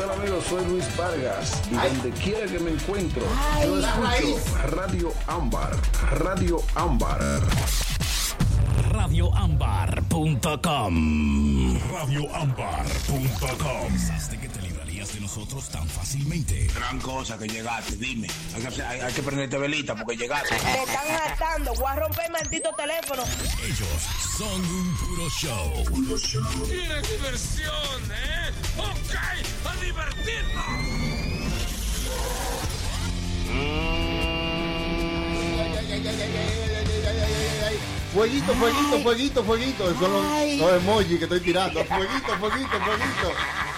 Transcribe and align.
tal 0.00 0.10
amigos? 0.12 0.44
Soy 0.48 0.64
Luis 0.66 0.84
Vargas 0.96 1.60
y 1.70 1.74
donde 1.74 2.10
quiera 2.12 2.46
que 2.46 2.58
me 2.58 2.70
encuentro, 2.70 3.22
yo 3.62 3.78
escucho 3.78 4.38
Radio 4.70 5.12
Ámbar, 5.26 5.76
Radio 6.12 6.62
Ámbar. 6.74 7.20
radioambar.com. 8.90 11.78
Radioambar.com. 11.92 13.86
¿Pensaste 13.88 14.38
que 14.38 14.48
te 14.48 14.62
librarías 14.62 15.12
de 15.14 15.20
nosotros 15.20 15.68
tan 15.68 15.86
fácilmente? 15.88 16.66
Gran 16.74 16.98
cosa 17.00 17.36
que 17.38 17.46
llegaste, 17.48 17.96
dime. 17.96 18.26
Hay 18.54 18.62
que, 18.62 18.68
hacer- 18.68 18.84
hay- 18.86 19.00
hay 19.00 19.12
que 19.12 19.22
prenderte 19.22 19.58
velita 19.58 19.94
porque 19.94 20.16
llegaste. 20.16 20.54
Me 20.64 20.82
están 20.82 21.06
hartando. 21.24 21.74
Voy 21.74 21.84
a 21.86 21.94
romper 21.96 22.24
el 22.26 22.32
maldito 22.32 22.70
teléfono. 22.76 23.22
Ellos 23.64 23.88
son 24.38 24.64
un 24.64 24.96
puro 24.96 25.28
show. 25.30 25.72
¿Quieres 26.66 27.08
diversión, 27.10 28.12
eh? 28.12 28.39
¡Ok! 28.80 29.14
¡A 29.66 29.84
divertirnos! 29.84 30.64
Fueguito, 38.12 38.54
fueguito, 38.54 39.00
fueguito, 39.02 39.44
fueguito. 39.44 39.94
Son 39.98 40.12
los, 40.12 40.58
los 40.58 40.82
emojis 40.82 41.18
que 41.18 41.24
estoy 41.24 41.40
tirando. 41.40 41.84
Fueguito, 41.84 42.36
fueguito, 42.38 42.80
fueguito. 42.80 43.69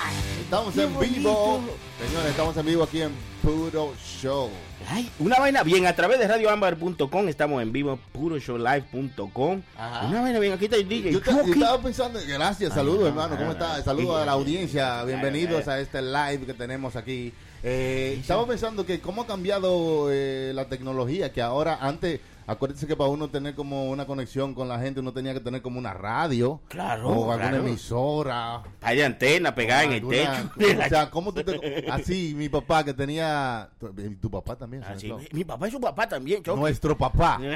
Estamos 0.53 0.77
en 0.77 1.01
vivo. 1.01 1.61
Señores, 2.07 2.31
estamos 2.31 2.55
en 2.59 2.67
vivo 2.67 2.83
aquí 2.85 3.01
en 3.01 3.11
Puro 3.41 3.95
Show. 4.21 4.51
Ay, 4.87 5.11
una 5.19 5.39
vaina 5.39 5.63
bien, 5.63 5.87
a 5.87 5.97
través 5.97 6.19
de 6.19 6.29
radioambar.com 6.29 7.27
estamos 7.27 7.63
en 7.63 7.73
vivo, 7.73 7.99
puroshowlive.com. 8.13 9.63
Una 10.11 10.21
vaina 10.21 10.39
bien, 10.41 10.53
aquí 10.53 10.65
está 10.67 10.77
el 10.77 10.87
DJ. 10.87 11.13
Yo, 11.13 11.23
te- 11.23 11.31
yo 11.33 11.41
estaba 11.55 11.81
pensando, 11.81 12.21
gracias, 12.29 12.75
saludos 12.75 13.09
hermano, 13.09 13.39
¿cómo 13.39 13.53
está? 13.53 13.83
Saludos 13.83 14.21
a 14.21 14.27
la 14.27 14.33
audiencia, 14.33 15.03
bienvenidos 15.05 15.69
a 15.69 15.81
este 15.81 16.03
live 16.03 16.41
que 16.45 16.53
tenemos 16.53 16.97
aquí. 16.97 17.33
Eh, 17.63 18.19
estaba 18.21 18.47
pensando 18.47 18.85
que 18.85 19.01
cómo 19.01 19.23
ha 19.23 19.27
cambiado 19.27 20.09
eh, 20.13 20.53
la 20.55 20.67
tecnología, 20.67 21.33
que 21.33 21.41
ahora 21.41 21.79
antes, 21.81 22.21
acuérdense 22.47 22.87
que 22.87 22.97
para 22.97 23.11
uno 23.11 23.29
tener 23.29 23.55
como 23.55 23.91
una 23.91 24.07
conexión 24.07 24.55
con 24.55 24.69
la 24.69 24.79
gente, 24.79 25.01
uno 25.01 25.13
tenía 25.13 25.35
que 25.35 25.41
tener 25.41 25.63
como 25.63 25.79
una 25.79 25.93
radio. 25.95 26.61
Claro, 26.69 27.09
O 27.09 27.31
alguna 27.33 27.51
claro. 27.51 27.67
emisora. 27.67 28.63
Hay 28.81 28.97
de 28.97 29.05
antena 29.05 29.55
pegada 29.55 29.85
en 29.85 29.93
el 29.93 30.09
techo. 30.09 30.51
O 30.85 30.89
sea, 30.89 31.11
¿cómo 31.11 31.33
tú 31.33 31.43
te... 31.45 31.87
Así, 31.91 32.35
mi 32.37 32.49
papá 32.49 32.85
que 32.85 32.95
tenía... 32.95 33.69
Tu, 33.79 33.93
tu 34.17 34.31
papá 34.31 34.57
también. 34.57 34.83
Así, 34.85 35.07
Flo. 35.07 35.19
mi 35.33 35.45
papá 35.45 35.69
y 35.69 35.71
su 35.71 35.81
papá 35.81 36.09
también. 36.09 36.43
Nuestro 36.57 36.97
papá. 36.97 37.39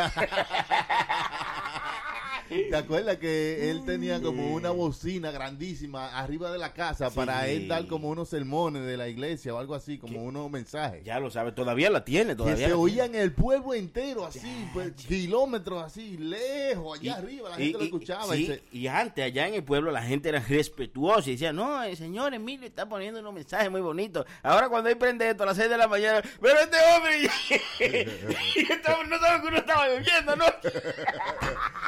¿Te 2.50 2.74
acuerdas 2.76 3.18
que 3.18 3.70
él 3.70 3.84
tenía 3.84 4.20
como 4.20 4.52
una 4.54 4.70
bocina 4.70 5.30
grandísima 5.30 6.18
arriba 6.18 6.50
de 6.50 6.58
la 6.58 6.72
casa 6.72 7.08
para 7.10 7.46
él 7.48 7.68
dar 7.68 7.86
como 7.86 8.08
unos 8.10 8.28
sermones 8.28 8.84
de 8.84 8.96
la 8.96 9.08
iglesia 9.08 9.54
o 9.54 9.58
algo 9.58 9.74
así, 9.76 9.98
como 9.98 10.22
unos 10.24 10.50
mensajes? 10.50 11.04
Ya 11.04 11.20
lo 11.20 11.30
sabe, 11.30 11.52
todavía 11.52 11.90
la 11.90 12.04
tiene, 12.04 12.30
que 12.30 12.36
todavía. 12.36 12.66
se 12.66 12.70
la 12.70 12.76
oía 12.76 13.04
en 13.04 13.14
el 13.14 13.32
pueblo 13.32 13.72
entero, 13.74 14.26
así, 14.26 14.68
pues, 14.74 14.92
kilómetros 14.94 15.84
así, 15.84 16.16
lejos, 16.16 16.98
allá 16.98 17.04
Y- 17.12 17.14
arriba, 17.22 17.50
la 17.50 17.60
y- 17.60 17.62
gente 17.66 17.78
lo 17.78 17.84
y- 17.84 17.86
escuchaba. 17.86 18.34
sí, 18.34 18.42
y 18.42 18.46
se- 18.46 18.62
y 18.72 18.86
antes, 18.88 19.24
allá 19.24 19.46
en 19.46 19.54
el 19.54 19.62
pueblo, 19.64 19.92
la 19.92 20.02
gente 20.02 20.28
era 20.28 20.40
respetuosa 20.40 21.28
y 21.28 21.34
decía, 21.34 21.52
no, 21.52 21.82
el 21.84 21.96
señor 21.96 22.34
Emilio 22.34 22.66
está 22.66 22.88
poniendo 22.88 23.20
unos 23.20 23.32
mensajes 23.32 23.70
muy 23.70 23.80
bonitos. 23.80 24.26
Ahora 24.42 24.68
cuando 24.68 24.90
él 24.90 24.98
prende 24.98 25.28
esto 25.30 25.44
a 25.44 25.46
las 25.46 25.56
6 25.56 25.70
de 25.70 25.78
la 25.78 25.86
mañana, 25.86 26.20
pero 26.40 26.58
este 26.58 26.76
hombre, 26.96 27.20
y 28.56 28.62
no 28.64 28.82
sabemos 28.82 29.40
que 29.42 29.48
uno 29.48 29.56
estaba 29.56 29.86
bebiendo, 29.88 30.36
¿no? 30.36 30.44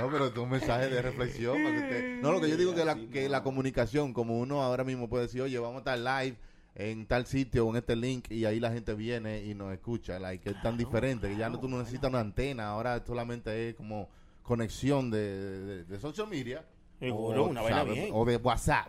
No, 0.00 0.10
pero 0.10 0.26
es 0.26 0.36
un 0.36 0.48
mensaje 0.50 0.88
de 0.88 1.02
reflexión. 1.02 1.56
para 1.62 1.70
que 1.76 1.80
usted- 1.82 2.20
No, 2.22 2.32
lo 2.32 2.40
que 2.40 2.48
yo 2.48 2.56
digo 2.56 2.74
que 2.74 2.84
la, 2.84 2.94
que 2.96 3.28
la 3.28 3.42
comunicación, 3.42 4.12
como 4.12 4.38
uno 4.38 4.62
ahora 4.62 4.84
mismo 4.84 5.08
puede 5.08 5.24
decir, 5.24 5.42
oye, 5.42 5.58
vamos 5.58 5.76
a 5.76 5.78
estar 5.94 5.98
live 6.24 6.36
en 6.74 7.06
tal 7.06 7.26
sitio 7.26 7.66
o 7.66 7.70
en 7.70 7.76
este 7.76 7.96
link 7.96 8.30
y 8.30 8.44
ahí 8.44 8.60
la 8.60 8.70
gente 8.70 8.94
viene 8.94 9.44
y 9.44 9.54
nos 9.54 9.72
escucha, 9.72 10.18
like, 10.18 10.42
que 10.44 10.50
es 10.50 10.62
tan 10.62 10.76
diferente, 10.76 11.28
que 11.28 11.36
ya 11.36 11.48
no 11.48 11.58
tú 11.58 11.68
no 11.68 11.78
necesitas 11.78 12.08
una 12.10 12.20
antena, 12.20 12.68
ahora 12.68 13.02
solamente 13.04 13.70
es 13.70 13.74
como 13.74 14.08
conexión 14.42 15.10
de, 15.10 15.18
de, 15.60 15.84
de 15.84 15.98
social 16.00 16.28
media 16.28 16.64
Seguro, 17.00 17.46
una 17.46 17.62
vaina 17.62 17.78
¿sabe? 17.78 17.92
bien. 17.92 18.10
o 18.12 18.24
de 18.24 18.36
WhatsApp. 18.36 18.88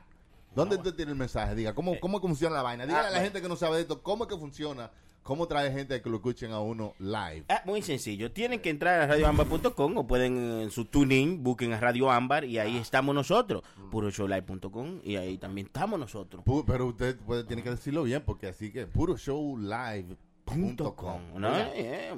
¿Dónde 0.56 0.76
usted 0.78 0.94
tiene 0.96 1.12
el 1.12 1.18
mensaje? 1.18 1.54
Diga, 1.56 1.74
¿cómo, 1.76 2.00
cómo 2.00 2.20
funciona 2.20 2.56
la 2.56 2.62
vaina? 2.64 2.86
Dígale 2.86 3.08
a 3.08 3.12
la 3.12 3.18
Ah, 3.20 3.22
gente 3.22 3.42
que 3.42 3.48
no 3.48 3.56
sabe 3.56 3.76
de 3.78 3.82
esto, 3.84 4.02
¿cómo 4.02 4.24
es 4.26 4.30
que 4.30 4.38
funciona? 4.38 4.90
¿Cómo 5.24 5.48
trae 5.48 5.72
gente 5.72 5.96
a 5.96 6.02
que 6.02 6.10
lo 6.10 6.16
escuchen 6.18 6.52
a 6.52 6.60
uno 6.60 6.94
live? 6.98 7.44
Ah, 7.50 7.62
muy 7.66 7.82
sencillo. 7.84 8.32
Tienen 8.32 8.62
que 8.62 8.70
entrar 8.72 9.02
a 9.02 9.08
radioambar.com 9.08 9.98
o 9.98 10.08
pueden 10.08 10.62
en 10.62 10.72
su 10.72 10.86
tuning, 10.86 11.44
busquen 11.44 11.72
a 11.74 11.80
Radio 11.80 12.10
Ámbar 12.10 12.46
y 12.46 12.58
ahí 12.58 12.78
estamos 12.78 13.14
nosotros. 13.14 13.64
Puroshowlive.com 13.92 15.02
y 15.04 15.18
ahí 15.18 15.38
también 15.38 15.68
estamos 15.68 16.00
nosotros. 16.00 16.44
Pu- 16.46 16.64
Pero 16.66 16.88
usted 16.88 17.18
puede, 17.20 17.44
tiene 17.44 17.62
que 17.62 17.70
decirlo 17.72 18.04
bien, 18.04 18.24
porque 18.26 18.48
así 18.48 18.72
que 18.72 18.88
puro 18.88 19.18
show 19.18 19.56
live. 19.58 20.16
Punto 20.46 20.96
com. 20.96 21.22
No, 21.40 21.52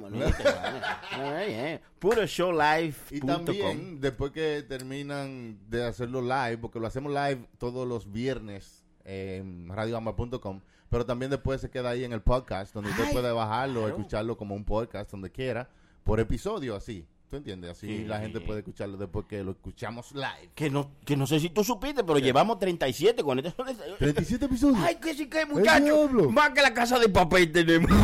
bueno. 0.00 0.80
No. 1.18 1.80
Puroshowlive.com. 1.98 3.16
Y 3.16 3.20
también, 3.20 4.00
después 4.00 4.32
que 4.32 4.62
terminan 4.66 5.58
de 5.68 5.84
hacerlo 5.84 6.22
live, 6.22 6.56
porque 6.58 6.80
lo 6.80 6.86
hacemos 6.86 7.12
live 7.12 7.46
todos 7.58 7.86
los 7.86 8.10
viernes 8.10 8.84
en 9.04 9.68
radioamba.com, 9.68 10.60
pero 10.92 11.04
también 11.06 11.30
después 11.30 11.60
se 11.60 11.70
queda 11.70 11.88
ahí 11.90 12.04
en 12.04 12.12
el 12.12 12.20
podcast, 12.20 12.74
donde 12.74 12.90
usted 12.90 13.04
Ay, 13.06 13.12
puede 13.14 13.32
bajarlo, 13.32 13.80
claro. 13.80 13.96
escucharlo 13.96 14.36
como 14.36 14.54
un 14.54 14.64
podcast, 14.64 15.10
donde 15.10 15.30
quiera, 15.32 15.68
por 16.04 16.20
episodio, 16.20 16.76
así. 16.76 17.06
¿Tú 17.30 17.36
entiendes? 17.36 17.70
Así 17.70 17.86
Sí. 17.86 18.04
la 18.04 18.20
gente 18.20 18.42
puede 18.42 18.58
escucharlo 18.58 18.98
después 18.98 19.24
que 19.26 19.42
lo 19.42 19.52
escuchamos 19.52 20.12
live. 20.12 20.50
Que 20.54 20.68
no, 20.68 20.90
que 21.06 21.16
no 21.16 21.26
sé 21.26 21.40
si 21.40 21.48
tú 21.48 21.64
supiste, 21.64 22.04
pero 22.04 22.18
llevamos 22.18 22.58
37 22.58 23.22
con 23.24 23.38
este. 23.38 23.52
37 23.98 24.44
episodios. 24.44 24.78
Ay, 24.84 24.96
que 24.96 25.14
sí 25.14 25.26
que 25.30 25.46
muchacho. 25.46 25.82
diablo! 25.82 26.30
Más 26.30 26.50
que 26.50 26.60
la 26.60 26.74
casa 26.74 26.98
de 26.98 27.08
papel 27.08 27.50
tenemos. 27.50 27.90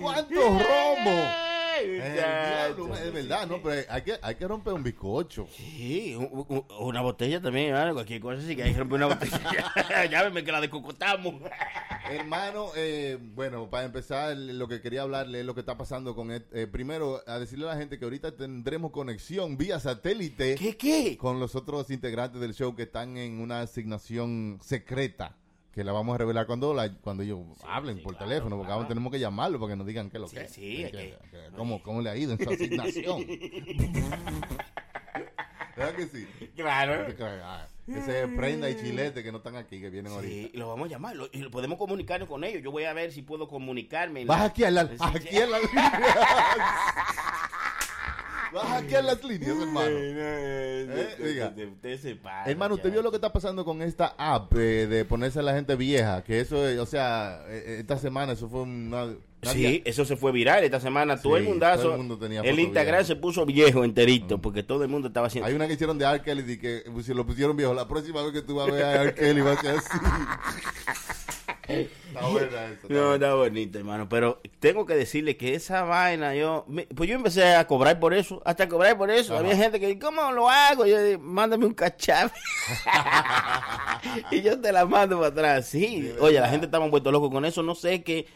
¿Cuántos 0.00 0.38
romos? 0.38 1.24
Diablo, 2.12 2.94
es 2.96 3.12
verdad, 3.12 3.46
¿no? 3.46 3.62
Pero 3.62 3.82
hay 3.88 4.02
que, 4.02 4.18
hay 4.20 4.34
que 4.34 4.48
romper 4.48 4.72
un 4.72 4.82
bizcocho. 4.82 5.46
Sí, 5.56 6.14
un- 6.16 6.44
un- 6.48 6.64
una 6.80 7.00
botella 7.00 7.40
también, 7.40 7.74
cualquier 7.92 8.20
cosa 8.20 8.42
sí 8.42 8.56
que 8.56 8.62
hay 8.64 8.72
que 8.72 8.78
romper 8.80 8.96
una 8.96 9.06
botella. 9.06 9.72
Llámeme 10.10 10.44
que 10.44 10.52
la 10.52 10.60
descocotamos. 10.60 11.34
Hermano, 12.10 12.66
eh, 12.76 13.18
bueno, 13.20 13.70
para 13.70 13.84
empezar, 13.84 14.36
lo 14.36 14.68
que 14.68 14.80
quería 14.80 15.02
hablarle 15.02 15.40
es 15.40 15.46
lo 15.46 15.54
que 15.54 15.60
está 15.60 15.76
pasando 15.78 16.14
con... 16.14 16.30
eh, 16.32 16.40
primero, 16.70 17.22
a 17.26 17.38
decirle 17.38 17.66
a 17.66 17.74
la 17.74 17.76
gente 17.76 17.98
que 17.98 18.04
ahorita 18.04 18.36
tendremos 18.36 18.90
conexión 18.90 19.56
vía 19.56 19.78
satélite 19.80 20.56
¿Qué, 20.56 20.76
qué? 20.76 21.16
con 21.16 21.40
los 21.40 21.54
otros 21.54 21.90
integrantes 21.90 22.40
del 22.40 22.54
show 22.54 22.74
que 22.74 22.82
están 22.82 23.16
en 23.16 23.40
una 23.40 23.60
asignación 23.62 24.58
secreta. 24.62 25.36
Que 25.74 25.84
la 25.84 25.92
vamos 25.92 26.14
a 26.14 26.18
revelar 26.18 26.46
cuando 26.46 26.74
la, 26.74 26.92
cuando 26.92 27.22
ellos 27.22 27.40
hablen 27.66 28.02
por 28.02 28.14
teléfono, 28.16 28.58
porque 28.58 28.72
ahora 28.72 28.86
tenemos 28.88 29.10
que 29.10 29.18
llamarlo 29.18 29.58
para 29.58 29.72
que 29.72 29.76
nos 29.76 29.86
digan 29.86 30.10
qué 30.10 30.18
es 30.18 30.20
lo 30.20 30.28
Sí, 30.28 30.36
que 30.36 30.42
es. 30.42 30.50
sí, 30.52 30.60
Que- 30.76 30.90
que- 30.90 30.90
que- 30.90 31.16
que- 31.30 31.56
cómo, 31.56 31.82
cómo 31.82 32.02
le 32.02 32.10
ha 32.10 32.16
ido 32.16 32.32
en 32.34 32.38
su 32.44 32.50
asignación. 32.50 33.26
¿Verdad 35.76 35.94
que 35.96 36.06
sí? 36.06 36.26
Claro. 36.54 37.06
Ah, 37.42 37.66
Ese 37.88 38.28
prenda 38.28 38.68
y 38.68 38.76
chilete 38.76 39.22
que 39.22 39.32
no 39.32 39.38
están 39.38 39.56
aquí, 39.56 39.80
que 39.80 39.88
vienen 39.88 40.12
ahorita. 40.12 40.32
Sí, 40.32 40.50
lo 40.54 40.68
vamos 40.68 40.86
a 40.88 40.90
llamar 40.90 41.16
lo- 41.16 41.28
y 41.32 41.38
lo 41.38 41.50
podemos 41.50 41.78
comunicarnos 41.78 42.28
con 42.28 42.44
ellos. 42.44 42.62
Yo 42.62 42.70
voy 42.70 42.84
a 42.84 42.92
ver 42.92 43.10
si 43.10 43.22
puedo 43.22 43.48
comunicarme. 43.48 44.26
Vas 44.26 44.40
la- 44.40 44.44
aquí 44.44 44.64
a 44.64 44.70
la, 44.70 44.82
aquí 44.82 45.38
a 45.38 45.46
la 45.46 45.58
Vas 48.52 48.64
a 48.94 49.02
las 49.02 49.24
líneas, 49.24 49.56
hermano. 49.60 49.88
Eh, 49.90 51.16
diga. 51.18 51.54
Hermano, 52.46 52.74
¿usted 52.74 52.92
vio 52.92 53.02
lo 53.02 53.10
que 53.10 53.16
está 53.16 53.32
pasando 53.32 53.64
con 53.64 53.80
esta 53.82 54.14
app 54.18 54.52
eh, 54.54 54.86
de 54.86 55.04
ponerse 55.04 55.38
a 55.38 55.42
la 55.42 55.54
gente 55.54 55.74
vieja? 55.76 56.22
Que 56.22 56.40
eso, 56.40 56.66
es, 56.68 56.78
o 56.78 56.86
sea, 56.86 57.42
eh, 57.48 57.78
esta 57.80 57.98
semana 57.98 58.32
eso 58.32 58.48
fue 58.48 58.62
una... 58.62 59.14
Sí, 59.42 59.82
eso 59.84 60.04
se 60.04 60.16
fue 60.16 60.30
viral 60.30 60.62
esta 60.62 60.78
semana. 60.78 61.20
todo 61.20 61.36
el 61.36 61.42
Sí, 61.44 61.48
mundazo. 61.48 61.82
todo 61.82 61.92
el 61.92 61.98
mundo 61.98 62.16
tenía 62.16 62.42
el 62.42 62.60
Instagram 62.60 62.98
vieja. 62.98 63.04
se 63.04 63.16
puso 63.16 63.44
viejo 63.44 63.82
enterito 63.82 64.40
porque 64.40 64.62
todo 64.62 64.84
el 64.84 64.88
mundo 64.88 65.08
estaba 65.08 65.26
haciendo. 65.26 65.48
Hay 65.48 65.54
una 65.54 65.66
que 65.66 65.72
hicieron 65.72 65.98
de 65.98 66.04
R. 66.04 66.22
Kelly 66.22 66.52
y 66.52 66.58
que 66.58 66.84
pues, 66.92 67.06
si 67.06 67.14
lo 67.14 67.26
pusieron 67.26 67.56
viejo. 67.56 67.74
La 67.74 67.88
próxima 67.88 68.22
vez 68.22 68.32
que 68.32 68.42
tú 68.42 68.54
vas 68.56 68.68
a 68.68 68.72
ver 68.72 68.84
a 68.84 69.02
R. 69.02 69.14
Kelly 69.14 69.40
va 69.40 69.52
a 69.52 69.60
ser 69.60 69.76
así. 69.78 69.88
está 71.68 72.26
buena 72.30 72.66
está 72.66 72.88
No, 72.88 73.14
está 73.14 73.34
bonito, 73.34 73.78
hermano. 73.78 74.08
Pero 74.08 74.40
tengo 74.60 74.84
que 74.86 74.94
decirle 74.94 75.36
que 75.36 75.54
esa 75.54 75.82
vaina, 75.84 76.34
yo. 76.34 76.64
me- 76.68 76.86
pues 76.86 77.08
yo 77.08 77.16
empecé 77.16 77.54
a 77.54 77.66
cobrar 77.66 77.98
por 78.00 78.14
eso. 78.14 78.42
Hasta 78.44 78.68
cobrar 78.68 78.96
por 78.98 79.10
eso. 79.10 79.36
Había 79.36 79.56
gente 79.56 79.78
que, 79.80 79.98
¿cómo 79.98 80.32
lo 80.32 80.48
hago? 80.48 80.86
Yo 80.86 81.02
dije, 81.02 81.18
mándame 81.18 81.66
un 81.66 81.74
cachap. 81.74 82.32
y 84.30 84.42
yo 84.42 84.60
te 84.60 84.72
la 84.72 84.86
mando 84.86 85.16
para 85.16 85.28
atrás. 85.28 85.66
Sí. 85.68 86.12
Oye, 86.20 86.40
la 86.40 86.48
gente 86.48 86.66
estaba 86.66 86.86
vuelto 86.88 87.10
loco 87.12 87.30
con 87.30 87.44
eso. 87.44 87.62
No 87.62 87.74
sé 87.74 88.02
qué. 88.02 88.26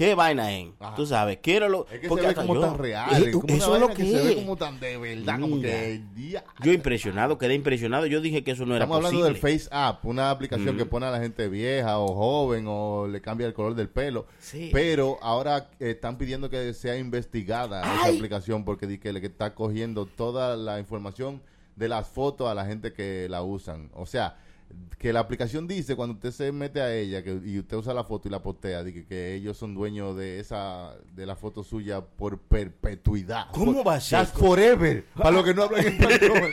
¿Qué 0.00 0.14
vaina 0.14 0.50
es? 0.56 0.70
Ajá. 0.80 0.94
Tú 0.94 1.04
sabes, 1.04 1.40
quiero 1.42 1.68
lo. 1.68 1.86
Es 1.92 2.00
que 2.00 2.08
porque 2.08 2.22
se 2.22 2.28
ve 2.28 2.34
como 2.34 2.54
yo- 2.54 2.60
tan 2.62 2.78
real. 2.78 3.10
Eh, 3.22 3.26
es 3.26 3.32
como 3.36 3.44
eso 3.54 3.74
es 3.74 3.80
lo 3.82 3.88
que, 3.88 4.06
se 4.10 4.24
ve 4.24 4.34
como 4.36 4.56
tan 4.56 4.80
de 4.80 4.96
verdad. 4.96 5.38
Como 5.38 5.56
Mira. 5.56 5.68
que... 5.68 6.02
dia- 6.14 6.44
Yo 6.62 6.72
impresionado, 6.72 7.36
quedé 7.36 7.52
impresionado. 7.54 8.06
Yo 8.06 8.22
dije 8.22 8.42
que 8.42 8.52
eso 8.52 8.64
no 8.64 8.74
era 8.74 8.86
Estamos 8.86 8.96
hablando 8.96 9.20
posible. 9.28 9.40
del 9.46 9.58
Face 9.58 9.68
App, 9.70 10.02
una 10.06 10.30
aplicación 10.30 10.74
Mm. 10.74 10.78
que 10.78 10.86
pone 10.86 11.04
a 11.04 11.10
la 11.10 11.20
gente 11.20 11.48
vieja 11.50 11.98
o 11.98 12.14
joven 12.14 12.64
o 12.66 13.08
le 13.08 13.20
cambia 13.20 13.46
el 13.46 13.52
color 13.52 13.74
del 13.74 13.90
pelo. 13.90 14.24
Sí. 14.38 14.70
Pero 14.72 15.18
ahora 15.20 15.68
eh, 15.80 15.90
están 15.90 16.16
pidiendo 16.16 16.48
que 16.48 16.72
sea 16.72 16.96
investigada 16.96 17.82
esa 17.82 18.06
aplicación 18.08 18.64
porque 18.64 18.86
di 18.86 18.96
que 18.96 19.12
le 19.12 19.20
está 19.26 19.54
cogiendo 19.54 20.06
toda 20.06 20.56
la 20.56 20.80
información 20.80 21.42
de 21.76 21.88
las 21.88 22.08
fotos 22.08 22.48
a 22.48 22.54
la 22.54 22.64
gente 22.64 22.94
que 22.94 23.26
la 23.28 23.42
usan. 23.42 23.90
O 23.92 24.06
sea, 24.06 24.38
que 24.98 25.12
la 25.14 25.20
aplicación 25.20 25.66
dice 25.66 25.96
cuando 25.96 26.14
usted 26.14 26.30
se 26.30 26.52
mete 26.52 26.80
a 26.82 26.94
ella 26.94 27.22
que, 27.22 27.40
y 27.44 27.58
usted 27.58 27.76
usa 27.78 27.94
la 27.94 28.04
foto 28.04 28.28
y 28.28 28.30
la 28.30 28.42
postea, 28.42 28.82
de 28.84 28.92
que, 28.92 29.06
que 29.06 29.34
ellos 29.34 29.56
son 29.56 29.74
dueños 29.74 30.14
de 30.16 30.40
esa 30.40 30.94
de 31.14 31.24
la 31.24 31.36
foto 31.36 31.64
suya 31.64 32.02
por 32.02 32.38
perpetuidad. 32.38 33.46
¿Cómo 33.52 33.72
Por- 33.76 33.88
va 33.88 33.94
a 33.94 34.00
ser? 34.00 34.26
Forever. 34.26 35.04
Para 35.14 35.30
los 35.30 35.44
que 35.44 35.54
no 35.54 35.62
hablan 35.62 35.86
español. 35.86 36.52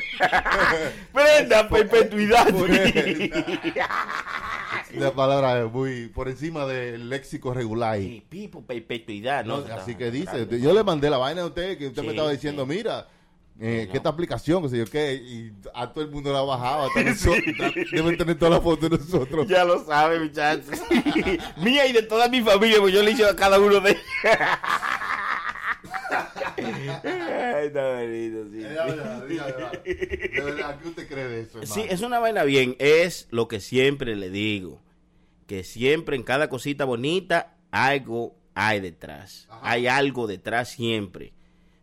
Prenda 1.13 1.67
perpetuidad. 1.67 2.47
Forever. 2.53 3.31
La 4.95 5.11
palabra 5.11 5.65
es 5.65 5.71
muy 5.71 6.07
por 6.07 6.29
encima 6.29 6.65
del 6.65 7.09
léxico 7.09 7.53
regular. 7.53 7.97
Sí, 7.99 8.23
Pipo, 8.29 8.61
perpetuidad, 8.63 9.43
¿no? 9.43 9.59
No, 9.61 9.73
así 9.73 9.95
que 9.95 10.09
dice, 10.11 10.47
yo 10.59 10.73
le 10.73 10.83
mandé 10.83 11.09
la 11.09 11.17
vaina 11.17 11.41
a 11.41 11.45
usted 11.47 11.77
que 11.77 11.87
usted 11.87 12.03
me 12.03 12.09
estaba 12.11 12.31
diciendo, 12.31 12.63
sí. 12.63 12.69
mira, 12.77 13.07
eh, 13.59 13.83
no. 13.85 13.91
que 13.91 13.97
esta 13.97 14.09
aplicación, 14.09 14.63
que 14.63 14.69
sé 14.69 14.77
yo 14.77 14.85
qué, 14.85 15.13
y 15.15 15.51
a 15.73 15.91
todo 15.91 16.03
el 16.03 16.11
mundo 16.11 16.31
la 16.31 16.41
bajaba, 16.41 16.87
nosotros, 17.03 17.43
deben 17.91 18.17
tener 18.17 18.37
toda 18.37 18.51
la 18.51 18.61
foto 18.61 18.87
de 18.89 18.97
nosotros. 18.97 19.47
Ya 19.47 19.63
lo 19.63 19.83
sabe, 19.85 20.19
muchachos. 20.19 20.79
Mía 21.57 21.87
y 21.87 21.93
de 21.93 22.03
toda 22.03 22.27
mi 22.29 22.41
familia, 22.41 22.77
pues 22.79 22.93
yo 22.93 23.01
le 23.01 23.11
hice 23.11 23.25
a 23.25 23.35
cada 23.35 23.59
uno 23.59 23.79
de 23.79 23.91
ellos. 23.91 24.03
Ay, 26.57 27.69
bonito, 27.69 28.45
sí. 28.51 28.57
De 28.57 28.67
verdad, 28.67 29.23
de 29.27 29.35
verdad. 29.35 29.83
De 29.83 30.41
verdad, 30.43 30.79
¿qué 30.81 30.87
usted 30.89 31.07
cree 31.07 31.27
de 31.27 31.41
eso, 31.41 31.59
Sí, 31.63 31.81
hermano? 31.81 31.93
es 31.93 32.01
una 32.01 32.19
vaina 32.19 32.43
bien. 32.43 32.75
Es 32.79 33.27
lo 33.31 33.47
que 33.47 33.59
siempre 33.59 34.15
le 34.15 34.29
digo. 34.29 34.81
Que 35.45 35.63
siempre 35.63 36.15
en 36.15 36.23
cada 36.23 36.49
cosita 36.49 36.85
bonita, 36.85 37.55
algo 37.71 38.35
hay 38.53 38.79
detrás. 38.79 39.47
Hay 39.61 39.87
algo 39.87 40.27
detrás 40.27 40.69
siempre. 40.69 41.33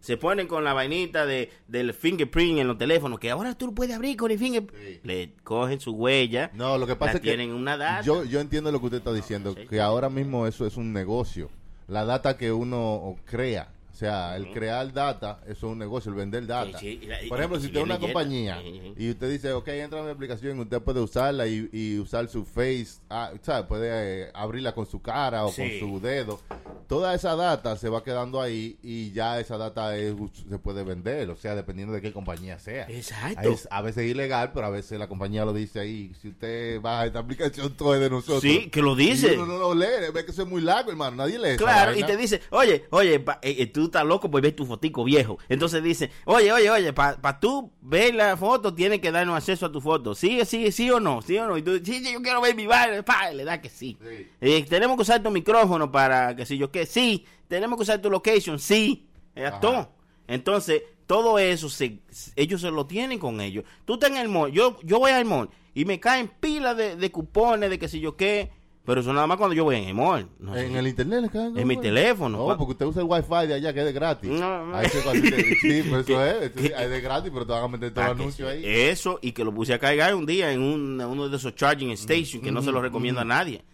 Se 0.04 0.18
ponen 0.18 0.46
con 0.46 0.64
la 0.64 0.74
vainita 0.74 1.24
de, 1.24 1.50
del 1.66 1.94
fingerprint 1.94 2.58
en 2.58 2.68
los 2.68 2.76
teléfonos, 2.76 3.18
que 3.18 3.30
ahora 3.30 3.54
tú 3.54 3.68
lo 3.68 3.72
puedes 3.72 3.96
abrir 3.96 4.18
con 4.18 4.30
el 4.30 4.38
fingerprint. 4.38 4.84
Sí. 4.86 5.00
Le 5.02 5.32
cogen 5.42 5.80
su 5.80 5.92
huella. 5.92 6.50
No, 6.52 6.76
lo 6.76 6.86
que 6.86 6.94
pasa 6.94 7.12
es 7.12 7.20
que 7.22 7.28
tienen 7.28 7.52
una 7.52 7.78
data. 7.78 8.02
yo, 8.02 8.22
yo 8.22 8.40
entiendo 8.40 8.70
lo 8.70 8.80
que 8.80 8.84
usted 8.84 8.98
está 8.98 9.14
diciendo, 9.14 9.54
sí. 9.56 9.66
que 9.66 9.80
ahora 9.80 10.10
mismo 10.10 10.46
eso 10.46 10.66
es 10.66 10.76
un 10.76 10.92
negocio. 10.92 11.48
La 11.88 12.04
data 12.04 12.36
que 12.36 12.52
uno 12.52 13.16
crea, 13.24 13.72
o 13.94 13.96
sea, 13.96 14.34
el 14.36 14.50
crear 14.52 14.92
data, 14.92 15.38
eso 15.44 15.52
es 15.68 15.72
un 15.72 15.78
negocio, 15.78 16.10
el 16.10 16.16
vender 16.16 16.44
data. 16.48 16.76
Sí, 16.80 16.98
sí, 16.98 17.00
y 17.04 17.06
la- 17.06 17.22
y- 17.22 17.28
Por 17.28 17.38
ejemplo, 17.38 17.60
si 17.60 17.66
usted 17.66 17.78
es 17.78 17.84
una 17.84 18.00
compañía 18.00 18.60
y 18.96 19.10
usted 19.10 19.30
dice, 19.30 19.52
ok, 19.52 19.68
entra 19.68 20.00
a 20.00 20.02
mi 20.02 20.10
aplicación, 20.10 20.58
usted 20.58 20.82
puede 20.82 20.98
usarla 21.00 21.46
y, 21.46 21.68
y 21.72 21.98
usar 22.00 22.26
su 22.28 22.44
face, 22.44 22.98
ah, 23.08 23.30
¿sabe? 23.42 23.68
Puede 23.68 24.24
eh, 24.24 24.30
abrirla 24.34 24.74
con 24.74 24.84
su 24.86 25.00
cara 25.00 25.44
o 25.44 25.52
Sí. 25.52 25.78
con 25.80 25.88
su 25.90 26.00
dedo. 26.00 26.40
Toda 26.88 27.14
esa 27.14 27.34
data 27.36 27.76
se 27.76 27.88
va 27.88 28.02
quedando 28.04 28.40
ahí 28.42 28.76
y 28.82 29.12
ya 29.12 29.38
esa 29.40 29.56
data 29.56 29.96
es- 29.96 30.14
se 30.50 30.58
puede 30.58 30.82
vender, 30.82 31.30
o 31.30 31.36
sea, 31.36 31.54
dependiendo 31.54 31.94
de 31.94 32.02
qué 32.02 32.12
compañía 32.12 32.58
sea. 32.58 32.86
Exacto. 32.90 33.48
Es 33.48 33.68
a 33.70 33.80
veces 33.80 34.10
ilegal, 34.10 34.50
pero 34.52 34.66
a 34.66 34.70
veces 34.70 34.98
la 34.98 35.06
compañía 35.08 35.44
lo 35.44 35.52
dice 35.52 35.78
ahí. 35.78 36.12
Si 36.20 36.28
usted 36.28 36.80
baja 36.80 37.06
esta 37.06 37.20
aplicación, 37.20 37.72
todo 37.74 37.94
es 37.94 38.00
de 38.00 38.10
nosotros. 38.10 38.42
Sí, 38.42 38.68
que 38.70 38.82
lo 38.82 38.96
dice. 38.96 39.36
No 39.36 39.46
lo 39.46 39.72
lee, 39.74 40.10
ve 40.12 40.24
que 40.24 40.32
eso 40.32 40.42
es 40.42 40.48
muy 40.48 40.60
largo, 40.62 40.90
hermano. 40.90 41.16
Nadie 41.16 41.38
lee 41.38 41.56
Claro, 41.56 41.96
y 41.96 42.02
te 42.02 42.16
dice, 42.16 42.40
oye, 42.50 42.84
oye, 42.90 43.20
pa- 43.20 43.38
eh, 43.40 43.56
eh, 43.60 43.66
tú 43.84 43.88
estás 43.88 44.06
loco 44.06 44.30
por 44.30 44.40
ver 44.40 44.56
tu 44.56 44.64
fotico 44.64 45.04
viejo. 45.04 45.38
Entonces 45.48 45.82
dice, 45.82 46.10
oye, 46.24 46.50
oye, 46.52 46.70
oye, 46.70 46.92
para 46.92 47.38
tú 47.38 47.70
ver 47.82 48.14
la 48.14 48.36
foto, 48.36 48.72
tienes 48.72 49.00
que 49.00 49.12
darnos 49.12 49.36
acceso 49.36 49.66
a 49.66 49.72
tu 49.72 49.80
foto. 49.80 50.14
¿Sí, 50.14 50.40
sí, 50.46 50.72
sí 50.72 50.90
o 50.90 51.00
no? 51.00 51.20
¿Sí 51.20 51.36
o 51.36 51.46
no? 51.46 51.58
Y 51.58 51.62
tú, 51.62 51.76
sí, 51.84 52.02
sí, 52.02 52.12
yo 52.12 52.22
quiero 52.22 52.40
ver 52.40 52.54
mi 52.54 52.66
baile, 52.66 53.02
pa, 53.02 53.30
le 53.30 53.44
da 53.44 53.60
que 53.60 53.68
sí. 53.68 53.98
Sí. 54.00 54.28
Eh, 54.40 54.64
tenemos 54.68 54.96
que 54.96 55.02
usar 55.02 55.22
tu 55.22 55.30
micrófono 55.30 55.92
para 55.92 56.34
que 56.34 56.46
si 56.46 56.56
yo 56.56 56.70
qué, 56.70 56.86
sí. 56.86 57.26
Tenemos 57.48 57.76
que 57.76 57.82
usar 57.82 58.00
tu 58.00 58.10
location, 58.10 58.58
sí. 58.58 59.06
Ya 59.36 59.60
todo. 59.60 59.90
Entonces, 60.26 60.82
todo 61.06 61.38
eso, 61.38 61.68
se, 61.68 61.98
ellos 62.36 62.62
se 62.62 62.70
lo 62.70 62.86
tienen 62.86 63.18
con 63.18 63.40
ellos. 63.40 63.64
Tú 63.84 63.94
estás 63.94 64.10
en 64.10 64.16
el 64.16 64.28
mall, 64.28 64.50
yo, 64.50 64.78
yo 64.82 64.98
voy 64.98 65.10
al 65.10 65.26
mall 65.26 65.50
y 65.74 65.84
me 65.84 66.00
caen 66.00 66.28
pilas 66.40 66.76
de, 66.76 66.96
de 66.96 67.10
cupones, 67.12 67.68
de 67.68 67.78
que 67.78 67.88
si 67.88 68.00
yo 68.00 68.16
qué. 68.16 68.50
Pero 68.86 69.00
eso 69.00 69.12
nada 69.14 69.26
más 69.26 69.38
cuando 69.38 69.54
yo 69.54 69.64
voy 69.64 69.76
en 69.76 69.84
el 69.84 69.94
mall. 69.94 70.28
No 70.38 70.52
sé. 70.54 70.66
En 70.66 70.76
el 70.76 70.86
internet 70.86 71.22
le 71.22 71.30
caen. 71.30 71.58
En 71.58 71.66
mi 71.66 71.78
teléfono. 71.78 72.46
No, 72.46 72.56
porque 72.58 72.72
usted 72.72 72.84
usa 72.86 73.00
el 73.02 73.08
wifi 73.08 73.46
de 73.48 73.54
allá 73.54 73.72
que 73.72 73.80
es 73.80 73.86
de 73.86 73.92
gratis. 73.92 74.30
No, 74.30 74.66
no. 74.66 74.76
Ahí 74.76 74.88
se 74.90 75.00
sí, 75.60 75.82
pues 75.88 76.06
eso 76.08 76.24
es. 76.24 76.50
¿Qué? 76.50 76.66
Es 76.78 76.90
de 76.90 77.00
gratis, 77.00 77.30
pero 77.32 77.46
te 77.46 77.52
van 77.52 77.64
a 77.64 77.68
meter 77.68 77.94
todo 77.94 78.04
Ah, 78.04 78.08
el 78.08 78.12
anuncio 78.12 78.46
ahí. 78.48 78.62
Eso, 78.64 79.18
y 79.22 79.32
que 79.32 79.42
lo 79.42 79.54
puse 79.54 79.72
a 79.72 79.78
cargar 79.78 80.14
un 80.14 80.26
día 80.26 80.52
en 80.52 80.60
un- 80.60 81.00
uno 81.00 81.28
de 81.30 81.36
esos 81.36 81.54
charging 81.54 81.96
stations 81.96 82.42
que 82.44 82.52
no 82.52 82.60
se 82.60 82.70
lo 82.72 82.82
recomiendo 82.82 83.22
a 83.22 83.24
nadie. 83.24 83.64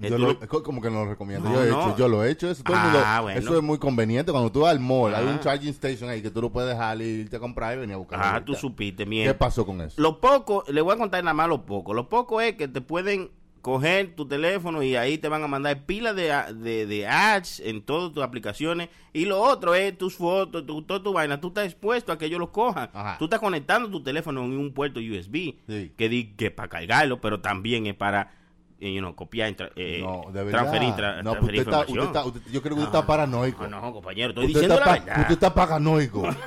Eh, 0.00 0.10
Yo 0.10 0.18
lo- 0.18 0.38
como 0.62 0.80
que 0.80 0.90
no 0.90 1.02
lo 1.04 1.10
recomiendo. 1.10 1.48
No, 1.48 1.54
yo, 1.56 1.64
he 1.64 1.70
no. 1.70 1.80
hecho, 1.88 1.96
yo 1.96 2.08
lo 2.08 2.22
he 2.24 2.30
hecho. 2.30 2.48
Eso, 2.50 2.62
todo 2.62 2.76
Ah, 2.76 2.84
mundo- 2.84 3.22
bueno. 3.22 3.40
eso 3.40 3.56
es 3.56 3.62
muy 3.64 3.78
conveniente. 3.78 4.30
Cuando 4.30 4.52
tú 4.52 4.60
vas 4.60 4.70
al 4.72 4.78
mall, 4.80 5.12
hay 5.14 5.26
Ah. 5.26 5.30
un 5.30 5.40
charging 5.40 5.70
station 5.70 6.08
ahí 6.10 6.22
que 6.22 6.30
tú 6.30 6.40
lo 6.42 6.50
puedes 6.52 6.68
dejar 6.70 7.00
y 7.00 7.04
irte 7.04 7.34
a 7.36 7.40
comprar 7.40 7.74
y 7.76 7.80
venir 7.80 7.94
a 7.94 7.96
buscar. 7.96 8.20
Ah, 8.22 8.44
tú 8.44 8.54
supiste, 8.54 9.02
¿Qué 9.04 9.10
bien. 9.10 9.36
pasó 9.36 9.64
con 9.66 9.80
eso? 9.80 10.00
Lo 10.00 10.20
poco, 10.20 10.62
le 10.68 10.82
voy 10.82 10.94
a 10.94 10.98
contar 10.98 11.24
nada 11.24 11.34
más 11.34 11.48
lo 11.48 11.64
poco. 11.66 11.94
Lo 11.94 12.08
poco 12.08 12.40
es 12.40 12.54
que 12.54 12.68
te 12.68 12.80
pueden 12.80 13.30
coger 13.60 14.14
tu 14.14 14.26
teléfono 14.26 14.82
y 14.82 14.96
ahí 14.96 15.18
te 15.18 15.28
van 15.28 15.42
a 15.42 15.48
mandar 15.48 15.84
pilas 15.86 16.14
de, 16.16 16.32
de, 16.54 16.86
de 16.86 17.06
ads 17.06 17.60
en 17.60 17.82
todas 17.82 18.12
tus 18.12 18.22
aplicaciones. 18.22 18.88
Y 19.12 19.24
lo 19.24 19.40
otro 19.40 19.74
es 19.74 19.96
tus 19.98 20.16
fotos, 20.16 20.64
tu, 20.66 20.82
toda 20.82 21.02
tu 21.02 21.12
vaina. 21.12 21.40
Tú 21.40 21.48
estás 21.48 21.66
expuesto 21.66 22.12
a 22.12 22.18
que 22.18 22.26
ellos 22.26 22.38
lo 22.40 22.52
cojan. 22.52 22.90
Ajá. 22.92 23.16
Tú 23.18 23.24
estás 23.24 23.40
conectando 23.40 23.90
tu 23.90 24.02
teléfono 24.02 24.44
en 24.44 24.58
un 24.58 24.72
puerto 24.72 25.00
USB 25.00 25.54
Sí. 25.68 25.92
que 25.96 26.08
di 26.08 26.34
que 26.36 26.50
para 26.50 26.68
cargarlo, 26.68 27.20
pero 27.20 27.40
también 27.40 27.86
es 27.86 27.94
para 27.94 28.32
you 28.80 28.98
know, 29.00 29.14
copiar, 29.14 29.54
eh, 29.76 30.00
no, 30.00 30.30
de 30.32 30.44
verdad. 30.44 30.60
transferir, 30.60 30.94
tra- 30.94 31.22
no, 31.22 31.32
transferir 31.32 31.60
usted 31.60 31.72
está, 31.72 31.80
usted 31.80 31.88
información. 31.94 32.06
está- 32.06 32.24
usted- 32.26 32.52
yo 32.52 32.62
creo 32.62 32.76
que 32.76 32.82
usted 32.82 32.94
está 32.98 33.06
paranoico. 33.06 33.66
No, 33.66 33.80
no, 33.80 33.92
compañero, 33.92 34.28
estoy 34.30 34.46
usted, 34.46 34.60
diciendo 34.60 34.84
la 34.84 34.92
verdad. 34.92 35.20
usted 35.20 35.32
está 35.34 35.54
paranoico. 35.54 36.28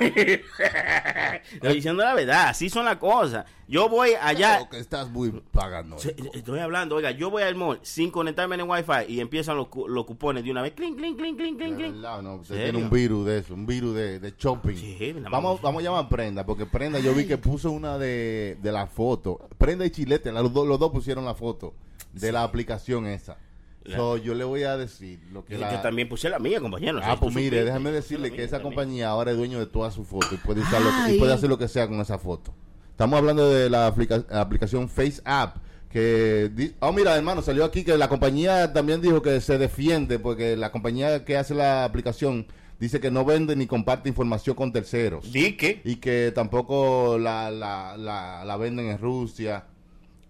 Estoy 1.52 1.74
diciendo 1.74 2.02
la 2.02 2.14
verdad, 2.14 2.48
así 2.48 2.68
son 2.70 2.84
las 2.84 2.96
cosas. 2.96 3.44
Yo 3.68 3.88
voy 3.88 4.10
allá, 4.20 4.56
Creo 4.56 4.68
que 4.70 4.78
estás 4.78 5.08
muy 5.10 5.30
paranoico. 5.52 6.08
estoy 6.34 6.58
hablando, 6.58 6.96
oiga, 6.96 7.10
yo 7.12 7.30
voy 7.30 7.42
al 7.42 7.54
mall 7.54 7.78
sin 7.82 8.10
conectarme 8.10 8.54
en 8.56 8.62
el 8.62 8.68
wifi 8.68 8.92
y 9.12 9.20
empiezan 9.20 9.56
los, 9.56 9.68
los 9.88 10.04
cupones 10.04 10.44
de 10.44 10.50
una 10.50 10.62
vez, 10.62 10.72
clink, 10.72 10.96
clink, 10.98 11.16
clink, 11.18 11.36
clink, 11.38 11.58
De 11.58 11.64
clink, 11.64 11.76
clink. 11.78 11.94
verdad, 11.94 12.22
no, 12.22 12.34
usted 12.36 12.62
tiene 12.64 12.78
un 12.78 12.90
virus 12.90 13.26
de 13.26 13.38
eso, 13.38 13.54
un 13.54 13.66
virus 13.66 13.94
de, 13.94 14.18
de 14.20 14.34
shopping. 14.38 14.76
Sí, 14.76 15.14
vamos, 15.30 15.60
vamos 15.62 15.80
a 15.80 15.84
llamar 15.84 16.04
a 16.04 16.08
Prenda, 16.08 16.44
porque 16.44 16.66
Prenda 16.66 16.98
yo 16.98 17.14
vi 17.14 17.26
que 17.26 17.38
puso 17.38 17.70
una 17.70 17.96
de, 17.98 18.58
de 18.60 18.72
la 18.72 18.86
foto. 18.86 19.40
Prenda 19.58 19.86
y 19.86 19.90
Chilete, 19.90 20.30
los, 20.32 20.52
dos- 20.52 20.66
los 20.66 20.78
dos 20.78 20.90
pusieron 20.92 21.24
la 21.24 21.34
foto 21.34 21.74
de 22.12 22.32
la 22.32 22.42
aplicación 22.44 23.06
esa. 23.06 23.36
La- 23.84 23.96
So, 23.96 24.16
yo 24.16 24.34
le 24.34 24.44
voy 24.44 24.62
a 24.62 24.76
decir 24.76 25.18
lo 25.32 25.44
que 25.44 25.54
Yo 25.54 25.60
la... 25.60 25.82
también 25.82 26.08
puse 26.08 26.28
la 26.28 26.38
mía, 26.38 26.60
compañero. 26.60 27.00
Ah, 27.02 27.16
pues 27.18 27.34
mire, 27.34 27.64
déjame 27.64 27.90
decirle 27.90 28.30
que 28.30 28.36
mía 28.36 28.44
esa 28.46 28.58
también. 28.58 28.74
compañía 28.76 29.08
ahora 29.08 29.32
es 29.32 29.36
dueño 29.36 29.58
de 29.58 29.66
toda 29.66 29.90
su 29.90 30.04
foto 30.04 30.28
y 30.32 30.36
puede, 30.38 30.60
usar 30.60 30.80
lo 30.82 30.90
que- 31.06 31.14
y 31.14 31.18
puede 31.18 31.32
hacer 31.32 31.48
lo 31.48 31.58
que 31.58 31.66
sea 31.66 31.88
con 31.88 32.00
esa 32.00 32.16
foto. 32.18 32.54
Estamos 32.90 33.18
hablando 33.18 33.50
de 33.50 33.68
la 33.68 33.88
aplica- 33.88 34.24
aplicación 34.30 34.88
Face 34.88 35.20
App. 35.24 35.56
Que, 35.90 36.72
oh, 36.80 36.90
mira, 36.92 37.14
hermano, 37.16 37.42
salió 37.42 37.64
aquí 37.64 37.84
que 37.84 37.98
la 37.98 38.08
compañía 38.08 38.72
también 38.72 39.02
dijo 39.02 39.20
que 39.20 39.40
se 39.42 39.58
defiende 39.58 40.18
porque 40.18 40.56
la 40.56 40.72
compañía 40.72 41.24
que 41.26 41.36
hace 41.36 41.54
la 41.54 41.84
aplicación 41.84 42.46
dice 42.80 42.98
que 42.98 43.10
no 43.10 43.24
vende 43.26 43.56
ni 43.56 43.66
comparte 43.66 44.08
información 44.08 44.56
con 44.56 44.72
terceros 44.72 45.30
Di 45.32 45.54
que. 45.56 45.82
y 45.84 45.96
que 45.96 46.32
tampoco 46.34 47.18
la, 47.18 47.50
la, 47.50 47.96
la, 47.98 48.42
la 48.44 48.56
venden 48.56 48.86
en 48.86 48.98
Rusia. 48.98 49.64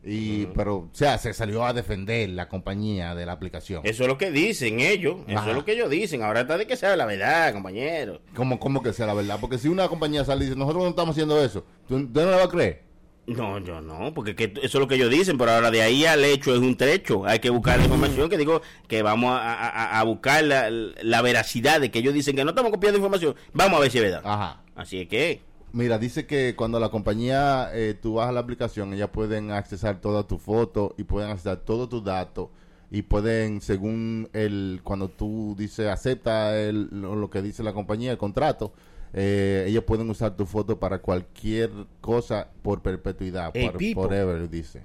Y, 0.05 0.47
pero, 0.47 0.77
o 0.79 0.89
sea, 0.93 1.17
se 1.19 1.33
salió 1.33 1.65
a 1.65 1.73
defender 1.73 2.29
la 2.31 2.49
compañía 2.49 3.15
de 3.15 3.25
la 3.25 3.33
aplicación. 3.33 3.83
Eso 3.85 4.03
es 4.03 4.09
lo 4.09 4.19
que 4.19 4.31
dicen 4.33 4.81
ellos. 4.81 5.19
Eso 5.29 5.49
es 5.51 5.55
lo 5.55 5.65
que 5.65 5.73
ellos 5.73 5.91
dicen. 5.91 6.23
Ahora 6.23 6.41
está 6.41 6.59
de 6.59 6.67
que 6.67 6.77
sea 6.77 6.97
la 6.97 7.07
verdad, 7.07 7.53
compañero. 7.53 8.21
¿Cómo, 8.35 8.59
cómo 8.59 8.83
que 8.83 8.93
sea 8.93 9.07
la 9.07 9.15
verdad? 9.15 9.39
Porque 9.41 9.59
si 9.59 9.69
una 9.69 9.89
compañía 9.89 10.25
sale 10.25 10.43
y 10.45 10.47
dice, 10.49 10.59
nosotros 10.59 10.83
no 10.83 10.91
estamos 10.91 11.13
haciendo 11.15 11.41
eso, 11.43 11.65
¿tú, 11.87 12.05
tú 12.09 12.21
no 12.21 12.31
le 12.31 12.37
vas 12.37 12.47
a 12.47 12.49
creer? 12.49 12.83
No, 13.25 13.61
yo 13.61 13.81
no, 13.81 14.13
porque 14.13 14.35
que 14.35 14.47
eso 14.57 14.61
es 14.65 14.75
lo 14.75 14.89
que 14.89 14.97
ellos 14.97 15.09
dicen, 15.09 15.39
pero 15.39 15.53
ahora 15.53 15.71
de 15.71 15.81
ahí 15.81 16.05
al 16.05 16.25
hecho 16.25 16.53
es 16.53 16.59
un 16.59 16.77
trecho. 16.77 17.25
Hay 17.25 17.39
que 17.39 17.51
buscar 17.51 17.79
la 17.79 17.85
información 17.85 18.29
que 18.29 18.37
digo 18.37 18.63
que 18.89 19.03
vamos 19.03 19.31
a, 19.31 19.53
a- 19.69 20.01
a 20.01 20.03
buscar 20.03 20.43
la, 20.43 20.69
la 20.71 21.23
veracidad 21.23 21.81
de 21.81 21.93
que 21.93 22.01
ellos 22.01 22.15
dicen 22.15 22.35
que 22.35 22.43
no 22.43 22.51
estamos 22.51 22.73
copiando 22.73 22.99
información. 22.99 23.37
Vamos 23.53 23.79
a 23.79 23.83
ver 23.83 23.93
si 23.93 23.99
es 23.99 24.05
verdad. 24.05 24.23
Ajá. 24.25 24.63
Así 24.75 25.03
es 25.03 25.07
que, 25.09 25.41
Mira, 25.73 25.99
dice 25.99 26.27
que 26.27 26.55
cuando 26.55 26.79
la 26.79 26.91
compañía, 26.91 27.71
eh, 27.73 27.95
tú 28.01 28.15
bajas 28.15 28.35
la 28.35 28.41
aplicación, 28.41 28.93
ellas 28.93 29.09
pueden 29.11 29.51
accesar 29.51 30.01
toda 30.01 30.27
tu 30.27 30.39
foto 30.39 30.95
y 30.99 31.05
pueden 31.05 31.31
accesar 31.31 31.59
todos 31.59 31.89
tus 31.89 32.05
datos 32.05 32.49
y 32.91 33.01
pueden, 33.03 33.63
según 33.63 34.29
el, 34.35 34.81
cuando 34.85 35.09
tú 35.09 35.55
dices, 35.59 35.89
acepta 35.89 36.59
el, 36.61 36.89
lo, 36.91 37.17
lo 37.17 37.31
que 37.31 37.41
dice 37.41 37.63
la 37.63 37.73
compañía, 37.73 38.11
el 38.13 38.19
contrato, 38.19 38.75
eh, 39.15 39.65
ellos 39.67 39.85
pueden 39.85 40.11
usar 40.11 40.37
tu 40.37 40.45
foto 40.45 40.79
para 40.79 40.99
cualquier 41.01 41.71
cosa 42.03 42.49
por 42.63 42.83
perpetuidad, 42.83 43.51
Hey, 43.55 43.67
por 43.95 44.09
forever, 44.09 44.51
dice. 44.51 44.85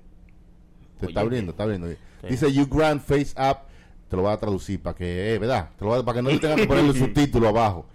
Te 1.00 1.08
está 1.08 1.20
abriendo, 1.22 1.52
está 1.52 1.64
abriendo. 1.64 1.88
Dice, 2.30 2.52
you 2.54 2.66
grant 2.66 3.02
face 3.02 3.34
app, 3.36 3.68
te 4.10 4.16
lo 4.16 4.22
voy 4.24 4.32
a 4.32 4.38
traducir 4.38 4.82
para 4.82 4.96
que, 4.96 5.34
eh, 5.34 5.38
¿verdad? 5.38 5.70
Te 5.78 5.84
lo 5.84 5.92
voy 5.92 6.00
a- 6.00 6.04
para 6.06 6.16
que 6.18 6.22
no 6.24 6.30
le 6.30 6.40
tengan 6.40 6.58
que 6.60 6.66
poner 6.66 6.86
el 6.86 6.94
subtítulo 6.98 7.50
abajo. 7.50 7.86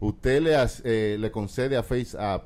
Usted 0.00 0.42
le, 0.42 0.56
eh, 0.84 1.16
le 1.18 1.30
concede 1.30 1.76
a 1.76 1.82
Face 1.82 2.16
App 2.18 2.44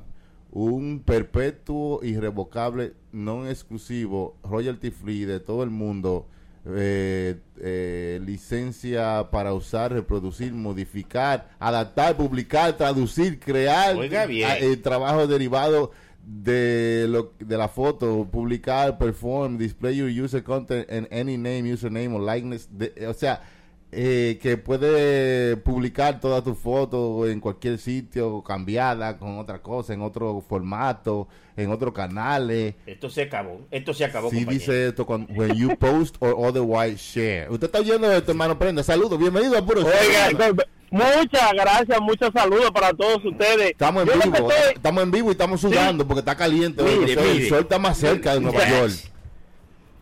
un 0.51 1.01
perpetuo, 1.05 1.99
irrevocable, 2.03 2.93
no 3.11 3.47
exclusivo, 3.47 4.37
royalty 4.43 4.89
free 4.91 5.25
de 5.25 5.39
todo 5.41 5.63
el 5.63 5.69
mundo, 5.69 6.27
eh, 6.65 7.35
eh, 7.61 8.21
licencia 8.25 9.27
para 9.31 9.53
usar, 9.53 9.91
reproducir, 9.93 10.53
modificar, 10.53 11.49
adaptar, 11.59 12.15
publicar, 12.15 12.75
traducir, 12.77 13.39
crear 13.39 13.95
bien. 14.27 14.49
eh, 14.61 14.77
trabajo 14.77 15.27
derivado 15.27 15.91
de 16.25 17.05
lo 17.09 17.33
de 17.39 17.57
la 17.57 17.67
foto, 17.67 18.27
publicar, 18.31 18.97
perform, 18.97 19.57
display 19.57 19.95
your 19.97 20.09
user 20.09 20.41
content 20.43 20.89
in 20.91 21.07
any 21.11 21.37
name, 21.37 21.71
username 21.71 22.15
o 22.15 22.19
likeness. 22.19 22.67
de- 22.71 23.07
o 23.07 23.13
sea, 23.13 23.41
eh, 23.97 24.37
que 24.41 24.57
puede 24.57 25.55
publicar 25.57 26.19
toda 26.19 26.43
tu 26.43 26.53
foto 26.53 27.27
en 27.27 27.39
cualquier 27.39 27.77
sitio, 27.77 28.43
cambiada 28.43 29.17
con 29.17 29.39
otra 29.39 29.61
cosa, 29.61 29.93
en 29.93 30.01
otro 30.01 30.43
formato, 30.47 31.27
en 31.55 31.71
otro 31.71 31.93
canal. 31.93 32.51
eh. 32.51 32.75
Esto 32.85 33.09
se 33.09 33.23
acabó. 33.23 33.61
Esto 33.71 33.93
se 33.93 34.03
acabó, 34.05 34.29
Sí 34.29 34.37
compañero. 34.39 34.59
dice 34.59 34.87
esto 34.87 35.05
cuando 35.05 35.33
when 35.33 35.55
you 35.55 35.75
post 35.77 36.15
or 36.19 36.35
otherwise 36.37 36.97
share. 36.97 37.49
Usted 37.49 37.67
está 37.67 37.79
oyendo 37.79 38.11
esto, 38.11 38.31
hermano 38.31 38.59
Prenda. 38.59 38.83
Saludos, 38.83 39.17
bienvenido 39.17 39.57
a 39.57 39.65
Puro 39.65 39.81
Oiga, 39.81 40.29
muchas 40.91 41.53
gracias, 41.53 41.99
muchos 42.01 42.29
saludos 42.33 42.71
para 42.71 42.93
todos 42.93 43.23
ustedes. 43.23 43.71
Estamos 43.71 44.03
en 44.03 44.09
Yo 44.09 44.13
vivo, 44.31 44.35
estoy- 44.49 44.73
estamos 44.75 45.03
en 45.03 45.11
vivo 45.11 45.29
y 45.29 45.31
estamos 45.31 45.61
sudando 45.61 46.05
porque 46.05 46.19
está 46.19 46.35
caliente. 46.35 46.81
hoy. 46.83 46.99
Mire, 46.99 47.13
O 47.17 47.21
sea, 47.21 47.31
el 47.31 47.37
mire. 47.37 47.49
sol 47.49 47.59
está 47.61 47.79
más 47.79 47.97
cerca 47.97 48.33
de 48.33 48.41
Nueva. 48.41 48.67
York. 48.69 48.91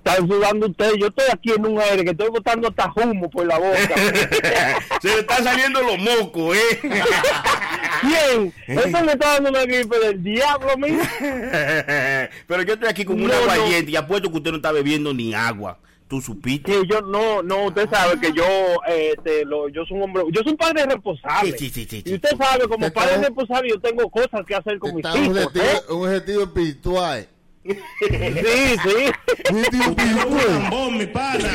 Están 0.05 0.27
sudando 0.27 0.67
ustedes. 0.67 0.95
Yo 0.99 1.07
estoy 1.07 1.25
aquí 1.31 1.51
en 1.55 1.65
un 1.65 1.79
aire 1.79 2.03
que 2.03 2.11
estoy 2.11 2.29
botando 2.29 2.67
hasta 2.67 2.91
humo 2.95 3.29
por 3.29 3.45
la 3.45 3.57
boca. 3.57 3.95
Se 5.01 5.07
le 5.07 5.19
están 5.21 5.43
saliendo 5.43 5.81
los 5.81 5.97
mocos, 5.97 6.57
¿eh? 6.57 6.79
¿Quién? 8.01 8.53
Esto 8.67 9.03
me 9.03 9.13
está 9.13 9.33
dando 9.35 9.49
una 9.51 9.63
gripe 9.63 9.97
del 9.99 10.21
diablo, 10.23 10.75
mira. 10.77 11.09
Pero 12.47 12.63
yo 12.63 12.73
estoy 12.73 12.89
aquí 12.89 13.05
con 13.05 13.15
un 13.21 13.27
No, 13.27 13.33
agua 13.33 13.45
no. 13.47 13.51
aguardiente 13.53 13.91
y 13.91 13.95
apuesto 13.95 14.29
que 14.29 14.37
usted 14.37 14.51
no 14.51 14.57
está 14.57 14.71
bebiendo 14.71 15.13
ni 15.13 15.33
agua. 15.33 15.79
¿Tú 16.09 16.21
supiste? 16.21 16.69
Que 16.71 16.81
yo 16.87 17.01
no, 17.01 17.41
no, 17.41 17.65
usted 17.67 17.89
sabe 17.89 18.19
que 18.19 18.31
yo, 18.33 18.43
eh, 18.87 19.15
te 19.23 19.45
lo, 19.45 19.69
yo 19.69 19.83
soy 19.85 19.97
un 19.97 20.03
hombre, 20.03 20.23
yo 20.31 20.41
soy 20.43 20.51
un 20.51 20.57
padre 20.57 20.85
responsable. 20.85 21.57
Sí, 21.57 21.69
sí, 21.69 21.85
sí, 21.89 22.01
sí, 22.05 22.11
y 22.11 22.13
usted 22.15 22.37
sabe, 22.37 22.67
como 22.67 22.91
padre 22.91 23.17
responsable, 23.17 23.69
yo 23.69 23.79
tengo 23.79 24.07
cosas 24.11 24.45
que 24.45 24.53
hacer 24.53 24.77
con 24.79 24.93
mis 24.93 25.05
un 25.05 25.23
hijos. 25.23 25.45
objetivo, 25.45 25.65
¿eh? 25.65 25.81
un 25.93 26.07
objetivo 26.07 26.43
espiritual. 26.43 27.27
Sí, 27.63 28.77
sí. 28.83 29.11
Espiritual. 29.43 30.91
mi 30.91 31.05
pana. 31.07 31.49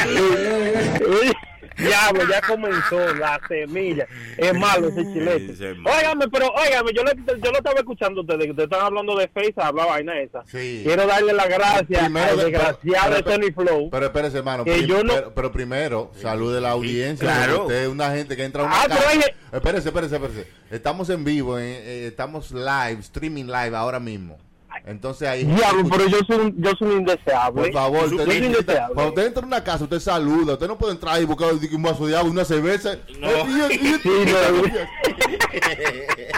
Diablo, 1.77 2.29
ya 2.29 2.41
comenzó 2.41 3.15
la 3.15 3.41
semilla. 3.47 4.07
Es 4.37 4.53
malo 4.59 4.89
ese 4.89 5.03
chilete. 5.13 5.53
Ese 5.53 5.71
es 5.71 5.77
malo. 5.79 5.97
Óigame, 5.97 6.27
pero 6.29 6.49
óigame, 6.53 6.93
yo, 6.93 7.05
le, 7.05 7.13
yo 7.41 7.53
lo 7.53 7.59
estaba 7.59 7.79
escuchando 7.79 8.23
ustedes, 8.23 8.47
que 8.47 8.51
ustedes 8.51 8.67
están 8.69 8.85
hablando 8.85 9.15
de 9.17 9.29
Face, 9.29 9.55
habla 9.59 9.85
vaina 9.85 10.19
esa. 10.21 10.43
Sí. 10.47 10.83
Quiero 10.85 11.07
darle 11.07 11.33
las 11.35 11.49
gracias 11.49 12.03
Primero 12.03 12.31
al 12.31 12.37
de- 12.37 12.45
desgraciado 12.47 13.15
de 13.15 13.23
Tony 13.23 13.53
Flow. 13.53 13.91
Pero 13.91 14.07
espérese, 14.07 14.39
hermano. 14.39 14.65
Que 14.65 14.73
prim- 14.73 14.87
yo 14.87 15.05
no- 15.05 15.15
pero, 15.15 15.35
pero 15.35 15.53
primero, 15.53 16.11
salude 16.21 16.61
la 16.61 16.71
audiencia. 16.71 17.29
claro. 17.29 17.63
Usted 17.63 17.83
es 17.85 17.89
una 17.89 18.11
gente 18.11 18.37
que 18.37 18.43
entra 18.45 18.63
a 18.63 18.67
una 18.67 18.75
Ah, 18.75 18.85
pero 18.89 18.97
casa. 19.01 19.11
oye- 19.13 19.35
Espérese, 19.53 19.89
espérese, 19.89 20.17
espérese. 20.17 20.47
Estamos 20.73 21.09
en 21.11 21.23
vivo, 21.23 21.59
eh, 21.61 21.63
eh, 21.77 22.07
estamos 22.09 22.51
live, 22.51 22.99
streaming 23.03 23.45
live 23.45 23.77
ahora 23.77 24.01
mismo. 24.01 24.37
Entonces 24.87 25.29
ahí. 25.29 25.45
Diablo, 25.45 25.85
pero 25.91 26.07
yo 26.09 26.19
soy 26.27 26.37
un, 26.37 26.63
yo 26.63 26.71
soy 26.79 26.89
un 26.89 26.99
indeseable. 26.99 27.63
Por 27.63 27.73
favor, 27.73 28.01
yo 28.11 28.17
usted 28.17 28.25
soy 28.25 28.41
necesita- 28.41 28.47
indeseable. 28.61 28.95
cuando 28.95 29.09
usted 29.13 29.27
entra 29.27 29.41
en 29.41 29.47
una 29.47 29.65
casa, 29.65 29.85
usted 29.85 30.01
saluda. 30.01 30.53
Usted 30.55 30.69
no 30.69 30.79
puede 30.79 30.93
entrar 30.93 31.21
y 31.21 31.25
buscar 31.25 31.49
un 31.53 31.83
vaso 31.83 32.07
de 32.07 32.17
agua, 32.17 32.31
una 32.31 32.45
cerveza. 32.45 32.97
No. 33.19 33.29
Eh, 33.31 33.45
y- 33.71 33.75
y- 33.89 33.95
Sí, 34.03 34.11
no, 34.27 34.63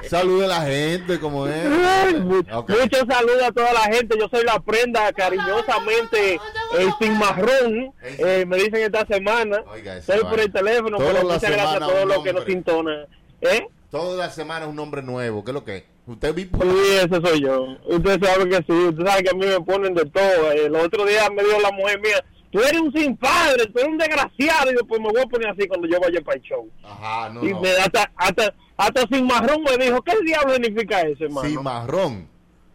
Salude 0.08 0.44
a 0.46 0.48
la 0.48 0.60
gente, 0.62 1.20
como 1.20 1.46
es. 1.46 1.64
Muchos 2.20 3.04
saludos 3.08 3.42
a 3.44 3.52
toda 3.52 3.72
la 3.72 3.82
gente. 3.94 4.16
Yo 4.18 4.28
soy 4.28 4.44
la 4.44 4.58
prenda 4.60 5.12
cariñosamente 5.12 6.40
el 6.78 6.90
sin 7.00 7.18
marrón. 7.18 7.92
eh, 8.02 8.44
me 8.46 8.56
dicen 8.56 8.76
esta 8.76 9.06
semana. 9.06 9.62
Oiga, 9.72 9.96
Estoy 9.96 10.20
por 10.20 10.40
el 10.40 10.52
teléfono, 10.52 10.96
Toda 10.98 11.12
pero 11.12 11.28
la 11.28 11.34
muchas 11.34 11.50
gracias 11.50 11.66
a 11.68 11.72
semana 11.74 11.86
todos 11.92 12.06
los 12.06 12.24
que 12.24 12.32
nos 12.32 12.44
sintonan. 12.44 13.06
¿Eh? 13.42 13.66
Toda 13.90 14.16
la 14.26 14.30
semana 14.32 14.64
es 14.64 14.70
un 14.70 14.76
nombre 14.76 15.02
nuevo. 15.02 15.44
¿Qué 15.44 15.50
es 15.50 15.54
lo 15.54 15.64
que 15.64 15.76
es? 15.78 15.84
Usted 16.10 16.50
por- 16.50 16.62
Sí, 16.66 16.92
ese 16.96 17.20
soy 17.28 17.40
yo. 17.42 17.66
Usted 17.86 18.20
sabe 18.24 18.48
que 18.48 18.56
sí. 18.56 18.72
Usted 18.72 19.06
sabe 19.06 19.22
que 19.22 19.30
a 19.30 19.34
mí 19.34 19.46
me 19.46 19.60
ponen 19.60 19.94
de 19.94 20.04
todo. 20.06 20.52
El 20.52 20.74
otro 20.74 21.04
día 21.06 21.28
me 21.30 21.42
dijo 21.44 21.60
la 21.60 21.70
mujer 21.72 22.00
mía, 22.00 22.24
tú 22.50 22.58
eres 22.60 22.80
un 22.80 22.92
sin 22.92 23.16
padre, 23.16 23.66
tú 23.66 23.78
eres 23.78 23.90
un 23.90 23.98
desgraciado. 23.98 24.70
Y 24.72 24.74
yo, 24.74 24.84
pues 24.86 25.00
me 25.00 25.08
voy 25.08 25.20
a 25.22 25.26
poner 25.26 25.48
así 25.50 25.68
cuando 25.68 25.86
yo 25.88 26.00
vaya 26.00 26.20
para 26.22 26.36
el 26.36 26.42
show. 26.42 26.68
Ajá, 26.82 27.28
no, 27.30 27.44
y 27.46 27.52
no. 27.52 27.60
me 27.60 27.70
hasta, 27.70 28.10
hasta, 28.16 28.54
hasta 28.76 29.06
sin 29.06 29.26
marrón 29.26 29.62
me 29.62 29.84
dijo, 29.84 30.02
¿qué 30.02 30.12
diablo 30.24 30.54
significa 30.54 31.00
eso, 31.02 31.24
hermano? 31.24 31.48
Cimarrón. 31.48 32.28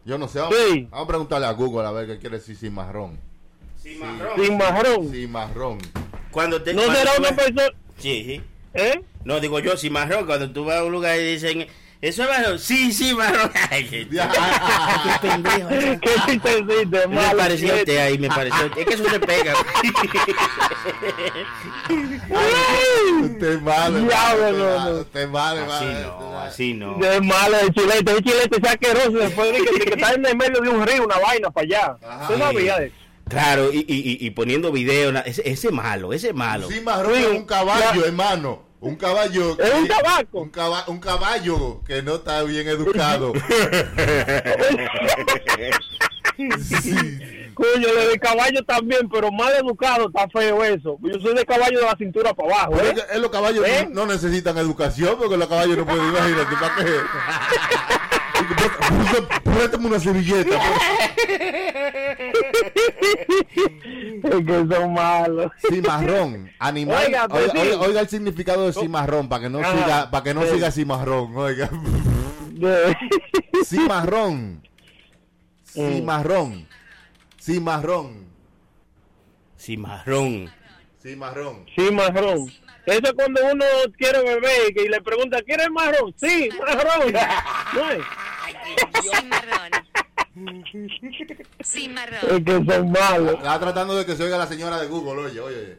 Yo 0.04 0.16
no 0.18 0.28
sé. 0.28 0.38
Vamos, 0.38 0.56
Sí. 0.70 0.88
vamos 0.90 1.04
a 1.04 1.08
preguntarle 1.08 1.46
a 1.46 1.52
Google 1.52 1.86
a 1.86 1.90
ver 1.90 2.06
qué 2.06 2.18
quiere 2.18 2.36
decir 2.38 2.56
cimarrón. 2.56 3.18
Sin 3.76 3.98
marrón. 4.56 5.10
Cimarrón. 5.12 5.78
Cuando 6.30 6.62
te, 6.62 6.72
No 6.74 6.82
cuando 6.82 6.98
será 7.00 7.10
una 7.18 7.30
persona... 7.30 7.62
Sí, 7.98 8.24
sí. 8.24 8.42
¿Eh? 8.74 9.02
No, 9.24 9.40
digo 9.40 9.58
yo, 9.58 9.76
si 9.76 9.90
marrón, 9.90 10.26
cuando 10.26 10.50
tú 10.50 10.64
vas 10.64 10.76
a 10.78 10.84
un 10.84 10.92
lugar 10.92 11.18
y 11.18 11.24
dicen, 11.32 11.66
¿eso 12.00 12.22
es 12.22 12.28
marrón? 12.28 12.58
Sí, 12.58 12.92
sí, 12.92 13.14
marrón. 13.14 13.50
Ay, 13.70 13.84
qué- 13.88 14.06
pendejo. 15.20 15.68
¿eh? 15.70 15.98
¿Qué 16.00 16.10
chistecito, 16.26 17.08
Me 17.08 17.16
malo? 17.16 17.38
pareció 17.38 17.72
a 17.72 17.76
usted 17.76 17.96
ahí, 17.98 18.18
me 18.18 18.28
pareció. 18.28 18.66
Es 18.76 18.86
que 18.86 18.94
eso 18.94 19.08
se 19.08 19.20
pega. 19.20 19.54
Usted 23.22 23.52
es 23.54 23.62
malo. 23.62 23.98
Diablo, 24.00 24.46
hermano, 24.46 24.78
no, 24.84 24.90
no. 24.94 25.00
Usted 25.00 25.20
es 25.20 25.28
malo, 25.28 25.72
Así 25.72 25.84
no, 25.84 26.38
así 26.40 26.74
no. 26.74 26.94
De 26.98 27.20
malo 27.20 27.56
el 27.60 27.72
chilete, 27.72 28.12
el 28.12 28.22
chilete 28.24 28.56
es 28.62 28.68
asqueroso 28.68 29.10
después 29.12 29.52
de 29.52 29.58
que, 29.64 29.72
de 29.78 29.84
que 29.84 29.94
está 29.94 30.12
en 30.12 30.26
el 30.26 30.36
medio 30.36 30.60
de 30.60 30.68
un 30.68 30.86
río, 30.86 31.04
una 31.04 31.18
vaina 31.18 31.50
para 31.50 31.64
allá. 31.66 31.96
¿Usted 32.30 32.54
de 32.54 32.86
eso? 32.86 32.94
Claro, 33.28 33.72
y, 33.72 33.84
y, 33.88 34.30
poniendo 34.30 34.70
video, 34.70 35.10
ese, 35.24 35.42
ese 35.50 35.72
malo, 35.72 36.12
ese 36.12 36.32
malo. 36.32 36.68
Cimarrón 36.68 37.14
es 37.16 37.26
un 37.26 37.44
caballo, 37.44 38.04
hermano. 38.04 38.62
Un 38.80 38.94
caballo. 38.96 39.56
Es 39.58 39.74
un 39.74 39.82
que- 39.86 39.88
tabaco. 39.94 40.40
Un, 40.40 40.50
caba- 40.50 40.84
un 40.88 40.98
caballo 41.00 41.82
que 41.84 42.02
no 42.02 42.16
está 42.16 42.42
bien 42.42 42.68
educado. 42.68 43.32
Coño, 47.54 47.88
lo 47.94 48.08
de 48.08 48.18
caballo 48.18 48.62
también, 48.64 49.08
pero 49.10 49.32
mal 49.32 49.50
educado, 49.54 50.08
está 50.08 50.28
feo 50.28 50.62
eso. 50.62 50.98
Yo 51.02 51.18
soy 51.20 51.34
de 51.34 51.46
caballo 51.46 51.78
de 51.80 51.86
la 51.86 51.96
cintura 51.96 52.34
para 52.34 52.52
abajo, 52.54 52.74
¿eh? 52.82 52.92
es 52.94 53.02
que- 53.04 53.18
los 53.18 53.30
caballos 53.30 53.66
¿Eh? 53.66 53.88
no, 53.90 54.04
no 54.04 54.12
necesitan 54.12 54.58
educación 54.58 55.16
porque 55.18 55.38
los 55.38 55.48
caballos 55.48 55.78
no 55.78 55.86
pueden 55.86 56.06
imagínate 56.08 56.56
para 56.60 56.74
qué. 56.76 57.00
Préstame 59.42 59.86
una 59.86 59.98
servilleta. 59.98 60.60
Es 64.22 64.46
que 64.46 64.74
son 64.74 64.94
malos. 64.94 65.52
Cimarrón, 65.68 66.50
animal. 66.58 67.04
Oiga, 67.06 67.24
Oiga, 67.24 67.28
pues 67.28 67.50
sí. 67.52 67.58
oiga- 67.58 67.80
oiga 67.80 68.00
el 68.00 68.08
significado 68.08 68.66
de 68.66 68.72
cimarrón 68.72 69.28
para 69.28 69.42
que 69.42 69.50
no 69.50 69.60
Ajá. 69.60 69.72
siga, 69.72 70.10
para 70.10 70.24
que 70.24 70.34
no 70.34 70.42
Sí. 70.42 70.48
siga 70.54 70.70
cimarrón. 70.70 71.36
Oiga, 71.36 71.70
cimarrón, 73.64 74.62
Mm. 75.74 75.82
cimarrón, 75.92 76.68
cimarrón, 77.40 78.26
Cimarrón. 79.58 80.50
cimarrón. 81.02 81.66
Sí, 81.76 81.90
marrón. 81.92 82.52
Eso 82.86 83.00
es 83.06 83.12
cuando 83.14 83.40
uno 83.52 83.64
quiere 83.98 84.22
beber 84.22 84.72
y 84.76 84.88
le 84.88 85.00
pregunta, 85.02 85.42
¿quieres 85.42 85.68
marrón? 85.70 86.14
Sí, 86.16 86.48
marrón. 86.60 87.12
No 87.74 87.90
es. 87.90 87.98
Cimarrón. 90.36 90.84
Es 91.58 91.66
Cimarrón. 91.68 92.44
que 92.44 92.52
son 92.74 92.92
malos. 92.92 93.34
Estaba 93.34 93.58
tratando 93.60 93.96
de 93.96 94.04
que 94.04 94.14
se 94.16 94.24
oiga 94.24 94.36
la 94.36 94.46
señora 94.46 94.78
de 94.80 94.86
Google, 94.86 95.22
oye, 95.26 95.40
oye, 95.40 95.56
oye. 95.56 95.78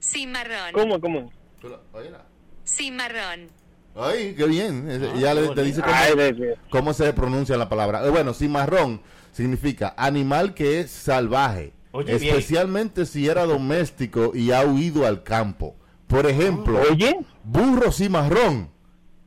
Cimarrón. 0.00 0.72
¿Cómo, 0.72 1.00
cómo? 1.00 1.32
Tú 1.60 1.68
la- 1.68 1.80
óyela. 1.92 2.24
Cimarrón. 2.66 3.48
Ay, 3.96 4.34
qué 4.36 4.44
bien. 4.46 4.90
Ese- 4.90 5.18
ya 5.20 5.32
le, 5.34 5.48
te 5.54 5.62
dice 5.62 5.80
cómo, 5.80 6.90
Ay, 6.90 6.94
se 6.94 7.12
pronuncia 7.12 7.56
la 7.56 7.68
palabra. 7.68 8.04
Eh, 8.06 8.10
Bueno, 8.10 8.34
cimarrón 8.34 9.00
significa 9.32 9.94
animal 9.96 10.54
que 10.54 10.80
es 10.80 10.90
salvaje, 10.90 11.72
Oye, 11.92 12.16
bien. 12.16 12.22
especialmente 12.34 13.06
si 13.06 13.28
era 13.28 13.44
doméstico 13.44 14.32
y 14.34 14.50
ha 14.52 14.62
huido 14.64 15.06
al 15.06 15.22
campo. 15.22 15.76
Por 16.06 16.26
ejemplo, 16.26 16.80
Oye, 16.90 17.16
burro 17.44 17.92
cimarrón, 17.92 18.70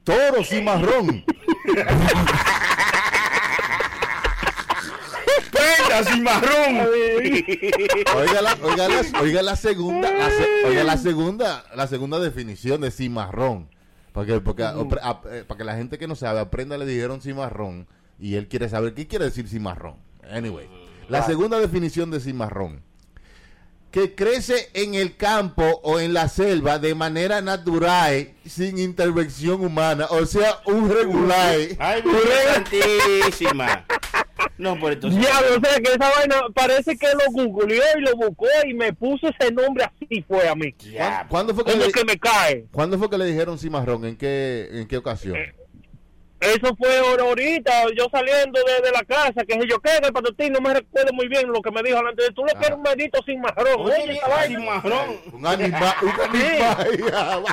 toro 0.03 0.43
cimarrón. 0.43 1.23
¡Prenda, 5.91 6.11
cimarrón! 6.11 6.87
Oiga 8.15 8.41
la, 8.41 8.57
oiga 8.63 8.87
la- 8.87 9.19
oiga 9.21 9.41
la 9.41 9.55
segunda, 9.55 10.11
la 10.11 10.29
se- 10.29 10.65
oiga 10.67 10.83
la 10.83 10.97
segunda, 10.97 11.63
la 11.75 11.87
segunda 11.87 12.19
definición 12.19 12.81
de 12.81 12.91
cimarrón. 12.91 13.69
Porque, 14.13 14.33
apre- 14.63 14.99
ap- 15.03 15.25
eh, 15.27 15.43
para 15.47 15.57
que 15.57 15.63
la 15.63 15.75
gente 15.75 15.97
que 15.97 16.07
no 16.07 16.15
sabe 16.15 16.39
aprenda 16.39 16.77
le 16.77 16.85
dijeron 16.85 17.21
cimarrón 17.21 17.87
y 18.19 18.35
él 18.35 18.47
quiere 18.47 18.67
saber 18.69 18.93
qué 18.93 19.07
quiere 19.07 19.25
decir 19.25 19.47
cimarrón. 19.47 19.95
Anyway, 20.29 20.67
la 21.09 21.23
segunda 21.25 21.59
definición 21.59 22.11
de 22.11 22.19
cimarrón 22.19 22.83
que 23.91 24.15
crece 24.15 24.69
en 24.73 24.95
el 24.95 25.17
campo 25.17 25.63
o 25.83 25.99
en 25.99 26.13
la 26.13 26.29
selva 26.29 26.79
de 26.79 26.95
manera 26.95 27.41
natural 27.41 28.31
sin 28.45 28.79
intervención 28.79 29.63
humana, 29.63 30.07
o 30.09 30.25
sea, 30.25 30.59
un 30.65 30.89
regular. 30.89 31.57
¡Ay, 31.79 32.03
Santísima! 32.53 33.85
No, 34.57 34.79
por 34.79 34.91
entonces. 34.91 35.19
diablo, 35.19 35.57
o 35.57 35.59
sea 35.59 35.79
que 35.79 35.91
esa 35.91 36.11
vaina 36.17 36.35
parece 36.53 36.95
que 36.95 37.07
lo 37.07 37.31
googleó 37.31 37.81
y 37.97 38.01
lo 38.01 38.15
buscó 38.15 38.45
y 38.67 38.73
me 38.75 38.93
puso 38.93 39.27
ese 39.27 39.51
nombre 39.51 39.85
así 39.85 40.23
fue 40.27 40.47
a 40.47 40.55
mí. 40.55 40.73
Ya, 40.91 41.25
¿Cuándo 41.29 41.53
fue 41.55 41.63
que 41.63 41.75
le, 41.75 41.91
que 41.91 42.05
me 42.05 42.17
cae. 42.17 42.65
¿cuándo 42.71 42.97
fue 42.99 43.09
que 43.09 43.17
le 43.17 43.25
dijeron 43.25 43.57
cimarrón? 43.57 44.05
¿En 44.05 44.15
qué, 44.17 44.69
en 44.71 44.87
qué 44.87 44.97
ocasión? 44.97 45.35
Eso 46.41 46.75
fue 46.75 46.99
ahor- 46.99 47.21
ahorita, 47.21 47.71
yo 47.95 48.07
saliendo 48.11 48.59
de, 48.65 48.81
de 48.81 48.91
la 48.91 49.03
casa, 49.03 49.45
que 49.47 49.53
sé 49.53 49.67
yo 49.69 49.79
que 49.79 49.91
patatín, 50.11 50.51
no 50.53 50.59
me 50.59 50.73
recuerdo 50.73 51.13
muy 51.13 51.27
bien 51.27 51.47
lo 51.51 51.61
que 51.61 51.69
me 51.71 51.83
dijo 51.83 51.97
delante 51.97 52.23
de 52.23 52.31
tú 52.31 52.43
lo 52.43 52.59
que 52.59 52.65
era 52.65 52.75
un 52.75 52.81
medito 52.81 53.19
sin 53.25 53.39
marrón. 53.39 53.67
Oye, 53.77 54.19
Oye, 54.25 54.47
sin 54.47 54.65
marrón. 54.65 55.19
Un 55.33 55.45
animal, 55.45 55.93
un 56.01 56.35
animal. 56.35 57.45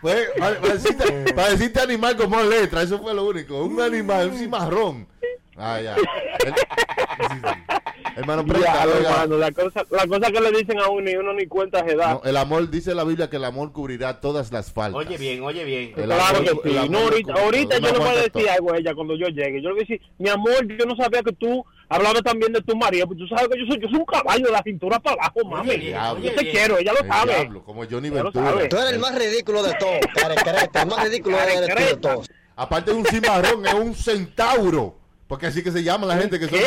Pues, 0.00 0.30
para, 0.38 0.60
para 0.60 0.72
decirte, 0.74 1.32
para 1.34 1.50
decirte 1.50 1.80
animal 1.80 2.16
como 2.16 2.40
letra, 2.42 2.82
eso 2.82 2.98
fue 3.00 3.12
lo 3.14 3.24
único. 3.26 3.62
Un 3.64 3.80
animal, 3.80 4.30
un 4.30 4.38
cimarrón. 4.38 5.08
Ah, 5.56 5.80
ya. 5.80 5.96
El- 5.96 6.54
sí, 7.28 7.40
sí. 7.42 7.74
Hermano, 8.18 8.44
prenda, 8.44 8.82
hermano, 8.82 9.36
la 9.38 9.52
cosa, 9.52 9.84
la 9.90 10.06
cosa 10.08 10.32
que 10.32 10.40
le 10.40 10.50
dicen 10.50 10.78
a 10.80 10.88
uno 10.88 11.08
y 11.08 11.14
uno 11.14 11.32
ni 11.34 11.46
cuenta 11.46 11.84
se 11.86 11.94
da. 11.94 12.14
No, 12.14 12.22
el 12.24 12.36
amor, 12.36 12.68
dice 12.68 12.92
la 12.94 13.04
Biblia 13.04 13.30
que 13.30 13.36
el 13.36 13.44
amor 13.44 13.70
cubrirá 13.72 14.20
todas 14.20 14.50
las 14.50 14.72
faltas. 14.72 15.06
Oye 15.06 15.16
bien, 15.16 15.40
oye 15.44 15.62
bien. 15.64 15.92
El 15.96 16.04
Claro 16.06 16.38
amor- 16.38 16.62
que 16.62 16.68
sí. 16.70 16.88
No, 16.88 16.98
ahorita, 16.98 17.78
yo 17.78 17.92
le 17.92 17.98
voy 17.98 18.08
a 18.08 18.14
decir 18.16 18.32
todo. 18.32 18.50
algo 18.50 18.72
a 18.72 18.78
ella 18.78 18.94
cuando 18.94 19.14
yo 19.16 19.28
llegue. 19.28 19.62
Yo 19.62 19.68
le 19.68 19.74
voy 19.74 19.82
a 19.82 19.86
decir, 19.86 20.00
mi 20.18 20.28
amor, 20.28 20.66
yo 20.66 20.84
no 20.84 20.96
sabía 20.96 21.22
que 21.22 21.32
tú 21.32 21.64
hablabas 21.88 22.22
también 22.22 22.52
de 22.52 22.60
tu 22.60 22.76
marido. 22.76 23.06
Pues 23.06 23.20
tú 23.20 23.28
sabes 23.28 23.46
que 23.48 23.60
yo 23.60 23.66
soy, 23.70 23.80
yo 23.80 23.88
soy 23.88 23.98
un 24.00 24.04
caballo 24.04 24.46
de 24.46 24.52
la 24.52 24.62
cintura 24.64 24.98
para 24.98 25.14
abajo, 25.22 25.44
mami. 25.48 25.70
Oye, 25.70 25.78
diablo. 25.78 26.24
Yo 26.24 26.34
te 26.34 26.50
quiero, 26.50 26.76
ella 26.78 26.92
lo 26.94 27.00
El 27.00 27.08
sabe. 27.08 27.34
diablo, 27.36 27.62
como 27.62 27.84
Johnny 27.88 28.10
Ventura. 28.10 28.52
Tú 28.68 28.76
eres 28.78 28.92
el 28.94 28.98
más 28.98 29.14
ridículo 29.16 29.62
de 29.62 29.74
todos, 29.74 29.98
carecreta, 30.12 30.82
el 30.82 30.88
más 30.88 31.04
ridículo 31.04 31.38
eres 31.38 31.68
tú 31.72 31.82
de 31.84 31.96
todos. 31.96 32.30
Aparte 32.56 32.90
de 32.90 32.96
un 32.96 33.04
cimarrón, 33.06 33.64
es 33.64 33.74
un 33.74 33.94
centauro. 33.94 34.96
Porque 35.28 35.46
así 35.46 35.62
que 35.62 35.70
se 35.70 35.84
llama 35.84 36.06
la 36.06 36.16
gente 36.16 36.38
que 36.40 36.48
son 36.48 36.58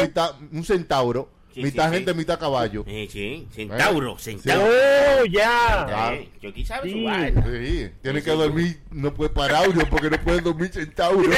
un 0.53 0.63
centauro. 0.63 1.29
Sí, 1.53 1.63
mitad 1.63 1.89
sí, 1.89 1.95
gente, 1.95 2.11
sí. 2.11 2.17
mitad 2.17 2.39
caballo. 2.39 2.83
Sí, 2.87 3.09
sí, 3.11 3.47
centauro, 3.53 4.17
Sí. 4.17 4.37
centauro. 4.39 4.65
Oh, 5.21 5.25
ya. 5.25 6.13
Eh, 6.13 6.29
yo 6.41 6.53
quizás 6.53 6.77
sabe 6.77 6.89
Sí. 6.91 6.99
su 6.99 7.03
vaina. 7.05 7.43
Sí, 7.45 7.89
tiene 8.01 8.21
que 8.23 8.31
dormir, 8.31 8.79
no 8.91 9.13
puede 9.13 9.29
paraurio 9.31 9.87
porque 9.89 10.09
no 10.09 10.17
puede 10.21 10.39
dormir 10.41 10.69
centauro. 10.71 11.29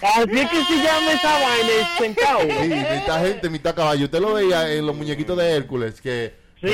Así 0.00 0.38
es 0.38 0.50
que 0.50 0.64
se 0.64 0.76
llama 0.82 1.12
esa 1.12 1.32
vaina, 1.32 1.70
el 1.80 1.86
centauro. 1.98 2.54
Sí, 2.62 2.68
mitad 2.68 3.24
gente, 3.26 3.50
mitad 3.50 3.74
caballo. 3.74 4.04
Usted 4.04 4.20
lo 4.20 4.34
veía 4.34 4.72
en 4.72 4.86
los 4.86 4.94
muñequitos 4.96 5.36
de 5.36 5.50
Hércules 5.56 6.00
que 6.00 6.34
Sí, 6.60 6.68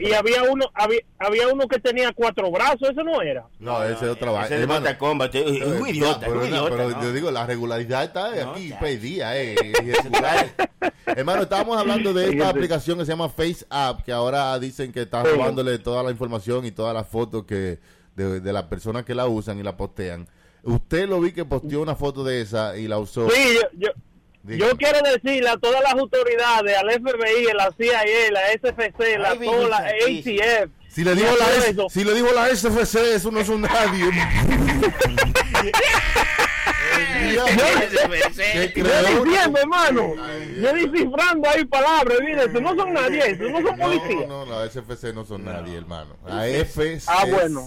y, 0.00 0.12
había 0.12 0.42
uno 0.50 0.64
había, 0.74 1.00
había 1.18 1.48
uno 1.48 1.68
que 1.68 1.78
tenía 1.78 2.12
cuatro 2.12 2.50
brazos, 2.50 2.90
eso 2.90 3.04
no 3.04 3.22
era. 3.22 3.46
No, 3.60 3.82
ese 3.84 4.06
es 4.06 4.10
otra 4.10 4.32
vaina. 4.32 4.46
Ese 4.46 4.62
es 4.62 4.68
Mortal 4.68 4.98
Kombat. 4.98 5.34
Es 5.36 5.42
eh, 5.46 5.64
un 5.64 5.88
idiota, 5.88 6.20
pero, 6.20 6.32
un 6.32 6.38
no, 6.40 6.46
idiota. 6.46 6.70
pero 6.70 6.90
¿no? 6.90 7.02
yo 7.02 7.12
digo, 7.12 7.30
la 7.30 7.46
regularidad 7.46 8.04
está 8.04 8.44
No, 8.44 8.52
aquí, 8.52 8.72
pedía, 8.80 9.40
eh. 9.40 9.54
Hermano, 11.06 11.42
estábamos 11.42 11.78
hablando 11.78 12.12
de 12.12 12.30
esta 12.30 12.48
aplicación 12.48 12.98
que 12.98 13.04
se 13.04 13.12
llama 13.12 13.28
Face 13.28 13.64
App, 13.70 14.02
que 14.02 14.10
ahora 14.10 14.58
dicen 14.58 14.90
que 14.90 15.02
está 15.02 15.22
robándole 15.22 15.78
toda 15.78 16.02
la 16.02 16.10
información 16.10 16.64
y 16.66 16.72
todas 16.72 16.92
las 16.92 17.06
fotos 17.06 17.44
que 17.44 17.78
de, 18.16 18.40
de 18.40 18.52
las 18.52 18.64
personas 18.64 19.04
que 19.04 19.14
la 19.14 19.26
usan 19.26 19.58
y 19.60 19.62
la 19.62 19.76
postean. 19.76 20.26
Usted 20.64 21.08
lo 21.08 21.20
vi 21.20 21.32
que 21.32 21.44
posteó 21.44 21.82
una 21.82 21.94
foto 21.94 22.24
de 22.24 22.40
esa 22.40 22.76
y 22.76 22.88
la 22.88 22.98
usó. 22.98 23.28
Sí, 23.30 23.54
yo, 23.54 23.78
yo, 23.78 23.88
Yo 24.46 24.76
quiero 24.76 25.00
decirle 25.02 25.48
a 25.48 25.56
todas 25.56 25.82
las 25.82 25.94
autoridades, 25.94 26.76
al 26.76 26.90
FBI, 26.90 27.48
a 27.50 27.54
la 27.54 27.72
CIA, 27.78 28.02
la 28.30 28.40
SFC, 28.52 29.18
la 29.18 29.30
Ay, 29.30 29.38
toda 29.38 29.68
la 29.68 29.76
ATF. 29.78 30.70
Si 30.88 31.02
le 31.02 31.14
dijo 31.14 31.28
y 31.34 31.38
la, 31.40 31.56
S- 31.56 31.70
eso. 31.70 31.86
si 31.88 32.04
le 32.04 32.14
dijo 32.14 32.28
la 32.34 32.48
SFC, 32.54 33.14
eso 33.14 33.30
no 33.30 33.40
es 33.40 33.48
un 33.48 33.62
nadie. 33.62 34.04
Yo, 37.34 37.44
¿Qué 37.46 38.82
yo 38.82 39.24
diciendo, 39.24 39.58
hermano, 39.58 40.14
yo 40.60 40.72
descifrando 40.72 41.48
ahí 41.48 41.64
palabras, 41.64 42.18
mire, 42.20 42.44
eso 42.44 42.60
no 42.60 42.76
son 42.76 42.92
nadie, 42.92 43.18
eso 43.30 43.44
no 43.44 43.56
son 43.62 43.78
No, 43.78 43.84
policías. 43.86 44.28
no, 44.28 44.44
la 44.46 44.66
SFC 44.70 45.12
no 45.14 45.24
son 45.24 45.44
nadie, 45.44 45.76
hermano. 45.76 46.16
La 46.26 46.46
FCC. 46.46 47.04
Ah, 47.08 47.24
bueno. 47.28 47.64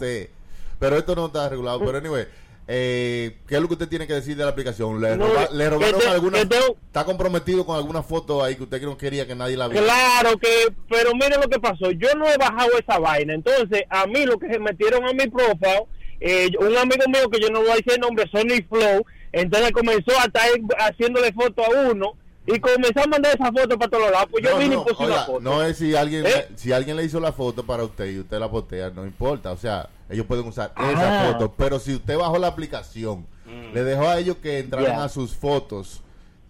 Pero 0.80 0.98
esto 0.98 1.16
no 1.16 1.26
está 1.28 1.50
regulado. 1.50 1.80
Pero, 1.84 1.98
anyway, 1.98 2.28
eh, 2.68 3.38
¿qué 3.48 3.56
es 3.56 3.62
lo 3.62 3.68
que 3.68 3.74
usted 3.76 3.88
tiene 3.88 4.08
que 4.08 4.14
decir 4.14 4.36
de 4.36 4.44
la 4.44 4.50
aplicación? 4.52 5.00
¿Le, 5.02 5.16
No, 5.16 5.28
roba- 5.28 5.50
le 5.52 5.70
robaron 5.70 6.00
que 6.00 6.06
te- 6.06 6.12
alguna? 6.12 6.46
te- 6.50 6.58
¿Está 6.88 7.06
comprometido 7.06 7.66
con 7.66 7.78
alguna 7.78 8.04
foto 8.04 8.44
ahí 8.44 8.56
que 8.56 8.64
usted 8.64 8.82
no 8.82 8.98
quería 8.98 9.26
que 9.26 9.36
nadie 9.36 9.56
la 9.56 9.68
viera? 9.68 9.86
Claro 9.86 10.38
que, 10.38 10.50
pero 10.90 11.12
mire 11.14 11.38
lo 11.42 11.48
que 11.50 11.60
pasó, 11.60 11.92
yo 11.92 12.10
no 12.16 12.28
he 12.28 12.38
bajado 12.38 12.72
esa 12.78 13.00
vaina, 13.00 13.34
entonces 13.34 13.84
a 13.90 14.06
mí 14.08 14.26
lo 14.26 14.38
que 14.38 14.52
se 14.52 14.60
metieron 14.60 15.06
a 15.06 15.14
mi 15.14 15.28
profile, 15.28 15.86
eh, 16.20 16.50
un 16.60 16.76
amigo 16.76 17.04
mío 17.08 17.30
que 17.32 17.40
yo 17.40 17.50
no 17.50 17.62
voy 17.62 17.70
a 17.70 17.76
decir 17.76 17.94
el 17.94 18.02
nombre, 18.02 18.26
Sony 18.32 18.62
Flow, 18.68 19.06
entonces 19.32 19.72
comenzó 19.72 20.12
a 20.20 20.26
estar 20.26 20.44
haciéndole 20.80 21.32
foto 21.34 21.64
a 21.64 21.90
uno 21.92 22.14
y 22.48 22.60
comenzó 22.60 23.04
a 23.04 23.08
mandar 23.08 23.36
esa 23.36 23.52
foto 23.52 23.78
para 23.78 23.92
todos 23.92 24.10
lados, 24.12 24.28
pues 24.32 24.44
yo 24.44 24.52
No, 24.52 24.58
vine 24.58 24.76
no, 24.76 24.82
y 24.82 24.86
puse 24.86 25.04
oiga, 25.04 25.16
una 25.16 25.26
foto. 25.26 25.40
no 25.42 25.64
es 25.64 25.78
si 25.78 25.96
alguien, 25.96 26.26
¿Eh? 26.26 26.48
si 26.56 26.72
alguien 26.72 26.96
le 26.98 27.04
hizo 27.04 27.20
la 27.20 27.32
foto 27.34 27.64
para 27.66 27.84
usted 27.84 28.06
y 28.10 28.20
usted 28.20 28.40
la 28.40 28.50
postea, 28.50 28.90
no 28.90 29.06
importa. 29.06 29.52
O 29.52 29.58
sea, 29.58 29.90
ellos 30.10 30.26
pueden 30.26 30.48
usar 30.48 30.72
Ah. 30.76 30.92
esa 30.92 31.32
foto. 31.34 31.54
Pero 31.58 31.80
si 31.80 31.94
usted 31.96 32.18
bajó 32.18 32.38
la 32.40 32.48
aplicación, 32.48 33.28
le 33.74 33.84
dejó 33.84 34.08
a 34.08 34.18
ellos 34.18 34.38
que 34.42 34.60
entraran 34.60 35.00
a 35.02 35.10
sus 35.10 35.36
fotos 35.36 36.02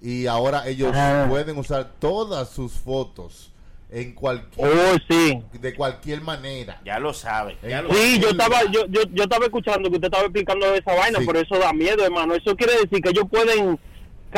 y 0.02 0.28
ahora 0.28 0.68
ellos 0.68 0.92
Ah. 0.96 1.26
pueden 1.30 1.58
usar 1.58 1.90
todas 2.00 2.50
sus 2.50 2.74
fotos 2.74 3.52
en 3.90 4.14
cualquier, 4.14 4.68
Oh, 4.68 4.98
sí. 5.10 5.42
de 5.54 5.74
cualquier 5.74 6.22
manera. 6.22 6.80
Ya 6.86 7.00
lo 7.00 7.14
sabe. 7.14 7.58
Ya 7.68 7.82
lo 7.82 7.94
Sí, 7.94 8.20
yo 8.20 8.30
estaba, 8.30 8.60
yo, 8.70 8.86
yo, 8.90 9.02
yo 9.14 9.24
estaba 9.24 9.46
escuchando 9.46 9.90
que 9.90 9.96
usted 9.96 10.08
estaba 10.08 10.24
explicando 10.26 10.66
esa 10.76 10.94
vaina, 10.94 11.20
Sí. 11.20 11.26
por 11.26 11.38
eso 11.38 11.58
da 11.58 11.72
miedo, 11.74 12.04
hermano. 12.04 12.36
Eso 12.36 12.56
quiere 12.56 12.74
decir 12.74 13.02
que 13.02 13.10
ellos 13.10 13.24
pueden 13.32 13.80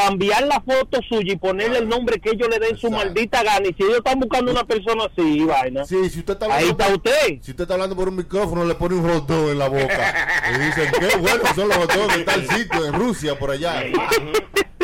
cambiar 0.06 0.44
la 0.48 0.62
foto 0.62 1.00
suya 1.08 1.34
y 1.34 1.38
ponerle 1.38 1.80
el 1.80 1.90
nombre 1.90 2.20
que 2.20 2.30
ellos 2.32 2.48
le 2.50 2.60
den 2.60 2.78
su 2.78 2.88
Exacto. 2.88 3.06
maldita 3.06 3.44
gana. 3.44 3.68
Y 3.68 3.74
si 3.74 3.84
ellos 3.84 3.98
están 3.98 4.20
buscando 4.20 4.52
una 4.52 4.64
persona 4.66 5.06
así, 5.06 5.44
vaina, 5.46 5.86
Sí, 5.86 6.10
si 6.10 6.20
usted 6.20 6.34
está 6.34 6.54
ahí 6.56 6.70
está 6.70 6.88
usted. 6.94 7.28
si 7.42 7.52
usted 7.52 7.62
está 7.64 7.74
hablando 7.74 7.96
por 7.96 8.08
un 8.10 8.16
micrófono, 8.16 8.66
le 8.66 8.76
pone 8.76 8.96
un 8.96 9.10
hot 9.10 9.26
dog 9.28 9.50
en 9.52 9.60
la 9.60 9.68
boca. 9.70 10.16
y 10.56 10.60
dicen, 10.66 10.92
qué 11.00 11.18
bueno 11.18 11.44
son 11.56 11.68
los 11.70 11.78
hot 11.78 11.94
dogs 11.94 12.18
de 12.18 12.24
tal 12.24 12.48
sitio, 12.48 12.86
en 12.86 12.94
Rusia, 12.94 13.38
por 13.38 13.52
allá. 13.52 13.84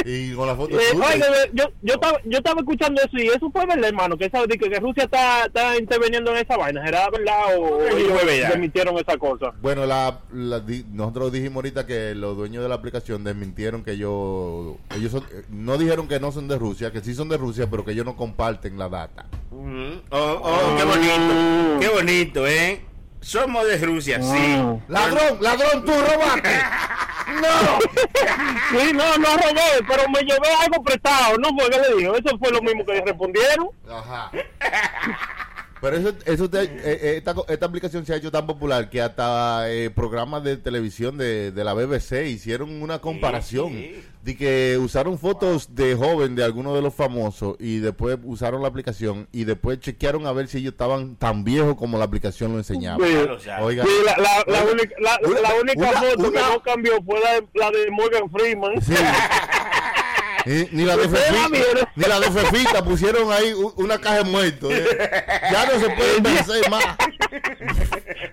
y 0.08 0.34
con 0.34 0.46
la 0.48 0.56
foto 0.56 0.78
Eh, 0.80 0.84
suya. 0.92 1.06
oiga, 1.08 1.26
yo, 1.54 1.64
yo, 1.82 1.94
estaba, 1.96 2.20
yo 2.26 2.38
estaba 2.38 2.60
escuchando 2.60 3.02
eso 3.02 3.18
y 3.18 3.28
eso 3.28 3.50
fue 3.52 3.66
verdad, 3.66 3.86
hermano, 3.90 4.18
que, 4.18 4.26
esa, 4.26 4.46
que, 4.46 4.58
que 4.58 4.80
Rusia 4.80 5.06
está, 5.06 5.46
está 5.46 5.78
interviniendo 5.78 6.32
en 6.32 6.38
esa 6.38 6.58
vaina. 6.58 6.84
¿Será 6.86 7.10
verdad 7.10 7.58
o 7.58 7.80
desmintieron 7.80 8.98
esa 8.98 9.18
cosa? 9.18 9.54
Bueno, 9.62 9.86
la, 9.86 10.20
la 10.34 10.60
di- 10.60 10.86
nosotros 10.92 11.32
dijimos 11.32 11.56
ahorita 11.58 11.86
que 11.88 12.14
los 12.14 12.36
dueños 12.38 12.62
de 12.64 12.70
la 12.70 12.76
aplicación 12.76 13.24
desmintieron 13.24 13.84
que 13.84 13.92
ellos, 13.94 14.76
ellos 15.06 15.12
son- 15.24 15.30
eh, 15.32 15.44
no 15.50 15.78
dijeron 15.78 16.08
que 16.08 16.20
no 16.20 16.32
son 16.32 16.48
de 16.48 16.58
Rusia, 16.58 16.92
que 16.92 17.02
sí 17.02 17.14
son 17.16 17.30
de 17.30 17.38
Rusia, 17.38 17.68
pero 17.70 17.84
que 17.86 17.92
ellos 17.92 18.06
no 18.06 18.16
comparten 18.16 18.78
la 18.78 18.90
data. 18.90 19.26
Oh, 19.52 20.10
oh, 20.12 20.76
qué 20.78 20.84
bonito. 20.84 21.80
Qué 21.80 21.88
bonito, 21.90 22.48
¿eh? 22.48 22.84
Somos 23.22 23.66
de 23.68 23.78
Rusia, 23.80 24.22
sí. 24.22 24.56
¡Ladrón! 24.88 25.38
¡Ladrón, 25.42 25.86
tú 25.86 25.92
robaste! 25.92 26.50
No, 27.26 27.80
sí, 28.80 28.94
no, 28.94 29.18
no 29.18 29.28
robé, 29.36 29.84
pero 29.90 30.08
me 30.10 30.20
llevé 30.20 30.48
algo 30.64 30.84
prestado, 30.84 31.36
¿no? 31.40 31.50
Porque 31.58 31.76
le 31.80 31.98
digo, 31.98 32.16
eso 32.16 32.38
fue 32.38 32.52
lo 32.52 32.62
mismo 32.62 32.86
que 32.86 32.94
le 32.94 33.02
respondieron. 33.02 33.70
Ajá. 33.90 34.30
Pero 35.82 35.98
eso, 35.98 36.14
eso 36.26 36.50
te- 36.50 36.64
eh, 36.64 36.70
eh, 36.84 37.14
esta, 37.18 37.34
co- 37.34 37.46
esta 37.48 37.66
aplicación 37.66 38.06
se 38.06 38.14
ha 38.14 38.16
hecho 38.16 38.32
tan 38.32 38.48
popular 38.48 38.90
que 38.90 39.02
hasta 39.02 39.70
eh, 39.72 39.90
programas 39.90 40.44
de 40.44 40.58
televisión 40.58 41.18
de, 41.18 41.52
de 41.52 41.64
la 41.64 41.74
BBC 41.74 42.28
hicieron 42.28 42.82
una 42.82 43.00
comparación 43.00 43.74
sí. 43.74 44.02
de 44.24 44.36
que 44.38 44.78
usaron 44.80 45.20
fotos 45.20 45.76
de 45.76 45.94
joven 45.96 46.36
de 46.36 46.44
algunos 46.44 46.74
de 46.76 46.82
los 46.82 46.94
famosos 46.96 47.58
y 47.60 47.80
después 47.80 48.18
usaron 48.24 48.62
la 48.62 48.70
aplicación 48.70 49.28
y 49.32 49.44
después 49.44 49.80
chequearon 49.80 50.26
a 50.26 50.32
ver 50.32 50.48
si 50.48 50.60
ellos 50.60 50.72
estaban 50.72 51.18
tan 51.18 51.44
viejos 51.44 51.76
como 51.76 51.98
la 52.00 52.06
aplicación 52.06 52.54
lo 52.54 52.58
enseñaba. 52.58 53.06
Sí. 53.06 53.14
Oiga, 53.62 53.84
la, 54.06 54.18
la, 54.18 54.44
la 54.48 54.64
única, 54.72 54.96
la, 55.00 55.20
única 55.62 55.90
una- 55.90 56.02
foto 56.02 56.30
una- 56.30 56.32
que 56.32 56.54
no 56.54 56.62
cambió 56.64 56.94
fue 57.04 57.20
la 57.20 57.34
de, 57.34 57.48
la 57.54 57.70
de 57.72 57.92
Morgan 57.92 58.30
Freeman. 58.32 58.74
Sí. 60.46 60.68
Ni, 60.72 60.86
la 60.86 60.96
de 60.96 61.10
Fefita, 61.10 61.50
ni 61.96 62.04
la 62.06 62.20
de 62.20 62.32
Fefita 62.32 62.84
pusieron 62.86 63.32
ahí 63.32 63.54
una 63.78 63.98
caja 64.00 64.18
de 64.20 64.24
muertos. 64.26 64.72
eh. 64.72 64.86
Ya 65.52 65.66
no 65.66 65.80
se 65.80 65.90
puede 65.90 66.22
vencer 66.22 66.70
más. 66.70 66.86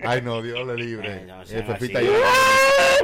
Ay, 0.04 0.20
no, 0.22 0.42
Dios 0.42 0.66
le 0.66 0.74
libre. 0.76 1.12
Ay, 1.12 1.24
no, 1.26 1.42
Eh, 1.42 1.62
Fefita, 1.66 2.00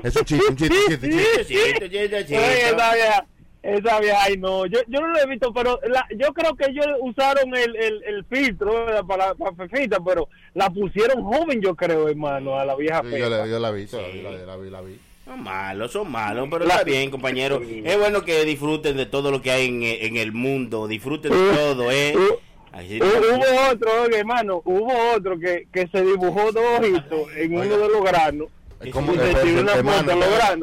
Es 0.03 0.15
un 0.17 0.25
chiste, 0.25 0.47
un 0.51 0.57
chiste, 0.57 0.75
chiste, 0.77 1.09
chiste. 1.09 1.45
Chistecito, 1.47 1.89
chistecito. 1.89 2.39
Ay, 2.41 2.59
esa 2.61 2.95
vieja, 2.95 3.27
esa 3.63 4.01
vieja, 4.01 4.23
ay 4.23 4.37
no, 4.37 4.67
yo, 4.67 4.79
yo 4.87 5.01
no 5.01 5.09
lo 5.09 5.19
he 5.21 5.27
visto, 5.27 5.53
pero 5.53 5.81
la, 5.89 6.07
yo 6.17 6.33
creo 6.33 6.55
que 6.55 6.67
ellos 6.71 6.87
usaron 7.01 7.55
el, 7.57 7.77
el, 7.77 8.03
el 8.05 8.25
filtro 8.27 8.85
¿verdad? 8.87 9.05
para, 9.05 9.35
para 9.35 9.55
Fefita, 9.57 9.99
pero 10.05 10.29
la 10.55 10.71
pusieron 10.71 11.23
joven, 11.25 11.61
yo 11.61 11.75
creo, 11.75 12.09
hermano, 12.09 12.59
a 12.59 12.65
la 12.65 12.77
vieja 12.77 13.03
Sí, 13.03 13.19
yo, 13.19 13.29
la, 13.29 13.47
yo 13.47 13.59
la 13.59 13.71
vi, 13.71 13.87
yo 13.87 14.01
la 14.01 14.09
vi, 14.09 14.23
la 14.23 14.31
vi, 14.31 14.47
la 14.47 14.57
vi, 14.57 14.71
la 14.71 14.81
vi. 14.83 15.01
Son 15.29 15.43
malos, 15.43 15.93
son 15.93 16.11
malos, 16.11 16.49
pero 16.51 16.65
La- 16.65 16.75
está 16.77 16.85
bien, 16.85 17.11
compañero. 17.11 17.61
Es 17.85 17.99
bueno 17.99 18.25
que 18.25 18.45
disfruten 18.45 18.97
de 18.97 19.07
todo 19.07 19.31
lo 19.31 19.43
que 19.43 19.51
hay 19.51 19.69
en, 19.69 19.83
en 19.83 20.17
el 20.17 20.33
mundo. 20.33 20.89
Disfruten 20.89 21.31
de 21.33 21.55
todo, 21.55 21.91
¿eh? 21.93 22.15
Uh, 22.17 22.37
Así- 22.77 22.99
Hu- 22.99 23.05
Hubo 23.37 23.71
otro, 23.73 23.91
oye, 24.05 24.19
hermano, 24.19 24.63
hubo 24.65 24.93
otro 25.15 25.39
que, 25.39 25.67
que 25.73 25.87
se 25.89 26.03
dibujó 26.03 26.51
dos 26.53 26.65
ojitos 26.79 27.29
en 27.37 27.53
uno 27.55 27.77
de 27.79 27.89
los 27.89 28.03
granos 28.03 28.49
¿Cómo 28.93 29.13
Y 29.13 29.19
que- 29.19 29.27
se 29.33 29.35
tiró 29.43 29.61
una 29.63 29.75
hermano. 29.75 30.13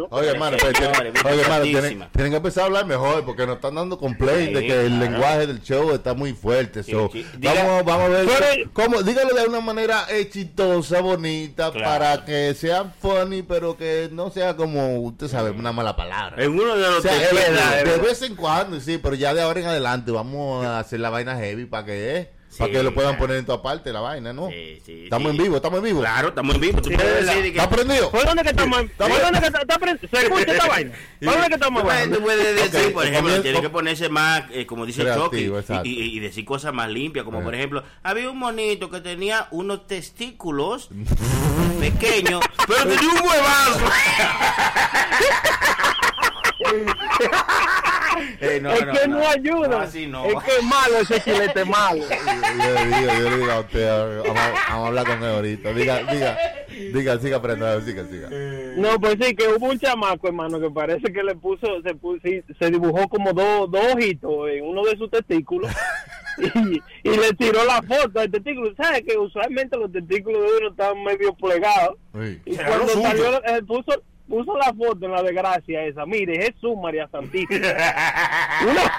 Oye, 0.10 0.30
hermano, 0.30 0.56
pero 0.58 0.70
oye, 1.30 1.42
hermano, 1.42 1.64
tienen, 1.64 2.08
tienen 2.14 2.32
que 2.32 2.38
empezar 2.38 2.64
a 2.64 2.66
hablar 2.68 2.86
mejor 2.86 3.26
porque 3.26 3.46
nos 3.46 3.56
están 3.58 3.76
dando 3.76 3.98
complaint 3.98 4.54
de 4.56 4.66
que 4.66 4.86
el 4.86 5.00
lenguaje 5.00 5.48
del 5.48 5.62
show 5.62 5.92
está 5.94 6.14
muy 6.14 6.32
fuerte. 6.34 6.82
Sí, 6.84 6.92
so, 6.92 7.10
sí. 7.12 7.26
Diga- 7.38 7.54
vamos, 7.56 7.84
vamos 7.84 8.06
a 8.06 8.10
ver 8.10 8.26
Pero- 8.28 8.70
cómo, 8.72 9.04
dígalo 9.04 9.34
de 9.36 9.46
una 9.48 9.60
manera 9.60 10.06
exitosa, 10.10 11.02
bonita, 11.02 11.72
Claro. 11.72 11.86
para 11.86 12.24
que 12.26 12.54
sea 12.54 12.86
funny, 13.02 13.42
pero 13.44 13.76
que 13.76 14.08
no 14.12 14.30
sea 14.30 14.56
como, 14.56 15.00
usted 15.02 15.28
sabe, 15.28 15.52
una 15.52 15.74
mala 15.74 15.96
palabra. 15.98 16.42
En 16.42 16.52
uno 16.54 16.76
de 16.78 16.82
los 16.90 17.00
O 17.00 17.02
sea, 17.02 17.12
testigos- 17.12 17.40
es 17.42 17.52
verdad, 17.52 17.84
de 17.84 17.98
vez 17.98 18.22
en 18.22 18.36
cuando, 18.36 18.80
sí, 18.80 18.98
pero 18.98 19.16
ya 19.16 19.34
de 19.34 19.42
ahora 19.42 19.60
en 19.60 19.66
adelante 19.66 20.12
vamos 20.12 20.66
a 20.66 20.80
hacer 20.80 21.02
la 21.02 21.10
vaina 21.10 21.36
heavy 21.38 21.66
para 21.66 21.86
que, 21.86 22.18
eh, 22.18 22.30
para 22.58 22.72
que 22.72 22.84
lo 22.84 22.94
puedan 22.94 23.18
poner 23.18 23.38
en 23.38 23.46
toda 23.46 23.62
parte 23.62 23.92
la 23.94 24.00
vaina, 24.02 24.34
¿no? 24.34 24.48
Sí, 24.50 24.82
sí, 24.86 25.04
estamos 25.06 25.32
sí. 25.32 25.38
en 25.38 25.44
vivo, 25.44 25.56
estamos 25.58 25.78
en 25.80 25.86
vivo. 25.86 26.00
Claro, 26.02 26.28
estamos 26.30 26.56
en 26.56 26.62
vivo. 26.62 26.82
Tú 26.82 26.90
Sí, 26.90 26.96
puedes 26.96 27.26
decir 27.26 27.42
que... 27.44 27.50
¿Está 27.60 27.70
prendido? 27.70 28.12
¿Por 28.12 28.26
dónde 28.26 28.44
que 28.44 28.50
estamos? 28.50 28.82
¿Por 28.98 29.22
dónde 29.22 29.40
que 29.40 29.46
está, 29.48 29.60
está 29.62 29.78
pre- 29.80 29.98
¿Se 30.00 30.18
escucha 30.24 30.52
esta 30.52 30.68
vaina? 30.70 30.92
¿Por 31.24 31.34
dónde 31.34 31.48
que 31.48 31.54
estamos? 31.56 31.84
Tú 31.84 31.88
puedes- 32.22 32.56
decir, 32.56 32.88
Ok, 32.88 32.94
por 32.94 33.04
ejemplo, 33.06 33.22
comienzo- 33.22 33.42
tiene 33.44 33.62
que 33.62 33.70
ponerse 33.70 34.10
más, 34.10 34.44
eh, 34.52 34.66
como 34.66 34.86
dice 34.86 35.04
Chucky, 35.14 35.52
y, 35.84 35.90
y- 35.90 36.18
y 36.18 36.20
decir 36.20 36.46
cosas 36.46 36.74
más 36.74 36.90
limpias, 36.90 37.26
como 37.26 37.42
por 37.44 37.54
ejemplo, 37.56 37.84
había 38.04 38.30
un 38.30 38.38
monito 38.40 38.90
que 38.90 39.02
tenía 39.02 39.48
unos 39.52 39.88
testículos 39.88 40.90
pequeños, 41.80 42.42
pero 42.68 42.84
tenía 42.88 43.10
un 43.10 43.28
huevazo. 43.28 43.86
Eh, 48.42 48.60
no, 48.62 48.72
es 48.72 48.86
no, 48.86 48.94
que 48.94 49.08
no. 49.08 49.20
no, 49.20 49.28
ayuda. 49.30 49.68
No, 49.68 49.78
así 49.78 50.08
no. 50.08 50.26
Es 50.26 50.44
que 50.44 50.52
es 50.58 50.64
malo 50.64 50.98
ese 51.02 51.22
chilete 51.22 51.66
malo. 51.66 52.02
Yo 52.04 52.74
le 52.74 52.86
digo, 52.86 53.14
yo 53.24 53.30
le 53.30 53.38
digo 53.38 53.52
a 53.52 53.60
usted, 53.62 53.88
vamos, 54.24 54.38
a- 54.40 54.52
vamos 54.70 54.84
a 54.84 54.88
hablar 54.88 55.06
con 55.06 55.24
él 55.24 55.30
ahorita. 55.36 55.74
Diga, 55.74 55.98
diga, 56.12 56.38
diga, 56.94 57.20
siga 57.20 57.38
aprendiendo, 57.38 57.82
siga, 57.82 58.06
siga. 58.08 58.30
No, 58.78 59.00
pues 59.00 59.18
sí, 59.22 59.36
que 59.36 59.48
hubo 59.48 59.68
un 59.68 59.80
chamaco, 59.80 60.28
hermano, 60.28 60.60
que 60.60 60.70
parece 60.70 61.12
que 61.14 61.24
le 61.24 61.36
puso, 61.36 61.68
se, 61.84 61.96
puso, 61.96 62.20
sí, 62.24 62.42
se 62.60 62.70
dibujó 62.72 63.08
como 63.08 63.32
dos, 63.34 63.72
dos 63.72 63.86
ojitos 63.94 64.50
en 64.50 64.66
uno 64.66 64.84
de 64.84 64.98
sus 64.98 65.10
testículos 65.10 65.72
y, 66.38 66.82
y 67.10 67.18
le 67.18 67.34
tiró 67.34 67.64
la 67.66 67.82
foto 67.82 68.20
al 68.20 68.30
testículo. 68.32 68.74
¿Sabes 68.76 69.04
que 69.08 69.18
usualmente 69.18 69.78
los 69.78 69.92
testículos 69.92 70.42
de 70.42 70.58
uno 70.58 70.70
están 70.72 71.02
medio 71.04 71.34
plegados? 71.36 71.96
Y 72.46 72.56
cuando 72.56 72.88
salió, 72.90 73.44
eh, 73.46 73.62
puso, 73.66 74.02
puso 74.28 74.58
la 74.58 74.74
foto 74.74 75.06
en 75.06 75.12
la 75.12 75.22
desgracia 75.24 75.84
esa. 75.84 76.06
Mire, 76.06 76.36
Jesús 76.42 76.76
María 76.82 77.08
Santísima. 77.12 77.68
Una- 78.70 78.94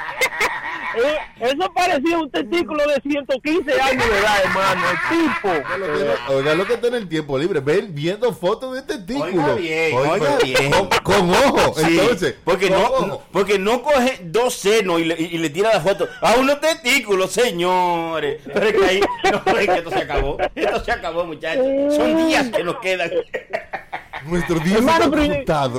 eh, 0.97 1.19
eso 1.41 1.71
parecía 1.75 2.17
un 2.19 2.31
testículo 2.31 2.83
de 2.87 2.95
115 3.03 3.81
años 3.83 4.09
de 4.09 4.19
edad, 4.19 4.37
hermano. 4.45 4.83
El 4.91 5.19
tipo. 5.19 6.33
Oiga 6.33 6.55
lo 6.55 6.65
que 6.67 6.79
tiene 6.79 6.97
el 6.97 7.09
tiempo 7.09 7.37
libre, 7.39 7.61
ven 7.61 7.95
viendo 7.95 8.33
fotos 8.33 8.75
de 8.75 8.83
testículos. 8.83 9.35
Oiga 9.35 9.55
bien, 9.57 9.95
Oiga, 9.95 10.13
oiga 10.13 10.39
bien. 10.43 10.71
Con, 10.71 10.89
con 11.03 11.31
ojo, 11.31 11.75
Sí, 11.75 11.99
entonces. 11.99 12.37
porque 12.45 12.71
no, 12.71 12.83
ojo. 12.83 13.23
porque 13.31 13.59
no 13.59 13.83
coge 13.83 14.21
dos 14.23 14.55
senos 14.55 15.01
y 15.01 15.05
le, 15.05 15.21
y 15.21 15.37
le 15.37 15.51
tira 15.51 15.71
la 15.75 15.81
foto 15.81 16.09
a 16.23 16.35
unos 16.37 16.61
testículos, 16.61 17.31
señores. 17.31 18.41
Pero 18.51 18.67
es 18.67 18.73
que 18.73 18.85
ahí, 18.87 19.01
no, 19.45 19.59
es 19.59 19.67
que 19.67 19.75
esto 19.75 19.91
se 19.91 19.99
acabó. 19.99 20.39
Esto 20.55 20.85
se 20.85 20.93
acabó, 20.93 21.25
muchachos. 21.27 21.67
Son 21.95 22.27
días 22.27 22.49
que 22.49 22.65
nos 22.65 22.79
quedan. 22.79 23.11
Nuestros 24.27 24.65
días 24.65 24.79
Hermano, 24.79 25.05
están. 25.23 25.73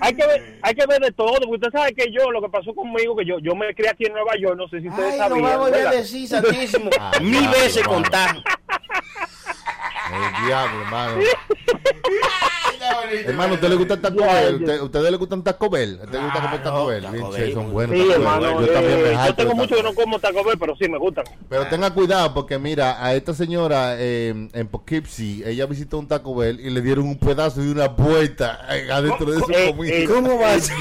Hay 0.00 0.14
que 0.14 0.26
ver, 0.26 0.58
hay 0.62 0.74
que 0.74 0.86
ver 0.86 1.00
de 1.00 1.12
todo, 1.12 1.32
porque 1.34 1.54
usted 1.54 1.70
sabe 1.72 1.94
que 1.94 2.12
yo, 2.12 2.30
lo 2.30 2.42
que 2.42 2.48
pasó 2.48 2.74
conmigo, 2.74 3.16
que 3.16 3.24
yo, 3.24 3.38
yo 3.38 3.54
me 3.54 3.74
crié 3.74 3.90
aquí 3.90 4.04
en 4.06 4.12
Nueva 4.12 4.32
York, 4.38 4.56
no 4.56 4.68
sé 4.68 4.80
si 4.80 4.88
ustedes 4.88 5.12
Ay, 5.14 5.18
lo 5.18 5.36
sabían. 5.36 5.42
vamos 5.42 5.72
a 5.72 5.90
decir, 5.90 6.28
santísimo. 6.28 6.90
Ah, 7.00 7.12
Mil 7.20 7.48
veces 7.48 7.78
hermano. 7.78 8.02
contar. 8.02 8.36
El 10.12 10.46
diablo, 10.46 10.80
hermano. 10.82 11.20
Hermano, 13.26 13.52
¿a 13.52 13.54
usted 13.54 13.68
le 13.68 13.74
gusta 13.76 13.94
el 13.94 14.00
Taco 14.00 14.16
Bell? 14.24 14.58
ya. 14.58 14.64
¿Usted- 14.64 14.80
¿Usted 14.82 15.10
le 15.10 15.16
gusta 15.16 15.34
un 15.34 15.44
Taco 15.44 15.70
Bell? 15.70 15.98
¿A 16.00 16.04
usted 16.04 16.18
le 16.18 16.24
gusta 16.24 16.42
comer 16.42 16.62
Taco 16.62 16.86
Bell? 16.86 17.02
Taco 17.02 17.12
Bien, 17.14 17.30
Bell. 17.30 17.46
sí, 17.46 17.52
son 17.52 17.72
buenos. 17.72 17.96
Sí, 17.96 18.02
Taco 18.02 18.12
Bell. 18.12 18.20
hermano, 18.22 18.60
Yo 18.60 18.66
también 18.72 18.98
eh, 18.98 19.02
me 19.02 19.10
yo 19.12 19.16
jacto 19.18 19.34
tengo 19.34 19.54
mucho 19.54 19.76
que 19.76 19.82
no 19.82 19.94
como 19.94 20.18
Taco 20.18 20.44
Bell, 20.44 20.58
pero 20.58 20.76
sí 20.76 20.88
me 20.88 20.98
gustan. 20.98 21.24
Pero 21.48 21.66
tenga 21.68 21.90
cuidado 21.92 22.34
porque 22.34 22.58
mira, 22.58 23.04
a 23.04 23.14
esta 23.14 23.34
señora 23.34 23.94
eh, 23.98 24.48
en 24.52 24.68
Poughkeepsie, 24.68 25.48
ella 25.48 25.66
visitó 25.66 25.98
un 25.98 26.08
Taco 26.08 26.34
Bell 26.34 26.58
y 26.60 26.70
le 26.70 26.80
dieron 26.80 27.06
un 27.06 27.18
pedazo 27.18 27.60
de 27.60 27.70
una 27.70 27.94
puerta 27.94 28.60
eh, 28.70 28.88
adentro 28.90 29.30
de 29.30 29.38
su 29.40 29.50
Eh, 29.52 29.70
comida. 29.74 29.94
eh, 29.94 30.04
¿Cómo 30.06 30.38
va 30.38 30.52
a 30.54 30.60
ser? 30.60 30.76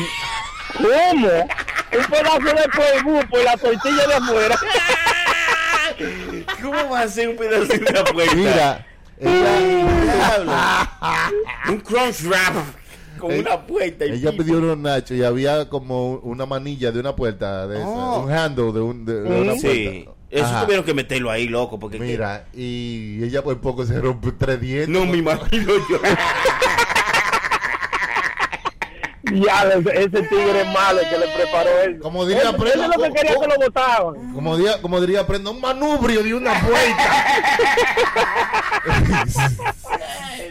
¿Cómo? 0.78 1.28
Un 1.28 2.06
pedazo 2.10 2.40
de 2.40 3.04
polvo 3.04 3.40
y 3.40 3.44
la 3.44 3.58
tortilla 3.58 4.08
de 4.08 4.14
afuera. 4.16 4.56
¿Cómo 6.62 6.90
va 6.90 7.02
a 7.02 7.08
ser 7.08 7.30
un 7.30 7.36
pedazo 7.36 7.66
de 7.68 7.78
una 7.80 8.04
puerta? 8.04 8.36
Mira, 8.36 8.86
ella. 9.20 10.44
un 11.70 11.80
crunch 11.80 12.22
wrap 12.24 12.54
con 13.20 13.32
Eh, 13.32 13.40
una 13.40 13.66
puerta. 13.66 14.06
y 14.06 14.12
ella 14.14 14.32
pidió 14.32 14.58
unos 14.58 14.78
nachos 14.78 15.18
y 15.18 15.24
había 15.24 15.70
como 15.70 16.16
una 16.16 16.46
manilla 16.46 16.92
de 16.92 17.00
una 17.00 17.16
puerta, 17.16 17.68
de 17.68 17.78
esa, 17.78 17.88
Oh. 17.88 18.24
un 18.26 18.32
handle 18.32 18.72
de, 18.74 18.82
un, 18.82 19.06
de, 19.06 19.22
de 19.22 19.42
una 19.42 19.54
Sí, 19.56 19.62
puerta. 20.06 20.12
eso 20.30 20.46
Ajá. 20.46 20.62
tuvieron 20.66 20.84
que 20.86 20.94
meterlo 20.94 21.30
ahí, 21.32 21.48
loco, 21.48 21.80
porque 21.80 22.00
Mira, 22.00 22.48
y 22.54 23.24
ella 23.24 23.44
por 23.44 23.60
poco 23.62 23.86
se 23.86 24.00
rompe 24.02 24.32
tres 24.34 24.60
dientes. 24.60 24.90
no 24.90 25.06
me 25.06 25.18
imagino 25.18 25.74
yo. 25.90 26.00
Ya, 29.42 29.64
ese, 29.64 29.90
ese 30.04 30.22
tigre 30.24 30.62
es 30.62 30.68
malo 30.68 31.00
que 31.10 31.18
le 31.18 31.28
preparó 31.36 31.70
eso. 31.82 32.00
Como 32.02 32.26
diría 32.26 32.50
Él- 32.50 32.56
Prenda, 32.56 32.86
él 32.86 32.92
es 32.92 32.98
lo 32.98 33.04
que 33.04 33.12
quería 33.14 33.34
¿cómo- 33.36 33.48
que 33.48 33.54
lo 33.54 33.66
botaban. 33.66 34.34
Como 34.34 34.58
diría, 34.58 34.82
como 34.82 35.02
diría 35.02 35.28
prenda 35.28 35.50
un 35.52 35.62
manubrio 35.62 36.24
de 36.24 36.34
una 36.34 36.54
puerta. 36.62 37.26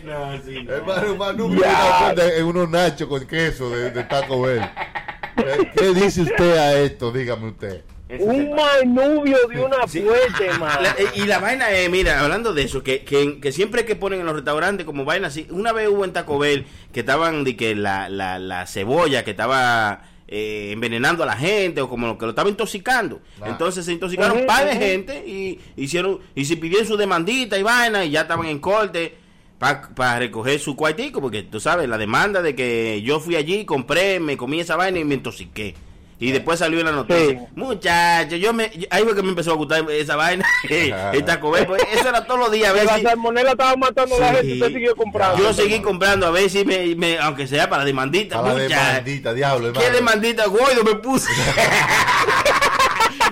no, 0.04 0.42
sí, 0.44 0.62
no. 0.64 0.72
Hermano, 0.74 1.12
un 1.12 1.18
manubrio 1.18 1.60
de 1.62 1.68
una 1.68 1.98
puerta 1.98 2.34
en 2.36 2.44
unos 2.46 2.68
nachos 2.70 3.08
con 3.08 3.26
queso 3.26 3.70
de, 3.70 3.90
de 3.90 4.04
Taco 4.04 4.42
Bell. 4.42 4.62
¿Qué 5.76 5.94
dice 5.94 6.22
usted 6.22 6.56
a 6.58 6.74
esto? 6.74 7.10
Dígame 7.10 7.48
usted. 7.48 7.82
Eso 8.12 8.24
Un 8.24 8.54
manubio 8.54 9.38
de 9.48 9.60
una 9.64 9.88
Sí. 9.88 10.04
La- 10.82 10.94
eh, 10.98 11.06
y 11.14 11.24
la 11.24 11.38
vaina 11.38 11.70
es, 11.70 11.88
mira, 11.90 12.20
hablando 12.20 12.52
de 12.52 12.62
eso, 12.62 12.82
que, 12.82 13.04
que, 13.04 13.40
que 13.40 13.52
siempre 13.52 13.84
que 13.86 13.96
ponen 13.96 14.20
en 14.20 14.26
los 14.26 14.34
restaurantes 14.34 14.84
como 14.84 15.04
vaina 15.04 15.28
así, 15.28 15.46
una 15.50 15.72
vez 15.72 15.88
hubo 15.88 16.04
en 16.04 16.12
Taco 16.12 16.38
Bell 16.38 16.66
que 16.92 17.00
estaban 17.00 17.42
de 17.44 17.56
que 17.56 17.74
la, 17.74 18.08
la, 18.10 18.38
la 18.38 18.66
cebolla 18.66 19.24
que 19.24 19.30
estaba 19.30 20.02
eh, 20.28 20.70
envenenando 20.72 21.22
a 21.22 21.26
la 21.26 21.36
gente 21.36 21.80
o 21.80 21.88
como 21.88 22.18
que 22.18 22.24
lo 22.26 22.30
estaba 22.30 22.50
intoxicando. 22.50 23.20
Ah. 23.40 23.46
Entonces 23.48 23.84
se 23.86 23.92
intoxicaron 23.92 24.38
Ujú, 24.38 24.46
par 24.46 24.66
de 24.66 24.76
gente 24.76 25.26
y 25.26 25.58
hicieron 25.76 26.20
y 26.34 26.44
se 26.44 26.56
pidieron 26.58 26.86
su 26.86 26.96
demandita 26.98 27.56
y 27.58 27.62
vaina 27.62 28.04
y 28.04 28.10
ya 28.10 28.22
estaban 28.22 28.46
en 28.46 28.58
corte 28.58 29.16
para 29.58 30.18
recoger 30.18 30.58
su 30.58 30.74
cuartico 30.74 31.20
porque 31.20 31.44
tú 31.44 31.60
sabes 31.60 31.88
la 31.88 31.96
demanda 31.96 32.42
de 32.42 32.54
que 32.54 33.00
yo 33.02 33.20
fui 33.20 33.36
allí, 33.36 33.64
compré, 33.64 34.18
me 34.20 34.36
comí 34.36 34.60
esa 34.60 34.76
vaina 34.76 34.98
y 34.98 35.04
me 35.04 35.14
intoxiqué. 35.14 35.74
Y 36.22 36.30
después 36.30 36.58
salió 36.60 36.78
en 36.78 36.86
la 36.86 36.92
noticia. 36.92 37.26
Sí. 37.30 37.38
Muchachos, 37.56 38.38
yo 38.38 38.52
me, 38.52 38.70
yo- 38.74 38.86
ahí 38.90 39.02
fue 39.02 39.14
que 39.16 39.22
me 39.22 39.30
empezó 39.30 39.50
a 39.52 39.56
gustar 39.56 39.84
esa 39.90 40.14
vaina. 40.14 40.46
el 41.12 41.24
Taco 41.24 41.50
Bell, 41.50 41.66
pues, 41.66 41.82
eso 41.92 42.08
era 42.08 42.24
todos 42.24 42.38
los 42.38 42.52
días. 42.52 42.70
A 42.70 42.72
ver 42.74 42.84
la 42.84 42.96
si, 42.96 43.02
salmonela 43.02 43.50
estaba 43.50 43.74
matando 43.76 44.14
a 44.16 44.18
la 44.20 44.34
gente, 44.34 44.52
usted 44.54 44.68
siguió 44.68 44.94
comprando. 44.94 45.36
yo 45.42 45.52
seguí 45.52 45.80
comprando 45.80 46.26
a 46.26 46.30
ver 46.30 46.48
si 46.48 46.64
me, 46.64 46.94
me- 46.94 47.18
aunque 47.18 47.46
sea 47.48 47.68
para 47.68 47.84
demandita. 47.84 48.38
A 48.38 48.42
la 48.42 48.52
mucha- 48.52 48.66
demandita, 48.88 49.34
diablo, 49.34 49.72
¿Qué 49.72 49.90
demandita 49.90 50.46
gordo 50.46 50.84
me 50.84 50.94
puse? 50.94 51.28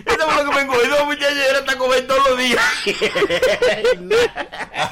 Eso 0.06 0.28
fue 0.30 0.44
lo 0.44 0.50
que 0.50 0.56
me 0.56 0.62
engordó, 0.62 1.06
muchachos. 1.06 1.38
Era 1.48 1.64
Taco 1.64 1.88
Bell 1.88 2.06
todos 2.06 2.28
los 2.30 2.38
días. 2.38 2.60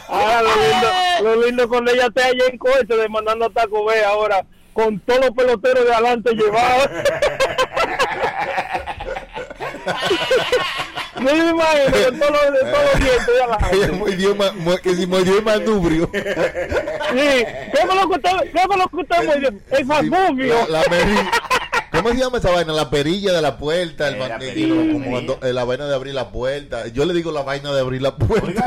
Ahora 0.08 0.42
lo 0.42 0.50
lindo, 0.54 0.88
lo 1.22 1.46
lindo 1.46 1.68
cuando 1.68 1.90
ella 1.92 2.06
esté 2.06 2.22
allá 2.22 2.44
en 2.50 2.58
coche 2.58 2.86
demandando 2.96 3.46
a 3.46 3.50
Taco 3.50 3.84
Bell 3.84 4.04
ahora 4.04 4.44
con 4.78 5.00
todos 5.00 5.20
los 5.22 5.30
peloteros 5.32 5.84
de 5.86 5.92
adelante 5.92 6.30
llevados. 6.34 6.88
Yo 11.16 11.22
me 11.24 11.32
imagino 11.50 11.90
con 12.04 12.18
todos 12.20 12.30
los, 12.30 12.60
todos 12.60 12.84
los 12.84 13.00
dientes 13.00 13.26
de 13.26 13.32
Ella 13.34 13.56
adelante. 13.56 13.92
mordió 13.92 14.34
ma- 14.36 14.52
mu- 14.52 14.76
que 14.78 14.94
si 14.94 15.04
mordió 15.08 15.38
el 15.38 15.44
manubrio. 15.44 16.08
Sí. 16.12 16.20
¿Qué 17.12 17.86
lo 17.96 18.08
que 18.08 18.14
usted, 18.14 18.30
dio? 19.40 19.50
El 19.70 19.84
fanbufio. 19.86 20.54
La, 20.68 20.78
la 20.78 20.82
¿Cómo 22.02 22.10
se 22.10 22.16
llama 22.16 22.38
esa 22.38 22.50
vaina? 22.50 22.72
La 22.72 22.88
perilla 22.90 23.32
de 23.32 23.42
la 23.42 23.56
puerta, 23.58 24.08
el 24.08 24.14
Eh, 24.14 24.18
la 24.28 24.38
perilla, 24.38 24.92
como 24.92 25.10
cuando- 25.10 25.38
eh, 25.42 25.52
la 25.52 25.64
vaina 25.64 25.86
de 25.86 25.94
abrir 25.94 26.14
la 26.14 26.30
puerta. 26.30 26.86
Yo 26.88 27.04
le 27.04 27.12
digo 27.14 27.32
la 27.32 27.42
vaina 27.42 27.72
de 27.72 27.80
abrir 27.80 28.00
la 28.02 28.14
puerta. 28.16 28.64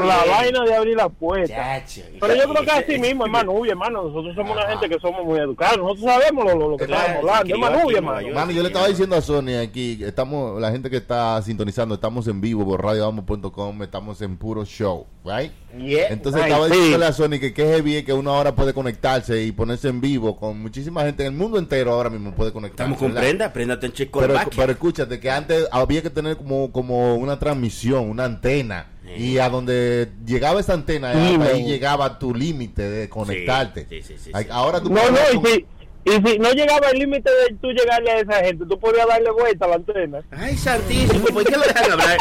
La 0.00 0.24
vaina 0.28 0.64
de 0.64 0.74
abrir 0.74 0.96
la 0.96 1.08
puerta. 1.08 1.54
Chacho. 1.54 2.02
Pero 2.20 2.34
yo 2.34 2.48
creo 2.52 2.64
que 2.64 2.70
así 2.70 2.98
mismo, 2.98 3.24
hermano, 3.24 3.52
uy, 3.52 3.68
hermano, 3.70 4.02
nosotros 4.04 4.34
somos 4.34 4.56
una 4.56 4.68
gente 4.68 4.88
que 4.88 4.98
somos 5.00 5.24
muy 5.24 5.38
educados, 5.38 5.78
nosotros 5.78 6.04
sabemos 6.04 6.44
lo, 6.44 6.54
lo- 6.58 6.68
lo 6.70 6.76
que 6.76 6.86
Claro, 6.86 7.02
estamos 7.06 7.30
hablando, 7.30 7.54
hermano, 7.54 7.86
uy, 7.86 7.94
hermano. 7.94 8.28
Mano, 8.34 8.50
yo 8.52 8.62
le 8.62 8.68
estaba 8.68 8.88
diciendo 8.88 9.16
a 9.16 9.20
Sony 9.22 9.58
aquí, 9.62 9.98
estamos, 10.04 10.60
la 10.60 10.70
gente 10.70 10.88
que 10.90 10.96
está 10.96 11.40
sintonizando, 11.42 11.94
estamos 11.96 12.26
en 12.28 12.40
vivo 12.40 12.64
por 12.64 12.82
radioamo.com, 12.82 13.82
estamos 13.82 14.20
en 14.22 14.36
puro 14.36 14.64
show, 14.64 15.06
right? 15.24 15.52
Yeah. 15.78 16.08
Entonces 16.08 16.42
Ay, 16.42 16.50
estaba 16.50 16.66
sí. 16.68 16.72
diciéndole 16.74 17.06
a 17.06 17.12
Sony 17.12 17.38
que 17.40 17.54
qué 17.54 17.64
heavy 17.64 17.96
es 17.96 18.04
que 18.04 18.12
uno 18.12 18.30
ahora 18.34 18.54
puede 18.54 18.74
conectarse 18.74 19.42
y 19.42 19.52
ponerse 19.52 19.88
en 19.88 20.00
vivo 20.00 20.36
con 20.36 20.60
muchísima 20.60 21.02
gente 21.02 21.22
en 21.24 21.32
el 21.32 21.38
mundo 21.38 21.58
entero 21.58 21.92
ahora 21.92 22.10
mismo 22.10 22.34
puede 22.34 22.52
conectarse. 22.52 22.92
Estamos 22.92 22.98
con 22.98 23.08
¿verdad? 23.14 23.22
prenda, 23.22 23.52
prenda 23.52 23.74
en 23.80 23.92
Pero, 24.10 24.34
pero 24.54 24.72
escúchate 24.72 25.18
que 25.18 25.30
antes 25.30 25.66
había 25.72 26.02
que 26.02 26.10
tener 26.10 26.36
como, 26.36 26.70
como 26.72 27.16
una 27.16 27.38
transmisión, 27.38 28.08
una 28.10 28.24
antena. 28.24 28.88
Y 29.16 29.38
a 29.38 29.48
donde 29.50 30.08
llegaba 30.24 30.60
esa 30.60 30.72
antena, 30.74 31.12
Sí, 31.12 31.36
ahí 31.42 31.64
llegaba 31.64 32.18
tu 32.18 32.34
límite 32.34 32.82
de 32.82 33.08
conectarte. 33.10 33.86
sí, 33.88 34.02
sí, 34.02 34.14
sí, 34.18 34.30
Ay, 34.32 34.44
sí. 34.44 34.50
Ahora 34.52 34.80
tú 34.80 34.88
No, 34.90 35.00
puedes- 35.02 35.34
no, 35.34 35.40
y 35.42 35.46
si, 35.54 35.66
y 36.04 36.12
si 36.32 36.38
no 36.38 36.50
llegaba 36.52 36.88
el 36.90 36.98
límite 36.98 37.30
de 37.30 37.56
tú 37.60 37.72
llegarle 37.72 38.10
a 38.10 38.20
esa 38.20 38.44
gente, 38.44 38.64
tú 38.66 38.78
podías 38.78 39.06
darle 39.06 39.30
vuelta 39.30 39.66
a 39.66 39.68
la 39.68 39.74
antena. 39.76 40.20
Ay, 40.30 40.56
santísimo, 40.56 41.26
¿por 41.26 41.44
qué 41.44 41.56
lo 41.56 41.62
dejan 41.62 41.92
hablar? 41.92 42.16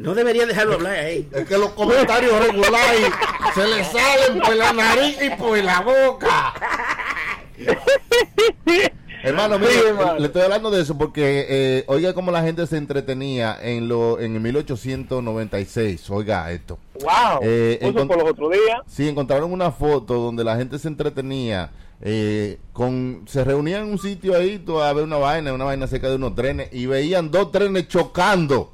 No 0.00 0.14
debería 0.14 0.46
dejarlo 0.46 0.74
hablar 0.74 0.94
ahí. 0.96 1.28
Es 1.30 1.46
que 1.46 1.58
los 1.58 1.70
comentarios 1.70 2.32
regulares 2.46 3.10
se 3.54 3.66
le 3.68 3.84
salen 3.84 4.40
por 4.40 4.56
la 4.56 4.72
nariz 4.72 5.18
y 5.22 5.28
por 5.36 5.58
la 5.58 5.80
boca. 5.80 6.54
Hermano, 9.22 9.58
mire, 9.58 9.72
Sí, 9.72 9.78
hermano. 9.86 10.18
le 10.18 10.26
estoy 10.28 10.40
hablando 10.40 10.70
de 10.70 10.80
eso 10.80 10.96
porque 10.96 11.44
eh, 11.50 11.84
oiga 11.88 12.14
cómo 12.14 12.30
la 12.30 12.42
gente 12.42 12.66
se 12.66 12.78
entretenía 12.78 13.58
en 13.60 13.86
lo 13.86 14.18
en 14.18 14.34
el 14.36 14.40
1896. 14.40 16.08
Oiga 16.08 16.50
esto. 16.50 16.78
Wow, 16.94 17.40
Eh, 17.42 17.78
eso 17.82 18.06
por 18.08 18.16
los 18.22 18.30
otros 18.30 18.50
días. 18.52 18.78
Sí, 18.86 19.06
encontraron 19.06 19.52
una 19.52 19.70
foto 19.72 20.14
donde 20.14 20.42
la 20.42 20.56
gente 20.56 20.78
se 20.78 20.88
entretenía. 20.88 21.70
eh, 22.00 22.58
con 22.72 23.24
Se 23.26 23.44
reunían 23.44 23.82
en 23.82 23.90
un 23.90 23.98
sitio 23.98 24.34
ahí 24.34 24.64
a 24.82 24.92
ver 24.94 25.04
una 25.04 25.18
vaina, 25.18 25.52
una 25.52 25.64
vaina 25.66 25.86
cerca 25.86 26.08
de 26.08 26.14
unos 26.14 26.34
trenes 26.34 26.70
y 26.72 26.86
veían 26.86 27.30
dos 27.30 27.52
trenes 27.52 27.88
chocando. 27.88 28.72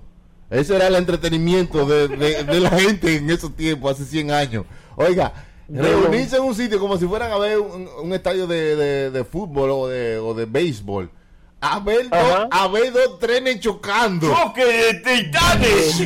Ese 0.50 0.76
era 0.76 0.86
el 0.86 0.94
entretenimiento 0.94 1.84
de, 1.86 2.08
de- 2.08 2.44
de 2.44 2.60
la 2.60 2.70
gente 2.70 3.16
en 3.16 3.28
esos 3.30 3.54
tiempos, 3.56 3.92
hace 3.92 4.04
100 4.04 4.30
años. 4.30 4.64
Oiga, 4.94 5.32
reunirse 5.68 6.36
en 6.36 6.42
un 6.44 6.54
sitio 6.54 6.78
como 6.78 6.96
si 6.98 7.06
fueran 7.06 7.32
a 7.32 7.38
ver 7.38 7.58
un, 7.58 7.88
un 8.02 8.12
estadio 8.14 8.46
de, 8.46 8.76
de- 8.76 9.10
de 9.10 9.24
fútbol 9.24 9.70
o 9.70 9.88
de, 9.88 10.18
o 10.18 10.34
de 10.34 10.44
béisbol. 10.46 11.10
A 11.60 11.80
ver, 11.80 12.08
dos, 12.10 12.48
a 12.50 12.68
ver 12.68 12.92
dos 12.92 13.18
trenes 13.18 13.58
chocando. 13.60 14.28
¡Choque 14.32 14.64
de 14.64 14.94
titanes! 14.94 15.96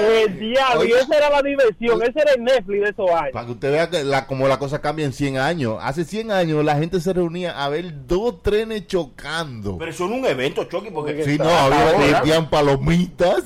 El 0.00 0.38
diablo, 0.38 0.84
y 0.84 0.92
esa 0.92 1.16
era 1.16 1.30
la 1.30 1.42
diversión, 1.42 2.02
ese 2.02 2.20
era 2.20 2.32
el 2.32 2.44
Netflix 2.44 2.82
de 2.82 2.88
esos 2.90 3.10
años. 3.10 3.32
Para 3.32 3.46
que 3.46 3.52
usted 3.52 3.72
vea 3.72 3.90
que 3.90 4.04
la, 4.04 4.26
como 4.26 4.48
la 4.48 4.58
cosa 4.58 4.80
cambia 4.80 5.04
en 5.04 5.12
100 5.12 5.38
años. 5.38 5.78
Hace 5.80 6.04
100 6.04 6.30
años 6.30 6.64
la 6.64 6.76
gente 6.76 7.00
se 7.00 7.12
reunía 7.12 7.62
a 7.62 7.68
ver 7.68 8.06
dos 8.06 8.42
trenes 8.42 8.86
chocando. 8.86 9.78
Pero 9.78 9.92
son 9.92 10.12
un 10.12 10.24
evento, 10.24 10.64
Chucky, 10.64 10.90
porque... 10.90 11.24
Sí, 11.24 11.38
no, 11.38 11.44
había 11.44 11.90
ahora. 11.90 12.20
vendían 12.20 12.50
palomitas. 12.50 13.44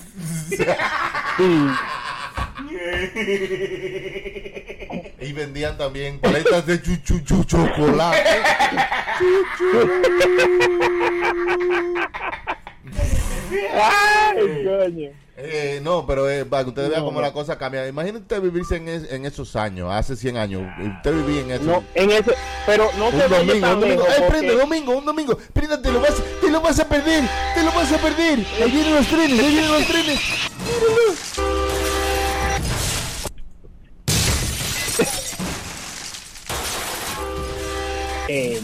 y 5.21 5.33
vendían 5.33 5.77
también 5.77 6.19
paletas 6.21 6.67
de 6.67 6.81
chuchuchu 6.81 7.45
chocolate. 7.45 8.23
Ay, 13.73 14.65
coño. 14.65 15.24
Eh, 15.37 15.81
no, 15.83 16.07
pero 16.07 16.31
eh, 16.31 16.45
para 16.45 16.63
que 16.63 16.69
usted 16.71 16.89
vea 16.89 17.01
No, 17.01 17.07
cómo 17.07 17.19
no. 17.21 17.27
la 17.27 17.33
cosa 17.33 17.59
cambia. 17.59 17.87
Imagínate 17.89 18.23
usted 18.23 18.41
vivirse 18.41 18.77
en, 18.77 18.89
es- 18.89 19.11
en 19.11 19.27
esos 19.27 19.57
años, 19.57 19.91
hace 19.93 20.15
100 20.17 20.37
años. 20.37 20.63
Usted 20.99 21.13
vivía 21.13 21.41
en 21.41 21.51
eso. 21.51 21.65
No, 21.65 21.85
en 21.95 22.11
ese, 22.13 22.35
pero 22.67 22.89
no 22.97 23.11
se 23.11 23.17
un 23.17 23.23
vaya 23.31 23.39
domingo, 23.39 23.67
un 23.75 23.81
domingo. 23.81 24.05
Ay, 24.09 24.15
porque- 24.19 24.31
prende, 24.39 24.55
domingo, 24.57 24.93
un 24.97 25.05
domingo. 25.05 25.39
Prenda, 25.53 25.83
te 25.83 25.91
lo 25.91 26.01
vas, 26.01 26.15
te 26.41 26.51
lo 26.51 26.61
vas 26.61 26.79
a 26.79 26.89
perder. 26.89 27.25
Te 27.55 27.63
lo 27.65 27.73
vas 27.73 27.93
a 27.93 27.99
perder. 27.99 28.39
Ahí 28.63 28.71
vienen 28.71 28.95
los 28.95 29.07
trenes, 29.09 29.41
ahí 29.41 29.51
vienen 29.53 29.73
los 29.73 29.87
trenes. 29.87 30.21
Míralo. 30.65 31.54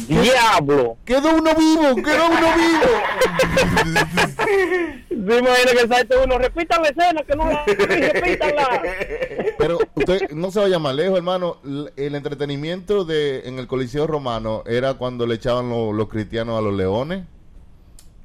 Diablo. 0.09 0.97
Quedó 1.05 1.35
uno 1.37 1.51
vivo, 1.55 1.95
quedó 2.03 2.27
uno 2.27 2.49
vivo. 2.57 2.91
Se 5.11 5.39
imagina 5.39 5.73
que 5.73 5.89
salte 5.89 6.17
uno, 6.25 6.39
repitan 6.39 6.83
la 6.83 6.89
escena, 6.89 7.23
que 7.23 7.37
no 7.37 7.45
la 7.51 7.65
repítanla. 7.67 8.83
Pero 9.59 9.79
usted 9.95 10.31
no 10.31 10.51
se 10.51 10.61
vaya 10.61 10.79
más 10.79 10.95
lejos, 10.95 11.17
hermano. 11.19 11.59
El 11.97 12.15
entretenimiento 12.15 13.05
de 13.05 13.41
en 13.47 13.59
el 13.59 13.67
Coliseo 13.67 14.07
Romano 14.07 14.63
era 14.67 14.95
cuando 14.95 15.27
le 15.27 15.35
echaban 15.35 15.69
lo- 15.69 15.93
los 15.93 16.09
cristianos 16.09 16.59
a 16.59 16.63
los 16.63 16.75
leones. 16.75 17.25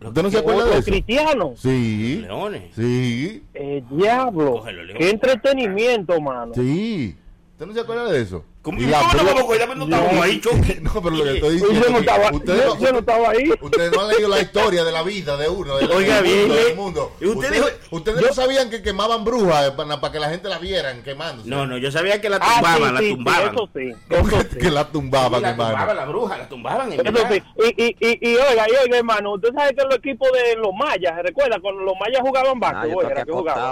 ¿Usted 0.03 0.21
no 0.23 0.29
se 0.31 0.37
acuerda 0.39 0.65
de 0.65 0.73
eso? 0.79 0.83
cristiano. 0.91 1.53
Sí. 1.57 2.19
Leones. 2.21 2.75
Sí. 2.75 3.43
El 3.53 3.83
diablo. 3.89 4.51
Cógelo, 4.53 4.83
León. 4.83 4.97
Qué 4.99 5.09
entretenimiento, 5.09 6.19
mano. 6.21 6.53
Sí. 6.53 7.15
¿Usted 7.55 7.67
no 7.67 7.73
se 7.73 7.79
acuerda 7.79 8.11
de 8.11 8.19
eso? 8.21 8.43
¿Cómo, 8.61 8.77
la 8.81 8.99
¿cómo 8.99 9.13
no 9.23 9.33
me 9.33 9.39
acuerdo? 9.39 9.75
No 9.75 9.83
estábamos 9.85 10.25
ahí, 10.25 10.41
Chucky. 10.41 10.79
No, 10.81 10.91
pero 11.01 11.09
lo 11.11 11.23
que 11.23 11.33
estoy 11.35 11.53
diciendo 11.53 11.79
yo 11.85 11.89
no 11.89 11.97
es 11.99 12.03
que 12.03 12.09
estaba, 12.11 12.31
ustedes 12.35 12.59
yo, 12.65 12.67
no- 12.75 12.79
yo 12.81 12.91
no 12.91 12.99
estaba 12.99 13.29
ahí. 13.29 13.49
Ustedes 13.61 13.91
no 13.93 14.01
han 14.01 14.07
leído 14.09 14.27
la 14.27 14.39
historia 14.41 14.83
de 14.83 14.91
la 14.91 15.03
vida 15.03 15.37
de 15.37 15.47
uno. 15.47 15.77
del- 15.77 15.89
Oiga, 15.89 16.15
mundo, 16.15 16.29
bien. 16.33 16.49
del 16.49 16.75
mundo. 16.75 17.11
Y 17.21 17.25
usted 17.27 17.37
Ustedes, 17.49 17.63
dijo- 17.65 17.95
ustedes 17.95 18.21
no 18.27 18.33
sabían 18.33 18.69
que 18.69 18.81
quemaban 18.81 19.23
brujas 19.23 19.71
para, 19.71 20.01
para 20.01 20.11
que 20.11 20.19
la 20.19 20.29
gente 20.31 20.49
la 20.49 20.57
vieran 20.59 21.01
quemándose. 21.01 21.47
No, 21.49 21.65
no, 21.65 21.77
yo 21.77 21.89
sabía 21.93 22.19
que 22.19 22.27
la 22.29 22.39
Ah, 22.41 22.55
tumbaban, 22.55 22.77
sí, 22.89 22.93
la 22.93 22.99
sí, 22.99 23.05
sí, 23.05 23.15
tumbaban. 23.15 23.53
eso 23.55 23.69
sí, 23.73 23.93
eso 24.09 24.41
sí. 24.51 24.57
que 24.59 24.71
la 24.71 24.83
Sí, 24.83 24.89
tumbaban, 24.91 25.41
la 25.41 25.49
hermano. 25.51 25.69
tumbaban 25.71 25.95
la 25.95 26.05
bruja, 26.05 26.37
la 26.37 26.49
tumbaban. 26.49 26.91
en 26.91 27.07
Eso 27.07 27.27
sí. 27.31 27.43
Y, 27.77 27.83
y, 27.85 27.95
y, 28.01 28.31
y 28.31 28.35
oiga, 28.35 28.65
y 28.67 28.75
oiga, 28.83 28.97
hermano, 28.97 29.33
usted 29.35 29.53
sabe 29.55 29.73
que 29.73 29.83
los 29.85 29.95
equipos 29.95 30.27
de 30.33 30.57
los 30.57 30.73
mayas, 30.77 31.13
¿recuerda? 31.23 31.57
Cuando 31.61 31.83
los 31.83 31.93
mayas 32.01 32.19
jugaban 32.19 32.59
Ah, 32.61 32.85
yo 32.85 33.01
era 33.01 33.21
aquí 33.21 33.27
que 33.27 33.31
jugaban. 33.31 33.63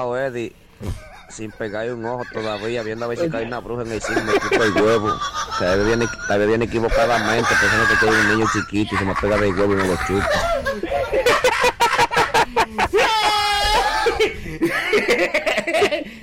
Sin 1.34 1.52
pegar 1.52 1.92
un 1.92 2.06
ojo 2.06 2.24
todavía, 2.32 2.84
viendo 2.84 3.06
a 3.06 3.08
ver 3.08 3.18
si 3.18 3.30
cae 3.30 3.46
una 3.46 3.60
bruja 3.60 3.82
en 3.84 3.92
el 3.92 4.02
cine, 4.02 4.22
me 4.22 4.34
quito 4.34 4.64
el 4.64 4.72
huevo. 4.74 5.14
Tal 5.60 5.78
vez 5.80 5.88
viene, 5.88 6.06
tal 6.28 6.40
vez 6.40 6.48
viene 6.48 6.66
equivocadamente, 6.66 7.50
pensando 7.60 7.88
que 7.88 7.96
soy 8.06 8.10
un 8.10 8.30
niño 8.38 8.48
chiquito 8.54 8.96
y 8.96 8.98
se 8.98 9.06
me 9.06 9.16
pega 9.16 9.38
del 9.38 9.54
huevo 9.54 9.74
y 9.74 9.76
me 9.78 9.88
lo 9.88 9.96
chupa. 10.08 10.30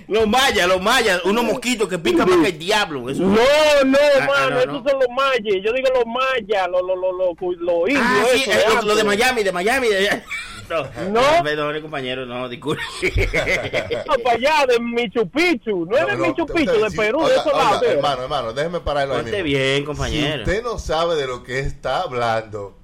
Los 0.09 0.27
mayas, 0.27 0.67
los 0.67 0.83
mayas, 0.83 1.21
unos 1.25 1.45
mosquitos 1.45 1.89
que 1.89 1.99
pican 1.99 2.29
más 2.29 2.39
que 2.41 2.49
el 2.49 2.59
diablo. 2.59 3.09
Eso. 3.09 3.23
No, 3.23 3.37
no, 3.85 3.99
Ah, 4.21 4.27
mano, 4.27 4.51
no, 4.51 4.59
esos 4.61 4.73
no. 4.85 4.91
son 4.91 5.01
los 5.01 5.09
mayas. 5.15 5.57
Yo 5.65 5.73
digo 5.73 5.89
los 5.95 6.05
mayas, 6.07 6.69
los, 6.69 6.83
los, 6.83 6.97
los, 6.99 7.37
los, 7.41 7.57
los 7.61 7.89
indios. 7.89 8.05
Ah, 8.05 8.25
sí, 8.35 8.51
esos 8.51 8.55
eh, 8.57 8.77
lo, 8.77 8.83
lo 8.83 8.95
de 8.97 9.05
Miami, 9.05 9.43
de 9.45 9.53
Miami. 9.53 9.89
de- 9.89 10.23
No, 10.71 10.85
No. 11.11 11.21
Perdón, 11.43 11.81
compañero, 11.83 12.25
no, 12.27 12.49
disculpe. 12.49 12.83
No, 14.07 14.15
para 14.23 14.37
allá, 14.37 14.67
de 14.67 14.79
Michu 14.81 15.29
Picchu. 15.29 15.85
No, 15.87 15.97
es 15.97 16.07
de 16.07 16.17
No, 16.17 16.27
Michu 16.29 16.47
Picchu, 16.47 16.81
de 16.81 16.91
Perú, 16.97 17.27
de 17.27 17.35
esos 17.35 17.53
lados. 17.53 17.83
Hermano, 17.83 18.23
hermano, 18.23 18.53
déjeme 18.53 18.79
pararlo 18.81 19.17
ahí 19.17 19.25
mismo. 19.25 19.43
bien, 19.43 19.85
compañero. 19.85 20.45
Si 20.45 20.51
usted 20.51 20.63
no 20.63 20.79
sabe 20.79 21.17
de 21.17 21.27
lo 21.27 21.43
que 21.43 21.59
está 21.61 22.03
hablando, 22.03 22.77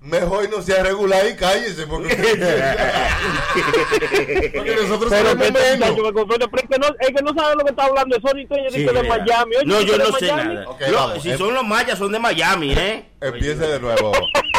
mejor 0.00 0.48
no 0.50 0.62
sea 0.62 0.82
regular 0.82 1.26
y 1.26 1.36
cállese, 1.36 1.86
porque, 1.86 2.14
porque 4.54 4.76
nosotros 4.82 5.10
Pero 5.10 5.28
este 5.30 5.52
menos. 5.52 5.78
muchacho 5.78 6.02
me 6.02 6.12
consuela, 6.12 6.48
pero 6.50 6.62
es 6.62 6.68
que 6.68 6.78
no, 6.78 6.86
es 7.00 7.08
que 7.08 7.22
no 7.22 7.34
sabe 7.34 7.54
lo 7.56 7.64
que 7.64 7.70
está 7.70 7.84
hablando. 7.84 8.16
Eso 8.16 8.34
ni 8.34 8.42
Sí, 8.46 8.78
dice 8.78 8.92
de. 8.92 9.02
Miami. 9.02 9.56
Oye, 9.56 9.64
No, 9.66 9.78
¿tú 9.78 9.84
yo 9.84 9.98
no 9.98 10.18
sé 10.18 10.32
Miami? 10.32 10.54
nada. 10.54 10.68
Ok, 10.68 10.80
Lo- 10.88 10.94
vamos, 10.96 11.22
si 11.22 11.30
em- 11.30 11.38
son 11.38 11.54
los 11.54 11.64
mayas, 11.64 11.98
son 11.98 12.12
de 12.12 12.18
Miami, 12.18 12.72
¿eh? 12.72 13.04
Empiece 13.26 13.66
de 13.66 13.80
nuevo. 13.80 14.12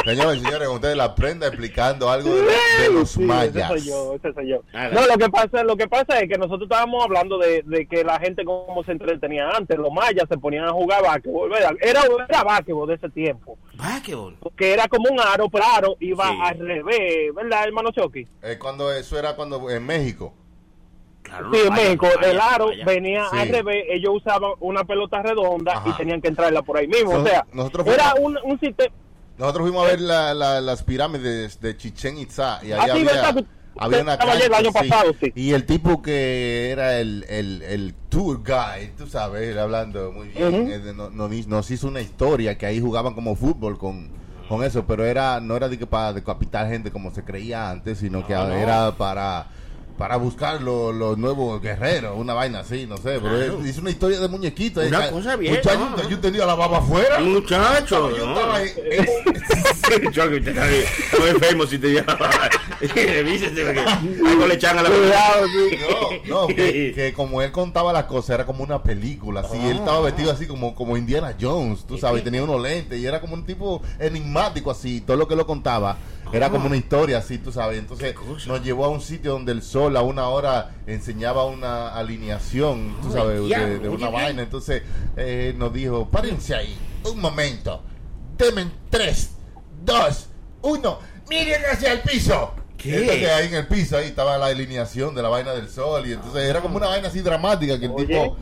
Señores 0.03 0.37
y 0.41 0.45
señores, 0.45 0.67
ustedes 0.67 0.95
la 0.97 1.15
prenda 1.15 1.47
explicando 1.47 2.09
algo 2.09 2.35
de, 2.35 2.41
de 2.43 2.91
los 2.93 3.09
Sí, 3.11 3.21
ese 3.23 3.27
mayas. 3.27 3.67
soy 3.69 3.81
yo, 3.81 4.13
ese 4.15 4.33
soy 4.33 4.49
yo. 4.49 4.61
No, 4.91 5.05
lo 5.07 5.17
que 5.17 5.29
pasa, 5.29 5.63
lo 5.63 5.75
que 5.75 5.87
pasa 5.87 6.19
es 6.19 6.29
que 6.29 6.37
nosotros 6.37 6.63
estábamos 6.63 7.03
hablando 7.03 7.37
de, 7.39 7.63
de 7.65 7.87
que 7.87 8.03
la 8.03 8.19
gente 8.19 8.45
como 8.45 8.83
se 8.83 8.91
entretenía 8.91 9.49
antes, 9.49 9.77
los 9.77 9.91
mayas 9.91 10.25
se 10.29 10.37
ponían 10.37 10.65
a 10.65 10.71
jugar 10.71 11.01
básquetbol, 11.01 11.49
¿verdad? 11.49 11.71
Era, 11.81 12.01
era 12.29 12.43
básquetbol 12.43 12.87
de 12.87 12.95
ese 12.95 13.09
tiempo, 13.09 13.57
Básquetbol. 13.75 14.37
que 14.55 14.73
era 14.73 14.87
como 14.87 15.09
un 15.11 15.19
aro, 15.19 15.49
pero 15.49 15.65
aro 15.65 15.95
iba 15.99 16.29
Sí. 16.29 16.37
al 16.41 16.59
revés, 16.59 17.33
¿verdad, 17.35 17.63
hermano 17.65 17.91
Chucky? 17.91 18.27
Eh, 18.43 18.57
cuando 18.59 18.91
eso 18.93 19.17
era 19.17 19.35
cuando 19.35 19.69
en 19.71 19.83
México. 19.85 20.33
Claro, 21.25 21.49
Sí, 21.51 21.57
los 21.57 21.63
en 21.65 21.69
mayas, 21.69 21.85
México, 21.85 22.05
los 22.05 22.15
mayas, 22.17 22.31
el 22.33 22.39
aro 22.39 22.67
venía 22.85 23.25
Sí. 23.31 23.37
al 23.39 23.49
revés, 23.49 23.85
ellos 23.89 24.13
usaban 24.15 24.51
una 24.59 24.83
pelota 24.83 25.21
redonda 25.23 25.73
y 25.85 25.89
Ajá. 25.89 25.97
tenían 25.97 26.21
que 26.21 26.27
entrarla 26.27 26.61
por 26.61 26.77
ahí 26.77 26.87
mismo, 26.87 27.11
So- 27.11 27.21
o 27.21 27.25
sea, 27.27 27.45
nosotros 27.51 27.87
era 27.87 28.13
un, 28.19 28.37
un 28.43 28.59
sistema... 28.59 28.93
Nosotros 29.37 29.63
fuimos 29.67 29.85
a 29.85 29.89
ver 29.91 29.99
la- 30.01 30.33
la- 30.33 30.61
las 30.61 30.83
pirámides 30.83 31.59
de 31.59 31.75
Chichen 31.75 32.17
Itza 32.19 32.59
y 32.63 32.71
Ah, 32.71 32.83
allá 32.83 32.93
sí, 32.93 32.99
había, 33.01 33.11
verdad, 33.11 33.35
que 33.35 33.45
había 33.77 34.01
una 34.01 34.13
allá 34.13 34.33
el 34.33 34.39
cancha, 34.39 34.57
año 34.57 34.71
pasado, 34.71 35.13
sí. 35.19 35.31
Y 35.35 35.51
el 35.51 35.65
tipo 35.65 36.01
que 36.01 36.69
era 36.71 36.99
el, 36.99 37.25
el, 37.27 37.61
el 37.63 37.93
tour 38.07 38.41
guide, 38.43 38.93
tú 38.97 39.07
sabes, 39.07 39.57
hablando 39.57 40.11
muy 40.13 40.29
bien, 40.29 40.47
Ujú. 40.61 40.71
eh, 40.71 40.79
de- 40.79 40.93
no- 40.93 41.09
no- 41.09 41.27
nos 41.27 41.71
hizo 41.71 41.87
una 41.87 41.99
historia 42.01 42.57
que 42.57 42.65
ahí 42.65 42.79
jugaban 42.79 43.13
como 43.13 43.35
fútbol 43.35 43.77
con, 43.77 44.09
con 44.47 44.63
eso, 44.63 44.85
pero 44.85 45.03
era 45.03 45.41
no 45.41 45.57
era 45.57 45.67
de 45.67 45.77
que 45.79 45.87
para 45.87 46.13
decapitar 46.13 46.69
gente 46.69 46.91
como 46.91 47.11
se 47.11 47.23
creía 47.25 47.69
antes, 47.71 47.97
sino 47.97 48.25
que 48.25 48.33
No, 48.35 48.47
no. 48.47 48.53
era 48.53 48.91
para 48.95 49.47
para 49.97 50.17
buscar 50.17 50.61
lo- 50.61 50.91
los 50.91 51.17
nuevos 51.17 51.61
guerreros, 51.61 52.13
una 52.17 52.33
vaina 52.33 52.59
así, 52.59 52.85
no 52.85 52.97
sé, 52.97 53.19
pero 53.21 53.29
Claro. 53.37 53.65
hizo 53.65 53.81
una 53.81 53.89
historia 53.91 54.19
de 54.19 54.27
muñequito. 54.27 54.81
Una 54.81 55.07
eh, 55.07 55.11
cosa 55.11 55.35
bien, 55.37 55.55
Muchacho, 55.55 55.89
¿no? 55.95 56.09
yo 56.09 56.19
tenía 56.19 56.45
la 56.45 56.55
baba 56.55 56.79
afuera. 56.79 57.19
Muchacho, 57.19 58.15
Yo 58.15 58.25
no. 58.25 58.33
estaba 58.35 58.59
usted 58.61 60.47
está 60.47 60.65
bien. 60.67 60.83
Estaba 61.11 61.29
enfermo 61.29 61.65
si 61.65 61.77
te 61.77 61.93
llama. 61.93 62.17
Revísese 62.95 63.63
porque 63.65 63.79
algo 63.79 64.47
le 64.47 64.53
echan 64.55 64.77
a 64.77 64.83
la 64.83 64.89
Cuidado. 64.89 65.45
No, 66.27 66.41
no, 66.41 66.47
que, 66.47 66.91
que 66.95 67.13
como 67.13 67.41
él 67.41 67.51
contaba 67.51 67.93
las 67.93 68.05
cosas, 68.05 68.31
era 68.31 68.45
como 68.45 68.63
una 68.63 68.83
película, 68.83 69.41
así, 69.41 69.57
él 69.57 69.77
estaba 69.77 70.01
vestido 70.01 70.31
así 70.31 70.45
como, 70.45 70.75
como 70.75 70.97
Indiana 70.97 71.35
Jones, 71.39 71.85
tú 71.87 71.97
sabes, 71.97 72.21
y 72.21 72.25
tenía 72.25 72.43
unos 72.43 72.61
lentes, 72.61 72.99
y 72.99 73.05
era 73.05 73.21
como 73.21 73.33
un 73.33 73.45
tipo 73.45 73.81
enigmático 73.99 74.71
así, 74.71 75.01
todo 75.01 75.17
lo 75.17 75.27
que 75.27 75.35
lo 75.35 75.45
contaba, 75.47 75.97
Era 76.33 76.49
como 76.49 76.67
una 76.67 76.77
historia 76.77 77.19
así, 77.19 77.37
tú 77.37 77.51
sabes. 77.51 77.79
Entonces 77.79 78.15
nos 78.47 78.63
llevó 78.63 78.85
a 78.85 78.89
un 78.89 79.01
sitio 79.01 79.31
donde 79.33 79.51
el 79.51 79.61
sol 79.61 79.95
a 79.97 80.01
una 80.01 80.27
hora 80.27 80.71
enseñaba 80.87 81.45
una 81.45 81.89
alineación, 81.89 82.95
tú 83.01 83.11
sabes, 83.11 83.41
de, 83.47 83.89
una 83.89 84.09
vaina. 84.09 84.41
Entonces 84.41 84.83
eh, 85.15 85.53
nos 85.57 85.73
dijo, 85.73 86.09
párense 86.09 86.55
ahí, 86.55 86.77
un 87.03 87.19
momento. 87.19 87.81
Temen 88.37 88.71
tres, 88.89 89.31
dos, 89.83 90.27
uno. 90.61 90.99
Miren 91.29 91.61
hacia 91.71 91.93
el 91.93 92.01
piso. 92.01 92.53
¿Qué? 92.77 93.01
Entonces 93.01 93.29
ahí 93.29 93.47
en 93.47 93.55
el 93.55 93.67
piso 93.67 93.97
ahí 93.97 94.07
estaba 94.07 94.37
la 94.37 94.47
alineación 94.47 95.15
de 95.15 95.21
la 95.21 95.29
vaina 95.29 95.53
del 95.53 95.69
sol 95.69 96.05
y 96.05 96.13
entonces 96.13 96.43
era 96.43 96.61
como 96.61 96.77
una 96.77 96.87
vaina 96.87 97.07
así 97.07 97.21
dramática 97.21 97.79
que 97.79 97.85
el 97.85 97.91
Oye. 97.91 98.05
tipo 98.05 98.37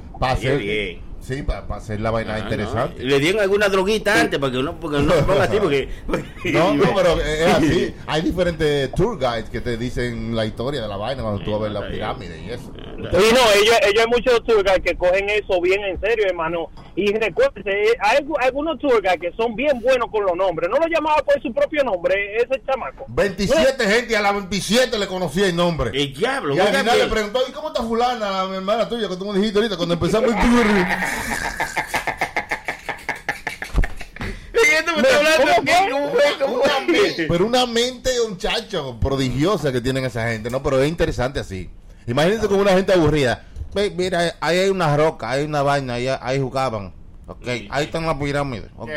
bien. 0.58 1.13
Sí 1.24 1.42
para 1.44 1.66
hacer 1.76 2.00
la 2.02 2.12
vaina 2.12 2.36
Ah, 2.36 2.40
interesante. 2.40 3.02
no. 3.04 3.10
Le 3.10 3.20
dieron 3.20 3.42
alguna 3.42 3.70
droguita 3.70 4.20
antes 4.20 4.40
para 4.40 4.52
que 4.52 4.62
no, 4.62 4.80
porque 4.80 5.00
no 5.00 5.14
se 5.14 5.24
ponga 5.24 5.44
así, 5.44 5.58
porque. 5.58 5.90
No, 6.54 6.74
no, 6.74 6.84
pero 6.96 7.20
es 7.22 7.54
así. 7.54 7.96
Hay 8.08 8.22
diferentes 8.22 8.92
tour 8.94 9.18
guides 9.18 9.50
que 9.50 9.62
te 9.62 9.78
dicen 9.78 10.36
la 10.36 10.46
historia 10.46 10.82
de 10.82 10.88
la 10.88 10.98
vaina 10.98 11.24
cuando 11.24 11.44
tú 11.44 11.52
vas 11.52 11.60
a 11.62 11.64
ver 11.64 11.72
la 11.72 11.88
pirámide 11.88 12.42
y 12.46 12.50
eso. 12.52 12.72
Y 12.98 13.02
no, 13.02 13.10
ellos, 13.10 13.76
ellos 13.88 14.04
hay 14.06 14.08
muchos 14.08 14.44
tour 14.46 14.64
guides 14.64 14.82
que 14.84 14.96
cogen 14.96 15.30
eso 15.30 15.60
bien 15.62 15.84
en 15.84 16.00
serio, 16.00 16.26
hermano. 16.28 16.70
Y 16.96 17.12
recuerde, 17.12 17.64
hay 18.00 18.18
algu- 18.20 18.38
algunos 18.40 18.78
tour 18.80 19.02
guides 19.02 19.20
que 19.20 19.32
son 19.36 19.56
bien 19.56 19.80
buenos 19.82 20.10
con 20.12 20.24
los 20.26 20.36
nombres. 20.36 20.70
No 20.70 20.78
lo 20.78 20.88
llamaba 20.88 21.18
por 21.24 21.42
su 21.42 21.52
propio 21.54 21.84
nombre, 21.84 22.14
ese 22.38 22.62
chamaco. 22.66 23.06
27 23.10 23.84
gente, 23.86 24.16
a 24.16 24.22
la 24.22 24.32
27 24.32 24.98
le 25.00 25.08
conocía 25.08 25.48
el 25.48 25.56
nombre. 25.56 25.90
El 25.94 26.14
diablo, 26.14 26.56
Y 26.56 26.60
al 26.60 26.68
final 26.68 26.98
le 27.00 27.08
preguntó, 27.08 27.40
¿y 27.48 27.52
cómo 27.52 27.70
está 27.70 27.82
fulana, 27.84 28.46
mi 28.46 28.56
hermana 28.58 28.88
tuya, 28.88 29.10
que 29.10 29.16
tú 29.16 29.26
me 29.26 29.38
dijiste 29.40 29.58
ahorita 29.60 29.76
cuando 29.78 29.96
empezamos 29.96 30.30
el 30.30 30.36
tour? 30.36 30.66
Y 34.54 34.76
esto 34.76 34.92
me 34.96 35.02
está 35.02 35.18
hablando 35.18 35.38
¿Cómo 35.38 35.72
aquí, 35.72 35.92
¿cómo 35.92 36.10
fue? 36.12 36.22
¿Cómo 36.40 36.56
Una 36.64 36.80
mente- 36.80 37.26
pero 37.28 37.46
una 37.46 37.66
mente, 37.66 38.12
muchacho, 38.30 38.98
prodigiosa 39.00 39.72
que 39.72 39.82
tienen 39.82 40.06
esa 40.06 40.28
gente, 40.30 40.50
¿no? 40.50 40.62
Pero 40.64 40.82
es 40.82 40.90
interesante 40.90 41.40
así. 41.40 41.70
Imagínense 42.08 42.48
con 42.48 42.60
una 42.60 42.72
gente 42.72 42.94
aburrida. 42.94 43.46
Ve, 43.74 43.92
mira, 43.96 44.36
ahí 44.40 44.60
hay 44.60 44.70
una 44.70 44.96
roca, 44.96 45.32
hay 45.32 45.44
una 45.46 45.62
vaina, 45.64 45.96
ahí, 45.96 46.08
ahí 46.08 46.40
jugaban. 46.40 46.94
Ok, 47.26 47.48
ahí 47.70 47.86
están 47.86 48.06
las 48.06 48.18
pirámides. 48.18 48.70
Ok. 48.78 48.90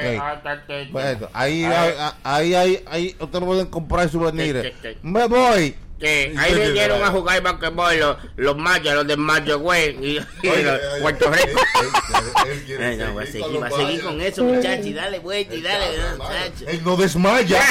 Bueno, 0.92 1.28
ahí, 1.32 1.64
hay, 1.64 1.94
ahí, 2.24 2.54
hay, 2.54 2.84
ahí, 2.90 3.16
ustedes 3.20 3.44
pueden 3.44 3.66
comprar 3.66 4.08
souvenirs. 4.10 4.72
Me 5.02 5.26
voy. 5.26 5.76
Que 5.98 6.34
ahí 6.38 6.54
vinieron 6.54 7.02
a 7.02 7.06
jugar 7.06 7.42
basquetbol 7.42 7.98
los, 7.98 8.16
los 8.36 8.56
mayas, 8.58 8.94
los 8.94 9.06
de 9.06 9.54
Güey 9.54 9.96
y, 10.04 10.18
y 10.42 10.48
Oye, 10.48 10.62
los 10.62 10.74
oye, 10.92 11.00
Puerto 11.00 11.30
Rico. 11.30 11.48
él- 11.48 12.50
él 12.50 12.62
quiere 12.66 12.84
Ay, 12.84 12.96
no, 12.98 13.12
voy 13.14 13.24
a 13.24 13.26
seguir 13.26 13.46
voy 13.58 13.62
a 13.62 13.70
seguir 13.70 14.02
con 14.02 14.20
eso, 14.20 14.44
muchachos, 14.44 14.84
y 14.86 14.92
dale 14.92 15.18
vuelta 15.20 15.54
y 15.54 15.62
dale, 15.62 15.86
muchachos. 16.18 16.64
Él 16.68 16.84
no 16.84 16.96
desmaya. 16.96 17.60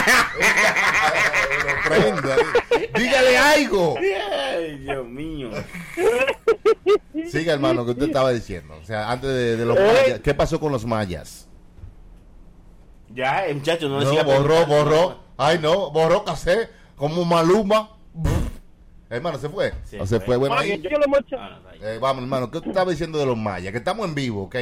Ahí. 1.92 2.90
Dígale 2.98 3.38
algo. 3.38 3.96
Ay, 3.98 4.78
Dios 4.80 5.06
mío. 5.08 5.50
Siga, 7.30 7.54
hermano, 7.54 7.86
que 7.86 7.92
usted 7.92 8.08
estaba 8.08 8.32
diciendo. 8.32 8.76
O 8.82 8.86
sea, 8.86 9.12
antes 9.12 9.30
de, 9.30 9.56
de 9.58 9.66
los 9.66 9.78
mayas. 9.78 10.20
¿Qué 10.22 10.34
pasó 10.34 10.60
con 10.60 10.72
los 10.72 10.86
mayas? 10.86 11.48
Ya, 13.14 13.46
eh, 13.48 13.54
muchachos, 13.54 13.90
no, 13.90 14.00
le 14.00 14.06
No, 14.06 14.12
siga 14.12 14.24
borró, 14.24 14.66
borró. 14.66 15.20
Ay, 15.38 15.60
no, 15.60 15.92
borró 15.92 16.24
casé 16.26 16.70
como 16.96 17.24
Maluma. 17.24 17.92
Hermano, 19.10 19.38
¿se 19.38 19.50
fue? 19.50 19.72
Sí, 19.84 19.98
¿O 20.00 20.06
se 20.08 20.20
fue. 20.20 20.36
Bueno, 20.36 20.56
ahí, 20.56 20.82
Ah, 21.38 21.60
eh, 21.82 22.00
vamos, 22.02 22.24
hermano, 22.24 22.50
¿qué 22.50 22.60
tú 22.62 22.70
estabas 22.70 22.91
diciendo 22.94 23.20
de 23.20 23.26
los 23.26 23.38
mayas? 23.38 23.72
Que 23.72 23.78
estamos 23.78 24.06
en 24.08 24.15
vivo, 24.15 24.44
¿ok? 24.44 24.56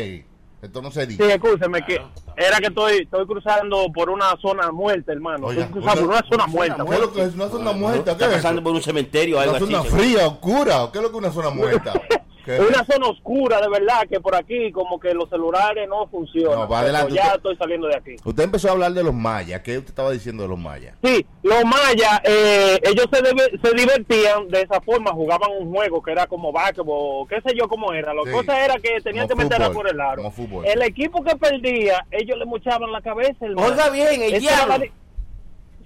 Esto 0.62 0.82
no 0.82 0.92
se 0.92 1.02
Sí, 1.02 1.08
dice. 1.08 1.34
escúcheme, 1.34 1.86
que 1.86 2.02
era 2.38 2.58
que 2.60 2.68
estoy, 2.68 3.00
estoy 3.04 3.26
cruzando 3.26 3.86
por 3.94 4.10
una 4.10 4.36
zona 4.42 4.72
muerta, 4.72 5.12
hermano. 5.12 5.48
Oiga, 5.48 5.64
estoy 5.64 5.82
cruzando 5.82 6.02
por 6.06 6.10
oiga, 6.12 6.20
una 6.26 6.30
zona 6.38 6.48
muerta. 6.48 6.86
¿Qué 6.86 6.94
es 6.94 7.00
lo 7.02 7.14
que 7.14 7.22
es 7.24 7.34
una 7.36 7.50
zona 7.50 7.72
muerta? 7.74 8.04
¿Qué 8.18 8.24
Está 8.24 8.26
es 8.28 8.34
pasando 8.36 8.64
por 8.64 8.74
un 8.74 8.82
cementerio 8.82 9.38
o 9.38 9.40
algo 9.40 9.56
¿Una 9.56 9.64
así. 9.64 9.72
zona 9.74 9.84
seguro. 9.84 10.02
fría, 10.04 10.28
oscura? 10.28 10.90
¿Qué 10.92 10.98
es 11.00 11.04
lo 11.04 11.12
que 11.12 11.18
es 11.18 11.24
una 11.24 11.32
zona 11.32 11.50
muerta? 11.50 11.94
¿Qué? 12.46 12.60
Una 12.60 12.84
zona 12.86 13.08
oscura, 13.08 13.62
de 13.62 13.70
verdad, 13.70 14.08
que 14.10 14.20
por 14.20 14.36
aquí 14.36 14.72
como 14.72 15.00
que 15.00 15.14
los 15.14 15.30
celulares 15.30 15.88
no 15.88 16.08
funcionan. 16.08 16.52
No, 16.60 16.68
va 16.68 16.82
Pero 16.82 16.96
adelante, 16.98 17.14
ya 17.14 17.22
usted- 17.24 17.36
estoy 17.38 17.56
saliendo 17.58 17.88
de 17.88 17.96
aquí. 17.96 18.16
Usted 18.24 18.44
empezó 18.44 18.68
a 18.68 18.72
hablar 18.72 18.92
de 18.94 19.04
los 19.04 19.14
mayas. 19.14 19.62
¿Qué 19.62 19.78
usted 19.78 19.90
estaba 19.90 20.12
diciendo 20.12 20.44
de 20.44 20.50
los 20.50 20.60
mayas? 20.60 20.96
Sí, 21.04 21.26
los 21.42 21.64
mayas, 21.64 22.20
eh, 22.26 22.80
ellos 22.84 23.06
se, 23.12 23.22
debe- 23.22 23.60
se 23.64 23.76
divertían 23.76 24.48
de 24.50 24.62
esa 24.62 24.82
forma, 24.82 25.12
jugaban 25.12 25.52
un 25.60 25.72
juego 25.74 26.02
que 26.04 26.12
era 26.12 26.28
como 26.28 26.52
básquetbol, 26.52 27.28
qué 27.30 27.42
sé 27.42 27.56
yo 27.58 27.68
cómo 27.70 27.94
era. 27.94 28.14
La 28.14 28.24
Sí. 28.26 28.32
cosa 28.32 28.64
era 28.66 28.76
que 28.76 29.00
tenían 29.02 29.28
Como 29.28 29.38
que 29.40 29.44
meterla 29.46 29.72
por 29.72 29.88
el 29.90 30.02
aro. 30.02 30.18
como 30.18 30.32
fútbol. 30.32 30.66
El 30.66 30.82
equipo 30.82 31.24
que 31.24 31.36
perdía, 31.38 32.06
ellos 32.12 32.38
le 32.38 32.46
mochaban 32.46 32.92
la 32.92 33.02
cabeza. 33.02 33.46
hermano. 33.46 33.68
Oiga 33.68 33.90
bien, 33.90 34.22
el 34.22 34.40
diablo. 34.42 34.86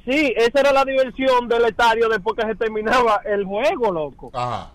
Sí, 0.06 0.34
esa 0.38 0.62
era 0.62 0.72
la 0.72 0.86
diversión 0.86 1.48
del 1.50 1.66
estadio 1.66 2.08
después 2.08 2.38
que 2.38 2.48
se 2.48 2.56
terminaba 2.56 3.22
el 3.26 3.44
juego, 3.44 3.92
loco. 3.92 4.32
Ajá. 4.34 4.72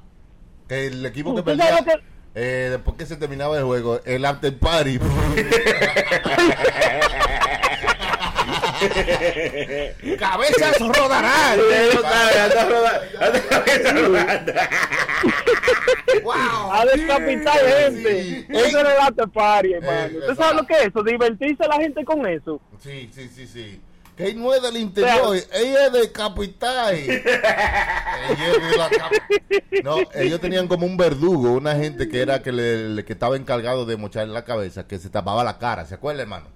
Que 0.72 0.86
el 0.86 1.04
equipo 1.04 1.34
que 1.34 1.40
¿Usted 1.40 1.58
perdía, 1.58 1.84
que- 1.84 2.02
eh, 2.34 2.68
después 2.70 2.96
que 2.96 3.04
se 3.04 3.16
terminaba 3.16 3.58
el 3.58 3.64
juego, 3.64 4.00
el 4.06 4.24
after 4.24 4.56
party. 4.58 4.98
Cabezas 10.18 10.78
rodarán. 10.78 11.58
Wow. 16.22 16.72
A 16.72 16.84
decapitar 16.84 17.58
gente. 17.58 18.22
Sí. 18.22 18.46
Eso 18.50 18.78
era 18.80 18.94
el 18.94 19.00
after 19.00 19.28
party, 19.28 19.72
hermano. 19.74 19.92
Eh, 19.94 20.06
¿Usted 20.06 20.18
exacto. 20.20 20.42
sabe 20.42 20.54
lo 20.56 20.66
que 20.66 20.74
es 20.74 20.86
eso? 20.86 21.02
Divertirse 21.02 21.66
la 21.68 21.76
gente 21.76 22.04
con 22.04 22.26
eso. 22.26 22.60
Sí, 22.80 23.10
sí, 23.14 23.28
sí, 23.34 23.46
sí. 23.46 23.80
Que 24.16 24.34
no 24.34 24.52
es 24.52 24.60
del 24.62 24.76
interior, 24.76 25.36
ella 25.54 25.86
es 25.86 25.92
de 25.92 26.12
capital. 26.12 26.94
ella 26.94 27.22
cap- 28.90 29.12
No, 29.82 29.96
ellos 30.14 30.40
tenían 30.40 30.68
como 30.68 30.84
un 30.86 30.96
verdugo, 30.96 31.52
una 31.52 31.74
gente 31.76 32.08
que 32.08 32.20
era 32.20 32.42
que 32.42 32.52
le, 32.52 32.88
le- 32.90 33.04
que 33.04 33.14
estaba 33.14 33.36
encargado 33.36 33.86
de 33.86 33.96
mocharle 33.96 34.32
la 34.34 34.44
cabeza, 34.44 34.86
que 34.86 34.98
se 34.98 35.08
tapaba 35.10 35.42
la 35.44 35.58
cara, 35.58 35.86
¿se 35.86 35.94
acuerda, 35.94 36.22
hermano? 36.22 36.46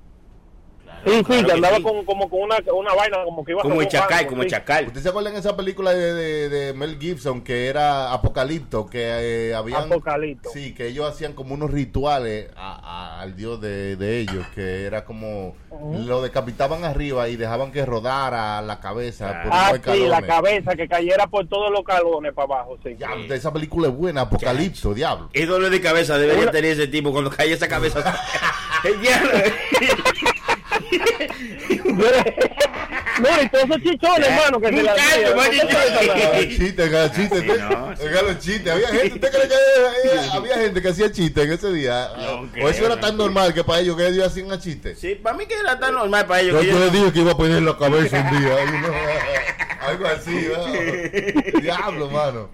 Sí, 1.04 1.10
sí, 1.18 1.22
Claro 1.24 1.46
que 1.46 1.52
andaba 1.52 1.76
sí. 1.76 1.82
Con, 1.82 2.04
como 2.04 2.28
con 2.28 2.40
una, 2.42 2.56
una 2.74 2.94
vaina, 2.94 3.18
como 3.24 3.44
que 3.44 3.52
iba 3.52 3.60
a 3.60 3.62
Como 3.62 3.80
el 3.80 3.86
hacer 3.86 4.00
un 4.00 4.08
chacal, 4.08 4.26
como 4.26 4.42
el 4.42 4.48
sí. 4.48 4.54
chacal. 4.56 4.86
¿Usted 4.88 5.00
se 5.02 5.08
acuerda 5.08 5.30
en 5.30 5.36
esa 5.36 5.56
película 5.56 5.92
de, 5.92 6.14
de- 6.14 6.48
de 6.48 6.72
Mel 6.74 6.98
Gibson 6.98 7.42
que 7.42 7.66
era 7.68 8.12
Apocalipto? 8.12 8.86
Que 8.86 9.50
eh, 9.50 9.54
habían. 9.54 9.84
Apocalipto. 9.84 10.50
Sí, 10.50 10.74
que 10.74 10.88
ellos 10.88 11.08
hacían 11.08 11.32
como 11.34 11.54
unos 11.54 11.70
rituales 11.70 12.50
a- 12.56 13.16
a- 13.16 13.20
al 13.20 13.36
dios 13.36 13.60
de, 13.60 13.96
de 13.96 14.18
ellos, 14.20 14.46
que 14.54 14.84
era 14.84 15.04
como. 15.04 15.54
Lo 16.06 16.22
decapitaban 16.22 16.84
arriba 16.84 17.28
y 17.28 17.36
dejaban 17.36 17.70
que 17.70 17.84
rodara 17.84 18.62
la 18.62 18.80
cabeza 18.80 19.42
por 19.42 19.52
Ah, 19.52 19.72
sí, 19.84 20.06
la 20.06 20.22
cabeza 20.22 20.74
que 20.74 20.88
cayera 20.88 21.26
por 21.26 21.46
todos 21.46 21.70
los 21.70 21.84
calones 21.84 22.32
para 22.32 22.44
abajo, 22.54 22.78
sí. 22.82 22.94
Diablo, 22.94 23.32
esa 23.34 23.52
película 23.52 23.88
es 23.88 23.94
buena, 23.94 24.22
Apocalipto, 24.22 24.94
diablo. 24.94 25.28
¿Qué 25.32 25.44
dolor 25.46 25.70
de 25.70 25.80
cabeza 25.80 26.16
debería 26.18 26.44
Una- 26.44 26.52
tener 26.52 26.72
ese 26.72 26.86
tipo 26.88 27.12
cuando 27.12 27.30
cae 27.30 27.52
esa 27.52 27.68
cabeza? 27.68 28.02
No, 33.18 33.28
y 33.42 33.48
todos 33.48 33.64
esos 33.64 33.82
chichones, 33.82 34.28
hermano, 34.28 34.60
que 34.60 34.66
se 34.66 34.72
le 34.72 34.80
Muchacho, 34.82 35.00
hacían. 35.00 35.36
vaya 35.36 35.64
¿Usted 35.64 35.72
sabe 35.72 35.88
chichón. 35.88 36.16
esa- 36.18 36.26
Haga 36.28 36.48
chistes, 36.48 36.86
haga 36.86 37.12
chistes. 37.12 37.40
Sí, 37.40 37.48
no, 37.70 37.96
sí. 37.96 38.02
haga 38.06 38.22
los 38.22 38.38
chistes. 38.40 38.72
Había 38.72 38.88
gente, 38.88 39.14
¿usted 39.14 39.30
cree 39.30 39.48
que 39.48 39.54
eh, 39.54 40.20
había 40.34 40.54
gente 40.56 40.82
que 40.82 40.88
hacía 40.90 41.10
chistes 41.12 41.44
en 41.46 41.52
ese 41.52 41.72
día? 41.72 42.08
No 42.18 42.64
o 42.64 42.68
eso 42.68 42.84
era 42.84 43.00
tan 43.00 43.16
normal 43.16 43.54
que 43.54 43.64
para 43.64 43.80
ellos 43.80 43.96
que 43.96 44.06
ellos 44.06 44.26
hacían 44.26 44.60
chistes. 44.60 44.98
Sí, 44.98 45.14
para 45.14 45.34
mí 45.34 45.46
que 45.46 45.54
era 45.54 45.78
tan 45.78 45.94
normal 45.94 46.26
para 46.26 46.42
ellos. 46.42 46.54
Yo, 46.56 46.60
que 46.60 46.66
yo 46.66 46.72
yo- 46.74 46.84
le 46.84 46.90
dije 46.90 47.12
que 47.14 47.20
iba 47.20 47.32
a 47.32 47.36
poner 47.38 47.62
la 47.62 47.78
cabeza 47.78 48.20
un 48.30 48.38
día. 48.38 48.56
algo 49.80 50.06
así, 50.08 50.48
¿no? 51.54 51.60
Diablo, 51.60 52.10
mano. 52.10 52.50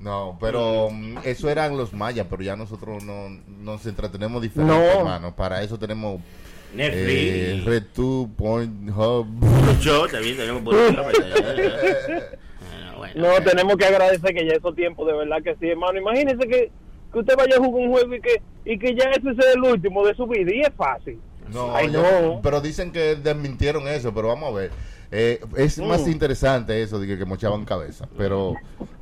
No, 0.00 0.38
pero 0.40 0.88
mm, 0.90 1.18
eso 1.24 1.50
eran 1.50 1.76
los 1.76 1.92
mayas, 1.92 2.26
pero 2.30 2.42
ya 2.42 2.56
nosotros 2.56 3.04
no 3.04 3.28
nos 3.46 3.84
entretenemos 3.84 4.40
diferente, 4.40 4.72
No. 4.74 4.82
hermano. 4.82 5.36
Para 5.36 5.62
eso 5.62 5.78
tenemos 5.78 6.20
Netflix. 6.74 7.08
eh, 7.08 7.62
Red 7.64 7.82
2 7.96 8.28
Point 8.36 8.90
Hub. 8.90 9.26
Yo 9.80 10.06
también 10.08 10.36
tenemos 10.36 10.62
por 10.62 10.74
Bueno, 10.74 11.02
bueno, 11.02 11.26
No, 13.14 13.28
bueno. 13.28 13.44
tenemos 13.44 13.76
que 13.76 13.84
agradecer 13.86 14.34
que 14.34 14.46
ya 14.46 14.52
esos 14.54 14.74
tiempos, 14.74 15.06
de 15.06 15.14
verdad 15.14 15.38
que 15.42 15.54
sí, 15.60 15.68
hermano. 15.68 15.98
Imagínese 15.98 16.46
que, 16.48 16.70
que 17.12 17.18
usted 17.18 17.34
vaya 17.36 17.56
a 17.56 17.58
jugar 17.58 17.82
un 17.86 17.90
juego 17.90 18.14
y 18.14 18.20
que, 18.20 18.42
y 18.64 18.78
que 18.78 18.94
ya 18.94 19.10
ese 19.10 19.34
sea 19.34 19.52
el 19.54 19.60
último 19.62 20.06
de 20.06 20.14
su 20.14 20.26
vida, 20.26 20.52
y 20.54 20.60
es 20.60 20.70
fácil. 20.76 21.18
No, 21.52 21.74
Ay, 21.74 21.90
yo- 21.90 22.02
no. 22.02 22.40
pero 22.42 22.60
dicen 22.60 22.92
que 22.92 23.16
desmintieron 23.16 23.88
eso, 23.88 24.14
pero 24.14 24.28
vamos 24.28 24.52
a 24.52 24.56
ver. 24.56 24.70
Eh, 25.12 25.40
es 25.56 25.78
más 25.78 26.06
Mm. 26.06 26.10
interesante 26.12 26.80
eso 26.80 27.00
de 27.00 27.08
que, 27.08 27.18
que 27.18 27.24
mochaban 27.24 27.64
cabeza. 27.64 28.08
Pero 28.16 28.54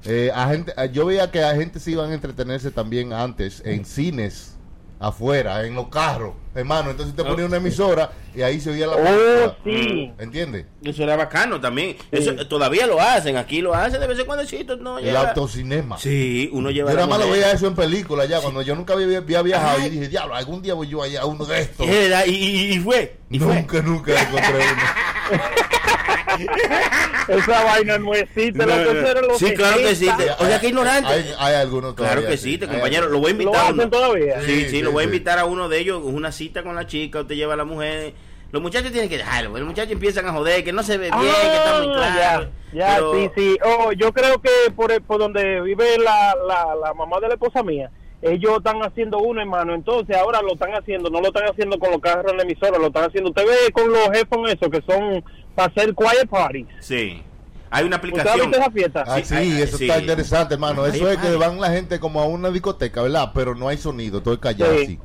eh, 0.06 0.30
a 0.34 0.48
gente, 0.48 0.72
yo 0.92 1.04
veía 1.04 1.30
que 1.30 1.42
a 1.42 1.54
gente 1.54 1.78
se 1.80 1.90
iban 1.90 2.10
a 2.10 2.14
entretenerse 2.14 2.70
también 2.70 3.12
antes 3.12 3.60
en 3.66 3.84
cines 3.84 4.56
afuera, 5.00 5.64
en 5.64 5.74
los 5.74 5.88
carros, 5.88 6.32
hermano. 6.54 6.90
Entonces 6.90 7.14
te 7.14 7.22
ponía 7.24 7.46
una 7.46 7.58
emisora 7.58 8.10
y 8.34 8.42
ahí 8.42 8.60
se 8.60 8.70
oía 8.70 8.86
la 8.86 8.96
Oh, 8.96 9.02
película. 9.04 9.56
sí. 9.64 10.12
¿Entiendes? 10.18 10.66
Eso 10.82 11.02
era 11.02 11.16
bacano 11.16 11.60
también. 11.60 11.96
Eso 12.10 12.32
eh, 12.32 12.44
todavía 12.44 12.86
lo 12.86 13.00
hacen. 13.00 13.36
Aquí 13.36 13.60
lo 13.60 13.74
hacen 13.74 14.00
de 14.00 14.06
vez 14.06 14.18
en 14.18 14.26
cuando. 14.26 14.44
Sí, 14.46 14.66
no 14.80 14.98
El 14.98 15.16
autocinema. 15.16 15.98
Sí, 15.98 16.48
uno 16.52 16.70
lleva. 16.70 16.90
Yo 16.90 16.96
nada 16.96 17.06
más 17.08 17.20
lo 17.20 17.30
veía 17.30 17.52
eso 17.52 17.66
en 17.68 17.74
película 17.74 18.24
ya, 18.26 18.40
cuando 18.40 18.62
yo 18.62 18.74
nunca 18.74 18.94
había, 18.94 19.18
había 19.18 19.42
viajado 19.42 19.86
y 19.86 19.90
dije, 19.90 20.08
diablo, 20.08 20.34
algún 20.34 20.62
día 20.62 20.74
voy 20.74 20.88
yo 20.88 21.02
allá 21.02 21.20
a 21.22 21.26
uno 21.26 21.44
de 21.44 21.60
estos. 21.60 21.86
Es 21.86 21.92
verdad, 22.10 22.24
Y, 22.26 22.30
y- 22.32 22.72
y 22.74 22.78
fue. 22.80 23.16
Y 23.30 23.38
fue. 23.38 23.54
Nunca, 23.54 23.82
nunca 23.82 24.20
encontré 24.20 24.54
uno. 24.72 24.82
Esa 27.28 27.64
vaina 27.64 27.98
no 27.98 28.14
existe. 28.14 28.52
No, 28.52 28.66
no. 28.66 28.92
lo 29.22 29.38
Sí, 29.38 29.52
claro 29.54 29.78
que 29.78 29.94
sí. 29.94 30.08
O 30.38 30.46
sea, 30.46 30.60
que 30.60 30.68
ignorante. 30.68 31.12
Hay, 31.12 31.34
hay 31.38 31.54
algunos 31.56 31.94
Claro 31.94 32.22
que 32.26 32.36
sí. 32.36 32.54
sí, 32.56 32.58
Hay 32.62 32.68
compañero. 32.68 33.08
Lo 33.08 33.18
voy 33.18 33.28
a 33.28 33.32
invitar. 33.32 33.54
¿Lo 33.54 33.60
a 33.60 33.70
uno. 33.72 33.82
hacen 33.82 33.90
todavía? 33.90 34.40
Sí, 34.40 34.46
Sí, 34.46 34.64
sí, 34.64 34.70
sí, 34.70 34.82
lo 34.82 34.92
voy 34.92 35.02
a 35.02 35.06
invitar 35.06 35.38
a 35.38 35.44
uno 35.44 35.68
de 35.68 35.78
ellos. 35.78 36.00
Una 36.04 36.32
cita 36.32 36.62
con 36.62 36.74
la 36.74 36.86
chica, 36.86 37.20
usted 37.20 37.34
lleva 37.34 37.54
a 37.54 37.56
la 37.56 37.64
mujer. 37.64 38.14
Los 38.50 38.62
muchachos 38.62 38.90
tienen 38.92 39.10
que 39.10 39.18
dejarlo. 39.18 39.50
Los 39.58 39.66
muchachos 39.68 39.92
empiezan 39.92 40.26
a 40.26 40.32
joder, 40.32 40.64
que 40.64 40.72
no 40.72 40.82
se 40.82 40.96
ve 40.96 41.10
bien, 41.10 41.20
que 41.20 41.56
está 41.56 41.80
muy 41.82 41.92
Ah, 41.96 42.12
claro. 42.16 42.48
Ya, 42.72 42.78
ya, 42.78 42.94
Pero- 42.96 43.14
sí, 43.14 43.30
sí. 43.36 43.58
Oh, 43.64 43.92
yo 43.92 44.12
creo 44.12 44.40
que 44.40 44.50
por, 44.74 44.90
el- 44.90 45.02
por 45.02 45.18
donde 45.18 45.60
vive 45.60 45.98
la, 45.98 46.34
la, 46.46 46.74
la 46.74 46.94
mamá 46.94 47.20
de 47.20 47.28
la 47.28 47.34
esposa 47.34 47.62
mía, 47.62 47.90
ellos 48.22 48.56
están 48.58 48.80
haciendo 48.82 49.18
uno, 49.18 49.40
hermano. 49.40 49.74
Entonces 49.74 50.16
ahora 50.16 50.40
lo 50.42 50.54
están 50.54 50.72
haciendo, 50.72 51.10
no 51.10 51.20
lo 51.20 51.28
están 51.28 51.44
haciendo 51.48 51.78
con 51.78 51.90
los 51.92 52.00
carros 52.00 52.30
en 52.30 52.36
la 52.38 52.42
emisora, 52.42 52.78
lo 52.78 52.86
están 52.88 53.04
haciendo. 53.04 53.30
Usted 53.30 53.44
ve 53.46 53.72
con 53.72 53.88
los 53.90 54.08
headphones 54.12 54.54
esos 54.54 54.68
que 54.70 54.82
son 54.90 55.22
para 55.54 55.68
hacer 55.70 55.94
quiet 55.94 56.28
parties. 56.28 56.66
Sí. 56.80 57.22
Hay 57.70 57.84
una 57.84 57.96
¿Usted 57.96 58.08
aplicación. 58.10 58.54
esa 58.54 58.70
fiesta? 58.70 59.04
Ah, 59.06 59.20
sí, 59.22 59.34
ay, 59.34 59.60
eso 59.62 59.76
sí. 59.76 59.88
está 59.88 60.00
interesante, 60.00 60.54
hermano. 60.54 60.86
Eso 60.86 61.10
es 61.10 61.18
que 61.18 61.36
van 61.36 61.60
la 61.60 61.70
gente 61.70 62.00
como 62.00 62.20
a 62.20 62.24
una 62.26 62.50
discoteca, 62.50 63.02
¿verdad? 63.02 63.30
Pero 63.34 63.54
no 63.54 63.68
hay 63.68 63.76
sonido, 63.76 64.22
todo 64.22 64.34
es 64.34 64.40
callado 64.40 64.74
Sí. 64.78 64.84
así. 64.84 64.98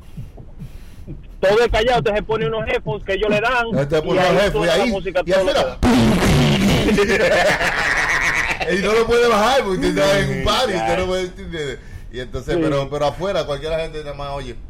Todo 1.40 1.60
es 1.60 1.68
callado, 1.68 1.98
usted 1.98 2.14
se 2.14 2.22
pone 2.22 2.46
unos 2.46 2.66
headphones 2.66 3.04
que 3.04 3.12
ellos 3.12 3.28
le 3.28 3.38
dan. 3.40 3.66
Y 3.68 4.00
pone 4.02 4.20
jefes, 4.22 4.52
suena 4.52 4.74
y 4.74 4.78
la 4.78 4.84
ahí- 4.84 4.90
música 4.90 5.20
y 5.26 5.30
y 8.78 8.82
no 8.82 8.92
lo 8.94 9.06
puede 9.06 9.28
bajar 9.28 9.62
porque 9.64 9.86
usted 9.88 9.98
está 9.98 10.18
en 10.20 10.38
un 10.38 10.44
party, 10.44 10.72
usted 10.74 10.98
no 10.98 11.06
puede 11.06 11.22
¿entiendes? 11.24 11.78
Y 12.14 12.20
entonces, 12.20 12.54
Sí. 12.54 12.60
pero, 12.62 12.88
pero 12.88 13.06
afuera, 13.06 13.44
cualquiera 13.44 13.80
gente 13.80 13.98
nada 14.04 14.14
más 14.14 14.30
oye. 14.34 14.54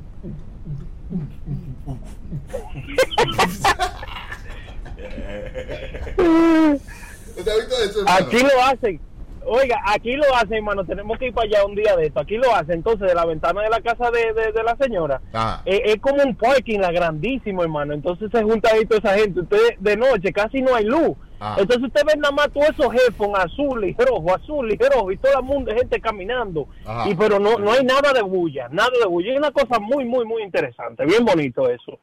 ¿Usted 7.37 7.53
ha 7.53 7.57
visto 7.57 7.77
eso, 7.85 7.99
hermano? 8.01 8.27
Aquí 8.27 8.39
lo 8.39 8.63
hacen. 8.65 9.01
Oiga, 9.47 9.81
aquí 9.87 10.13
lo 10.17 10.25
hacen, 10.35 10.55
hermano. 10.55 10.85
Tenemos 10.85 11.19
que 11.19 11.27
ir 11.27 11.35
para 11.35 11.47
allá 11.47 11.65
un 11.67 11.75
día 11.75 11.97
de 11.97 12.07
esto. 12.07 12.21
Aquí 12.21 12.37
lo 12.37 12.55
hacen. 12.55 12.73
Entonces, 12.77 13.09
de 13.09 13.15
la 13.15 13.25
ventana 13.25 13.63
de 13.63 13.69
la 13.71 13.81
casa 13.81 14.11
de, 14.11 14.33
de, 14.33 14.53
de 14.53 14.63
la 14.63 14.77
señora, 14.77 15.21
Ajá. 15.33 15.63
eh, 15.67 15.83
es 15.87 15.97
como 16.01 16.23
un 16.23 16.35
parking, 16.35 16.79
la 16.81 16.91
grandísimo, 16.93 17.63
hermano. 17.63 17.95
Entonces 17.95 18.31
se 18.33 18.43
junta 18.43 18.71
ahí 18.73 18.85
toda 18.87 18.99
esa 18.99 19.19
gente. 19.19 19.41
Usted 19.41 19.59
de 19.79 19.97
noche 19.97 20.33
casi 20.33 20.63
no 20.63 20.75
hay 20.75 20.85
luz. 20.85 21.17
Ah. 21.41 21.57
Entonces 21.59 21.85
usted 21.87 22.03
ve 22.07 22.19
nada 22.19 22.33
más 22.33 22.51
todos 22.53 22.71
esos 22.71 22.95
headphones 22.95 23.45
azul 23.45 23.85
y 23.85 23.93
rojo, 23.99 24.35
azul 24.35 24.73
y 24.73 24.77
rojo 24.79 25.11
y 25.13 25.19
todo 25.19 25.39
el 25.39 25.45
mundo, 25.45 25.73
gente 25.75 26.01
caminando. 26.01 26.67
Ajá. 26.87 27.09
Y 27.11 27.15
pero 27.15 27.39
no, 27.39 27.59
no 27.59 27.73
hay 27.73 27.85
nada 27.85 28.13
de 28.13 28.23
bulla, 28.23 28.69
nada 28.71 28.91
de 29.01 29.07
bulla. 29.07 29.33
Es 29.33 29.39
una 29.39 29.51
cosa 29.51 29.79
muy, 29.79 30.05
muy, 30.05 30.25
muy 30.25 30.43
interesante. 30.43 31.05
Bien 31.05 31.25
bonito 31.25 31.69
eso. 31.69 31.99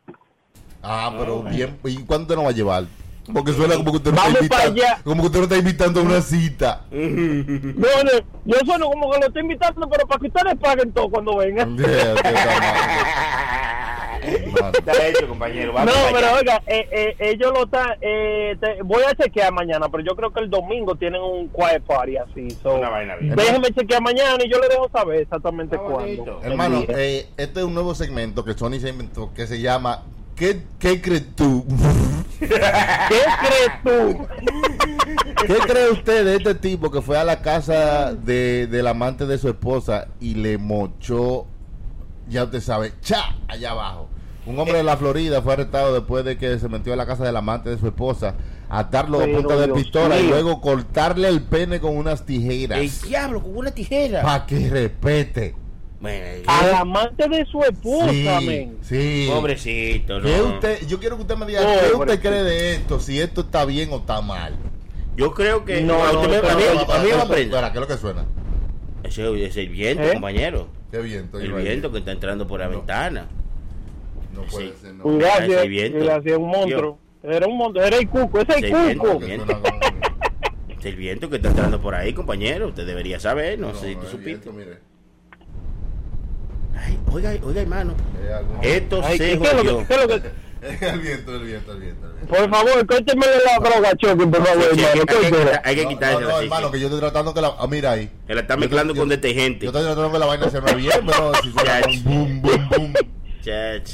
Ah, 0.83 1.13
pero 1.17 1.43
bien. 1.43 1.77
¿Y 1.85 2.03
cuándo 2.05 2.27
te 2.27 2.35
nos 2.35 2.45
va 2.45 2.49
a 2.49 2.53
llevar? 2.53 2.83
Porque 3.33 3.53
suena 3.53 3.75
como 3.75 3.91
que 3.91 3.97
usted 3.97 4.11
no 4.11 4.17
está 4.17 4.29
para 4.29 4.39
invitando, 4.67 4.83
allá. 4.83 5.01
como 5.03 5.21
que 5.21 5.25
usted 5.27 5.39
no 5.39 5.43
está 5.45 5.57
invitando 5.57 5.99
a 5.99 6.03
una 6.03 6.21
cita. 6.21 6.81
No, 6.91 8.03
no, 8.03 8.11
yo 8.45 8.57
sueno 8.65 8.85
como 8.89 9.11
que 9.11 9.19
lo 9.19 9.27
estoy 9.27 9.41
invitando, 9.43 9.87
pero 9.89 10.07
para 10.07 10.19
que 10.19 10.27
ustedes 10.27 10.55
paguen 10.59 10.91
todo 10.91 11.09
cuando 11.09 11.37
vengan. 11.37 11.77
Yeah, 11.77 12.13
está 14.21 15.07
hecho, 15.07 15.27
compañero. 15.27 15.67
No, 15.69 15.73
Vamos 15.73 15.93
pero 16.13 16.27
allá. 16.27 16.35
oiga, 16.37 16.63
eh, 16.67 16.87
eh, 16.91 17.15
ellos 17.19 17.51
lo 17.53 17.63
están. 17.65 17.89
Eh, 18.01 18.55
te- 18.59 18.81
voy 18.83 19.03
a 19.03 19.15
chequear 19.15 19.51
mañana, 19.51 19.89
pero 19.89 20.03
yo 20.03 20.15
creo 20.15 20.31
que 20.31 20.41
el 20.41 20.49
domingo 20.49 20.95
tienen 20.95 21.21
un 21.21 21.47
quiet 21.49 21.81
party 21.83 22.17
así. 22.17 22.49
So, 22.61 22.75
Una 22.75 22.89
vaina 22.89 23.15
bien. 23.15 23.35
déjeme 23.35 23.69
chequear 23.73 24.01
mañana 24.01 24.37
y 24.43 24.49
yo 24.49 24.59
le 24.59 24.67
dejo 24.67 24.89
saber 24.91 25.21
exactamente 25.21 25.77
cuándo. 25.77 26.39
Hermano, 26.43 26.83
eh, 26.89 27.27
este 27.37 27.59
es 27.59 27.65
un 27.65 27.73
nuevo 27.73 27.95
segmento 27.95 28.43
que 28.45 28.53
Sony 28.53 28.79
se 28.79 28.89
inventó 28.89 29.33
que 29.33 29.47
se 29.47 29.59
llama 29.59 30.03
¿Qué, 30.41 30.59
qué 30.79 30.99
crees 30.99 31.35
tú? 31.35 31.63
¿Qué 32.39 32.47
crees 32.47 33.83
tú? 33.83 34.27
¿Qué 35.45 35.53
cree 35.53 35.91
usted 35.91 36.25
de 36.25 36.35
este 36.37 36.55
tipo 36.55 36.89
que 36.89 36.99
fue 37.03 37.19
a 37.19 37.23
la 37.23 37.43
casa 37.43 38.15
de, 38.15 38.65
del 38.65 38.87
amante 38.87 39.27
de 39.27 39.37
su 39.37 39.49
esposa 39.49 40.07
y 40.19 40.33
le 40.33 40.57
mochó, 40.57 41.45
ya 42.27 42.45
usted 42.45 42.59
sabe, 42.59 42.93
cha, 43.01 43.35
allá 43.47 43.69
abajo? 43.69 44.09
Un 44.47 44.57
hombre 44.57 44.77
de 44.77 44.83
la 44.83 44.97
Florida 44.97 45.43
fue 45.43 45.53
arrestado 45.53 45.93
después 45.93 46.25
de 46.25 46.39
que 46.39 46.57
se 46.57 46.67
metió 46.69 46.91
a 46.93 46.95
la 46.95 47.05
casa 47.05 47.23
del 47.23 47.37
amante 47.37 47.69
de 47.69 47.77
su 47.77 47.85
esposa, 47.85 48.33
atarlo 48.67 49.21
a 49.21 49.25
punta 49.25 49.55
de 49.57 49.67
Dios 49.67 49.77
pistola 49.77 50.19
y 50.19 50.27
luego 50.27 50.59
cortarle 50.59 51.27
el 51.27 51.43
pene 51.43 51.79
con 51.79 51.95
unas 51.95 52.25
tijeras. 52.25 52.79
El 52.79 52.91
diablo 53.07 53.43
con 53.43 53.55
una 53.57 53.69
tijera. 53.69 54.23
Para 54.23 54.47
que 54.47 54.71
respete. 54.71 55.60
Bueno, 56.01 56.43
Al 56.47 56.73
amante 56.73 57.27
de 57.29 57.45
su 57.45 57.61
esposa, 57.63 58.09
Sí, 58.09 58.25
men. 58.47 58.77
sí. 58.81 59.27
Pobrecito, 59.31 60.19
¿no? 60.19 60.25
¿Qué 60.25 60.41
usted, 60.41 60.87
yo 60.87 60.99
quiero 60.99 61.15
que 61.15 61.21
usted 61.21 61.35
me 61.37 61.45
diga, 61.45 61.61
Pobre. 61.61 61.79
¿qué 61.79 61.95
usted 61.95 62.19
cree 62.21 62.43
de 62.43 62.73
esto? 62.73 62.99
Si 62.99 63.19
esto 63.19 63.41
está 63.41 63.65
bien 63.65 63.89
o 63.91 63.97
está 63.97 64.19
mal. 64.21 64.55
Yo 65.15 65.33
creo 65.33 65.63
que. 65.63 65.81
No, 65.81 66.03
a 66.03 66.11
no, 66.11 66.21
usted 66.21 66.41
me- 66.41 66.49
a 66.49 66.55
mí- 66.55 66.63
a 66.63 66.99
mí 67.03 67.07
me 67.09 67.13
aprende. 67.13 67.41
Espera, 67.43 67.71
¿qué 67.71 67.77
es 67.77 67.81
lo 67.81 67.87
que 67.87 67.97
suena? 67.97 68.25
Ese 69.03 69.45
es 69.45 69.57
el 69.57 69.69
viento, 69.69 70.03
¿Eh? 70.03 70.13
compañero. 70.13 70.67
Qué 70.89 70.99
viento. 70.99 71.39
El 71.39 71.55
ahí. 71.55 71.63
viento 71.65 71.91
que 71.91 71.99
está 71.99 72.11
entrando 72.11 72.47
por 72.47 72.59
la 72.61 72.65
No. 72.67 72.77
ventana. 72.77 73.27
No 74.33 74.41
puede 74.43 74.69
Sí. 74.69 74.73
ser, 74.81 74.93
no. 74.95 75.03
Gracias, 75.17 75.49
Ese 75.49 75.67
viento. 75.67 75.99
gracias, 76.03 76.37
un 76.37 76.47
monstruo. 76.47 76.97
Era 77.23 77.45
un 77.45 77.57
monstruo, 77.57 77.85
era 77.85 77.97
el 77.97 78.09
cuco, 78.09 78.39
ese 78.39 78.51
es 78.53 78.63
el 78.63 78.73
viento, 78.73 79.03
cuco. 79.03 79.25
El 80.83 80.95
viento 80.95 81.29
que 81.29 81.35
está 81.35 81.49
entrando 81.49 81.79
por 81.79 81.93
ahí, 81.93 82.13
compañero. 82.13 82.69
Usted 82.69 82.87
debería 82.87 83.19
saber. 83.19 83.59
No, 83.59 83.75
sé 83.75 83.89
si 83.89 83.95
no, 83.95 84.01
tú 84.01 84.07
supiste. 84.07 84.29
viento, 84.49 84.53
mire. 84.53 84.90
Ay, 86.77 86.97
oiga, 87.11 87.33
oiga, 87.43 87.61
hermano. 87.61 87.93
Algún- 88.37 88.57
Esto 88.63 89.01
Ay, 89.03 89.17
se 89.17 89.23
¿qué, 89.25 89.33
es 89.33 89.39
lo 89.39 89.45
jodió. 89.57 89.77
que, 89.79 89.85
qué 89.85 89.93
es 89.93 90.01
lo 90.01 90.07
que- 90.07 90.41
Es 90.61 90.79
el 90.83 90.99
viento, 90.99 91.35
el 91.35 91.43
viento, 91.43 91.71
el 91.73 91.79
viento. 91.79 92.05
el 92.07 92.13
viento. 92.13 92.27
Por 92.27 92.49
favor, 92.49 92.85
córteme 92.85 93.25
la 93.45 93.59
droga, 93.69 93.95
Chucky, 93.97 94.25
por 94.27 94.45
favor, 94.45 94.63
Sí, 94.71 94.79
sí, 94.79 94.83
hermano. 94.85 94.91
hay, 94.93 95.05
que, 95.05 95.29
córtela. 95.31 95.61
hay 95.65 95.75
que 95.75 95.83
No, 95.83 95.89
quitarse 95.89 96.21
no, 96.21 96.29
no, 96.29 96.39
hermano, 96.39 96.71
que 96.71 96.79
yo 96.79 96.85
estoy 96.85 96.99
tratando 96.99 97.33
que 97.33 97.41
la... 97.41 97.55
Ah, 97.57 97.67
mira 97.67 97.91
ahí. 97.93 98.11
Se 98.27 98.35
la 98.35 98.41
está 98.41 98.53
Yo- 98.53 98.59
mezclando 98.59 98.93
yo- 98.93 98.99
con 99.01 99.09
detergente. 99.09 99.65
Yo 99.65 99.71
estoy 99.71 99.83
tratando 99.83 100.11
que 100.11 100.19
la 100.19 100.25
vaina 100.27 100.49
se 100.51 100.61
me 100.61 100.75
bien, 100.75 100.99
pero 101.05 101.31
si 101.41 101.49
con 101.49 102.03
boom, 102.03 102.41
boom, 102.43 102.69
boom. 102.69 102.93
Chach. 103.43 103.89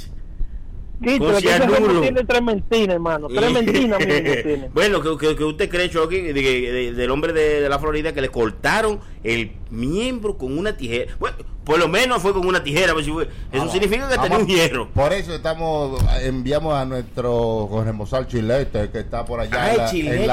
Que 1.02 1.18
juego 1.20 1.38
tiene 1.38 2.24
tres 2.26 2.42
mentiras, 2.42 2.96
hermano. 2.96 3.28
Tres 3.28 3.52
mentiras 3.54 4.00
bueno, 4.74 5.00
que, 5.02 5.16
que- 5.28 5.36
que 5.36 5.44
usted 5.44 5.70
cree, 5.70 5.90
Chucky, 5.92 6.20
de- 6.22 6.34
de- 6.34 6.72
de- 6.72 6.92
del 6.94 7.12
hombre 7.12 7.32
de, 7.34 7.62
de 7.62 7.70
la 7.70 7.78
Florida 7.80 8.14
que 8.14 8.20
le 8.22 8.30
cortaron 8.30 9.00
el 9.24 9.52
miembro 9.70 10.38
con 10.38 10.58
una 10.58 10.76
tijera. 10.78 11.14
Bueno, 11.20 11.38
por 11.64 11.80
lo 11.80 11.88
menos 11.90 12.22
fue 12.22 12.34
con 12.34 12.46
una 12.48 12.64
tijera. 12.64 12.94
pues, 12.94 13.06
eso 13.08 13.28
Vamos, 13.52 13.72
significa 13.74 14.08
que 14.10 14.16
vamos. 14.16 14.24
tenía 14.30 14.38
un 14.38 14.48
hierro. 14.48 14.90
Por 14.90 15.12
eso 15.14 15.36
estamos, 15.36 16.02
enviamos 16.24 16.74
a 16.74 16.86
nuestro 16.86 17.68
corresponsal 17.70 18.28
Chilete, 18.28 18.90
que 18.90 19.00
está 19.00 19.26
por 19.26 19.40
allá 19.42 19.64
Ay, 19.64 19.72
en, 19.72 19.78
la- 19.78 19.90
Chilete, 19.92 20.24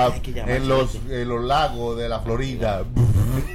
en 0.57 0.69
la- 0.69 0.75
los, 0.77 0.95
en 1.11 1.29
los 1.29 1.43
lagos 1.45 1.97
de 1.99 2.09
la 2.09 2.21
Florida. 2.21 2.85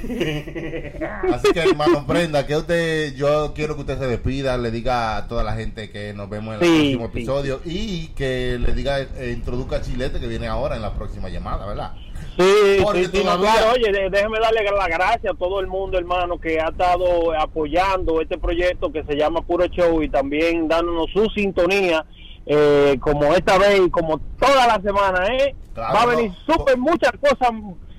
Así 1.32 1.52
que 1.52 1.60
hermano, 1.60 2.06
prenda, 2.06 2.46
que 2.46 2.56
usted, 2.56 3.14
yo 3.14 3.52
quiero 3.54 3.74
que 3.76 3.80
usted 3.82 3.98
se 3.98 4.06
despida, 4.06 4.56
le 4.58 4.70
diga 4.70 5.16
a 5.16 5.28
toda 5.28 5.42
la 5.44 5.54
gente 5.54 5.90
que 5.90 6.12
nos 6.12 6.28
vemos 6.28 6.56
en 6.56 6.62
el 6.62 6.66
Sí, 6.68 6.76
próximo 6.96 7.04
sí. 7.04 7.10
episodio 7.18 7.60
y 7.64 8.06
que 8.08 8.58
le 8.60 8.74
diga, 8.74 9.00
eh, 9.00 9.32
introduzca 9.36 9.76
a 9.76 9.82
Chilete 9.82 10.20
que 10.20 10.26
viene 10.26 10.46
ahora 10.48 10.76
en 10.76 10.82
la 10.82 10.94
próxima 10.94 11.28
llamada, 11.28 11.66
¿verdad? 11.66 11.92
Sí, 12.40 12.80
Porque 12.82 13.04
sí, 13.04 13.10
sí, 13.12 13.24
no, 13.24 13.36
todavía- 13.36 13.52
claro, 13.52 13.72
oye, 13.74 14.08
déjeme 14.10 14.38
darle 14.40 14.60
las 14.64 14.88
gracias 14.88 15.32
a 15.34 15.36
todo 15.36 15.60
el 15.60 15.66
mundo, 15.66 15.98
hermano, 15.98 16.38
que 16.40 16.58
ha 16.60 16.68
estado 16.68 17.32
apoyando 17.38 18.20
este 18.20 18.38
proyecto 18.38 18.90
que 18.90 19.04
se 19.04 19.14
llama 19.16 19.42
Puro 19.42 19.66
Show 19.66 20.02
y 20.02 20.08
también 20.08 20.66
dándonos 20.68 21.06
su 21.12 21.26
sintonía, 21.34 22.04
eh, 22.46 22.96
como 23.00 23.24
esta 23.34 23.58
vez 23.58 23.80
y 23.86 23.90
como 23.90 24.18
toda 24.40 24.66
la 24.66 24.80
semana, 24.82 25.26
¿eh? 25.36 25.54
Claro, 25.74 25.94
Va 25.94 26.02
a 26.02 26.06
venir 26.06 26.30
no. 26.48 26.54
súper 26.54 26.78
muchas 26.78 27.12
cosas 27.20 27.50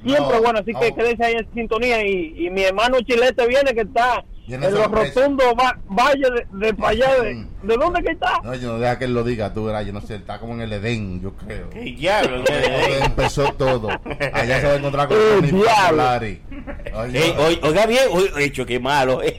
siempre 0.03 0.35
No, 0.35 0.41
buenas, 0.41 0.61
así 0.63 0.73
que 0.73 0.93
quédense 0.95 1.23
ahí 1.23 1.33
en 1.35 1.53
sintonía 1.53 2.03
y, 2.05 2.33
y 2.47 2.49
mi 2.49 2.63
hermano 2.63 2.97
Chilete 3.01 3.45
viene 3.47 3.73
que 3.73 3.81
está 3.81 4.23
en 4.55 4.61
los 4.73 4.91
rotundos 4.91 5.47
va- 5.59 5.77
valles 5.87 6.29
de, 6.51 6.65
de 6.67 6.73
para 6.73 6.89
allá, 6.89 7.21
de, 7.21 7.45
¿de 7.63 7.77
dónde 7.77 8.01
que 8.03 8.11
está? 8.11 8.39
No, 8.43 8.53
yo 8.55 8.73
no 8.73 8.79
deja 8.79 8.97
que 8.99 9.05
él 9.05 9.13
lo 9.13 9.23
diga, 9.23 9.53
tú 9.53 9.65
verás, 9.65 9.85
yo 9.85 9.93
no 9.93 10.01
sé, 10.01 10.15
está 10.15 10.39
como 10.39 10.53
en 10.53 10.61
el 10.61 10.73
Edén, 10.73 11.21
yo 11.21 11.33
creo. 11.33 11.69
¿Qué 11.69 11.81
diablo? 11.81 12.43
Empezó 13.03 13.51
todo. 13.53 13.89
Allá 14.33 14.61
se 14.61 14.67
va 14.67 14.73
a 14.73 14.75
encontrar 14.77 15.07
con 15.07 15.17
¡Eh, 15.43 15.51
Tony. 15.51 16.41
Oye, 16.95 17.25
Ey, 17.25 17.59
oiga, 17.63 17.85
bien, 17.85 18.03
oiga, 18.11 18.41
hecho, 18.41 18.65
qué 18.65 18.79
malo. 18.79 19.21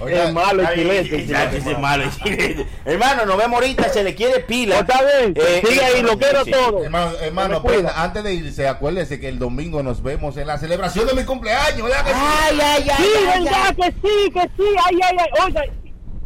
oiga, 0.00 0.24
es 0.24 0.32
malo 0.32 0.62
el 0.62 0.74
Chilete. 0.74 1.16
es 1.70 1.78
malo, 1.78 2.04
el 2.04 2.10
Chilete. 2.10 2.66
Hermano, 2.84 3.26
nos 3.26 3.36
vemos 3.36 3.54
ahorita, 3.60 3.88
se 3.88 4.02
le 4.04 4.14
quiere 4.14 4.40
pila. 4.40 4.80
Está 4.80 5.00
bien, 5.02 5.34
Eh, 5.36 5.62
sigue 5.66 5.80
ahí, 5.84 6.02
lo 6.02 6.18
quiero 6.18 6.44
sí. 6.44 6.50
todo. 6.50 6.84
Hermano, 6.84 7.12
hermano, 7.20 7.62
cuida. 7.62 7.82
pues, 7.82 7.92
antes 7.96 8.24
de 8.24 8.34
irse, 8.34 8.68
acuérdese 8.68 9.18
que 9.20 9.28
el 9.28 9.38
domingo 9.38 9.82
nos 9.82 10.02
vemos 10.02 10.36
en 10.36 10.46
la 10.46 10.58
celebración 10.58 11.06
de 11.06 11.14
mi 11.14 11.24
cumpleaños, 11.24 11.82
¿verdad 11.82 12.04
que 12.04 12.10
sí? 12.12 12.16
Ay, 12.20 12.58
ay, 12.60 12.88
ay, 12.90 12.96
Sí, 12.96 13.10
ay, 13.16 13.44
verdad 13.44 13.62
ay. 13.68 13.74
que 13.76 14.08
sí, 14.08 14.30
que 14.32 14.40
sí, 14.56 14.68
ay, 14.86 14.98
ay, 15.02 15.16
ay, 15.18 15.44
oiga, 15.46 15.62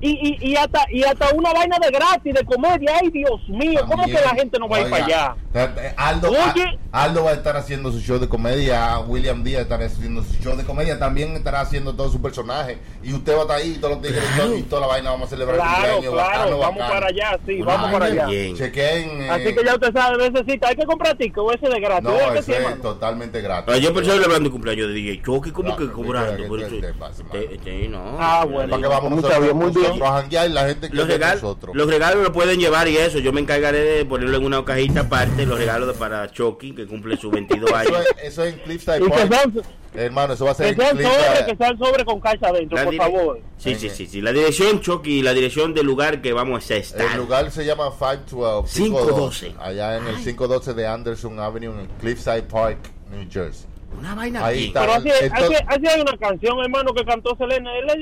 y, 0.02 0.36
y, 0.40 0.50
y, 0.50 0.56
hasta, 0.56 0.80
y 0.90 1.02
hasta 1.04 1.30
una 1.34 1.52
vaina 1.52 1.76
de 1.80 1.90
gratis, 1.90 2.34
de 2.34 2.44
comedia. 2.44 2.98
Ay, 3.00 3.08
Dios 3.10 3.40
mío, 3.48 3.80
¿cómo 3.86 4.04
que 4.04 4.12
También. 4.12 4.24
la 4.24 4.30
gente 4.30 4.58
no 4.58 4.68
va 4.68 4.76
a 4.76 4.80
ir 4.80 4.86
Oiga, 4.86 4.96
para 4.98 5.06
allá? 5.06 5.94
Aldo, 5.96 6.30
Oye. 6.30 6.78
Aldo 6.90 7.24
va 7.24 7.30
a 7.30 7.34
estar 7.34 7.56
haciendo 7.56 7.90
su 7.92 8.00
show 8.00 8.18
de 8.18 8.28
comedia, 8.28 8.98
William 9.00 9.42
Díaz 9.44 9.62
estará 9.62 9.86
haciendo 9.86 10.22
su 10.22 10.34
show 10.42 10.56
de 10.56 10.64
comedia, 10.64 10.98
también 10.98 11.34
estará 11.36 11.60
haciendo 11.60 11.94
todo 11.94 12.10
su 12.10 12.20
personaje. 12.20 12.78
Y 13.02 13.14
usted 13.14 13.32
va 13.34 13.38
a 13.38 13.42
estar 13.42 13.56
ahí, 13.58 13.78
todos 13.80 13.94
los 13.94 14.02
tigres 14.02 14.22
y 14.58 14.62
toda 14.64 14.82
la 14.82 14.86
vaina, 14.88 15.10
vamos 15.10 15.28
a 15.28 15.30
celebrar 15.30 15.56
el 15.56 15.62
Claro, 15.62 15.92
cumpleaños. 15.94 16.12
claro, 16.12 16.32
bacano, 16.32 16.58
vamos 16.58 16.78
bacano. 16.80 16.92
para 16.94 17.06
allá, 17.06 17.38
sí, 17.46 17.62
Una 17.62 17.72
vamos 17.74 17.92
para 17.92 18.04
allá. 18.06 18.26
Bien. 18.26 18.56
Chequen. 18.56 19.22
eh, 19.22 19.30
Así 19.30 19.54
que 19.54 19.64
ya 19.64 19.74
usted 19.74 19.92
sabe, 19.92 20.30
necesita, 20.30 20.68
hay 20.68 20.76
que 20.76 20.84
comprar 20.84 21.16
ticket 21.16 21.38
o 21.38 21.52
ese 21.52 21.68
de 21.68 21.80
gratis. 21.80 22.04
No, 22.04 22.12
¿Verdad 22.14 22.32
que 22.32 22.38
eso 22.40 22.46
sí, 22.46 22.52
es 22.52 22.58
hermano? 22.58 22.82
totalmente 22.82 23.40
gratis. 23.40 23.64
Pero 23.66 23.78
yo 23.78 23.94
pensaba 23.94 24.16
hablando 24.24 24.48
de 24.48 24.50
cumpleaños 24.50 24.88
de 24.88 24.94
DJ 24.94 25.22
Chucky, 25.22 25.50
¿cómo 25.52 25.68
No, 25.70 25.76
que 25.76 25.90
cobrando? 25.92 26.46
Por 26.48 26.60
eso- 26.60 26.74
mano. 26.74 28.16
Ah, 28.18 28.44
bueno. 28.50 28.70
Para 28.70 28.82
que 28.82 28.88
vamos 28.88 29.10
muy 29.54 29.70
bien. 29.70 29.91
Nosotros 29.98 30.08
a 30.18 30.20
janguear 30.22 30.50
y 30.50 30.52
la 30.52 30.66
gente 30.68 30.90
que 30.90 30.96
Los, 30.96 31.02
es 31.04 31.08
de 31.08 31.14
regalos 31.14 31.42
nosotros. 31.42 31.76
los 31.76 31.86
regalos 31.88 32.22
lo 32.24 32.32
pueden 32.32 32.58
llevar 32.60 32.88
y 32.88 32.96
eso. 32.96 33.18
Yo 33.18 33.32
me 33.32 33.40
encargaré 33.40 33.78
de 33.80 34.04
ponerlo 34.04 34.36
en 34.38 34.44
una 34.44 34.64
cajita 34.64 35.00
aparte. 35.00 35.46
Los 35.46 35.58
regalos 35.58 35.96
para 35.96 36.30
Chucky, 36.30 36.74
que 36.74 36.86
cumple 36.86 37.16
sus 37.16 37.30
22 37.32 37.68
Eso 37.70 37.76
años. 37.76 38.06
es, 38.18 38.24
eso 38.32 38.44
es 38.44 38.54
en 38.54 38.60
Cliffside 38.60 39.08
Park. 39.08 39.28
sean, 39.30 39.62
Hermano, 39.94 40.32
eso 40.32 40.46
va 40.46 40.52
a 40.52 40.54
ser 40.54 40.66
que 40.66 40.70
en 40.72 40.78
sean 40.78 40.90
sobre, 40.96 41.04
Cliffside. 41.04 41.46
que 41.46 41.56
sean 41.56 41.78
sobre 41.78 42.04
con 42.06 42.20
caja 42.20 42.48
adentro, 42.48 42.78
La 42.78 42.84
por 42.84 42.94
favor. 42.96 43.40
Sí, 43.58 43.74
sí, 43.74 43.90
sí, 43.90 44.06
sí. 44.06 44.20
La 44.22 44.32
dirección 44.32 44.80
Chucky, 44.80 45.20
la 45.22 45.34
dirección 45.34 45.74
del 45.74 45.84
lugar 45.84 46.22
que 46.22 46.32
vamos 46.32 46.70
a 46.70 46.74
estar. 46.76 47.00
El 47.12 47.18
lugar 47.18 47.50
se 47.50 47.64
llama 47.66 47.90
512. 47.90 48.82
512. 48.82 49.54
Allá 49.60 49.98
en 49.98 50.06
el 50.06 50.14
512 50.16 50.72
de 50.74 50.86
Anderson 50.86 51.38
Avenue 51.40 51.78
en 51.78 51.86
Cliffside 52.00 52.44
Park, 52.44 52.78
New 53.10 53.26
Jersey. 53.30 53.66
Una 53.98 54.14
vaina 54.14 54.44
Ahí 54.46 54.66
está. 54.66 54.80
Pero 54.80 54.92
así, 54.94 55.08
Entonces- 55.20 55.60
así, 55.60 55.64
así 55.68 55.86
hay 55.86 56.00
una 56.00 56.16
canción, 56.16 56.58
hermano, 56.60 56.92
que 56.92 57.04
cantó 57.04 57.36
Selena. 57.36 57.70
Él 57.78 57.88
es 57.88 57.96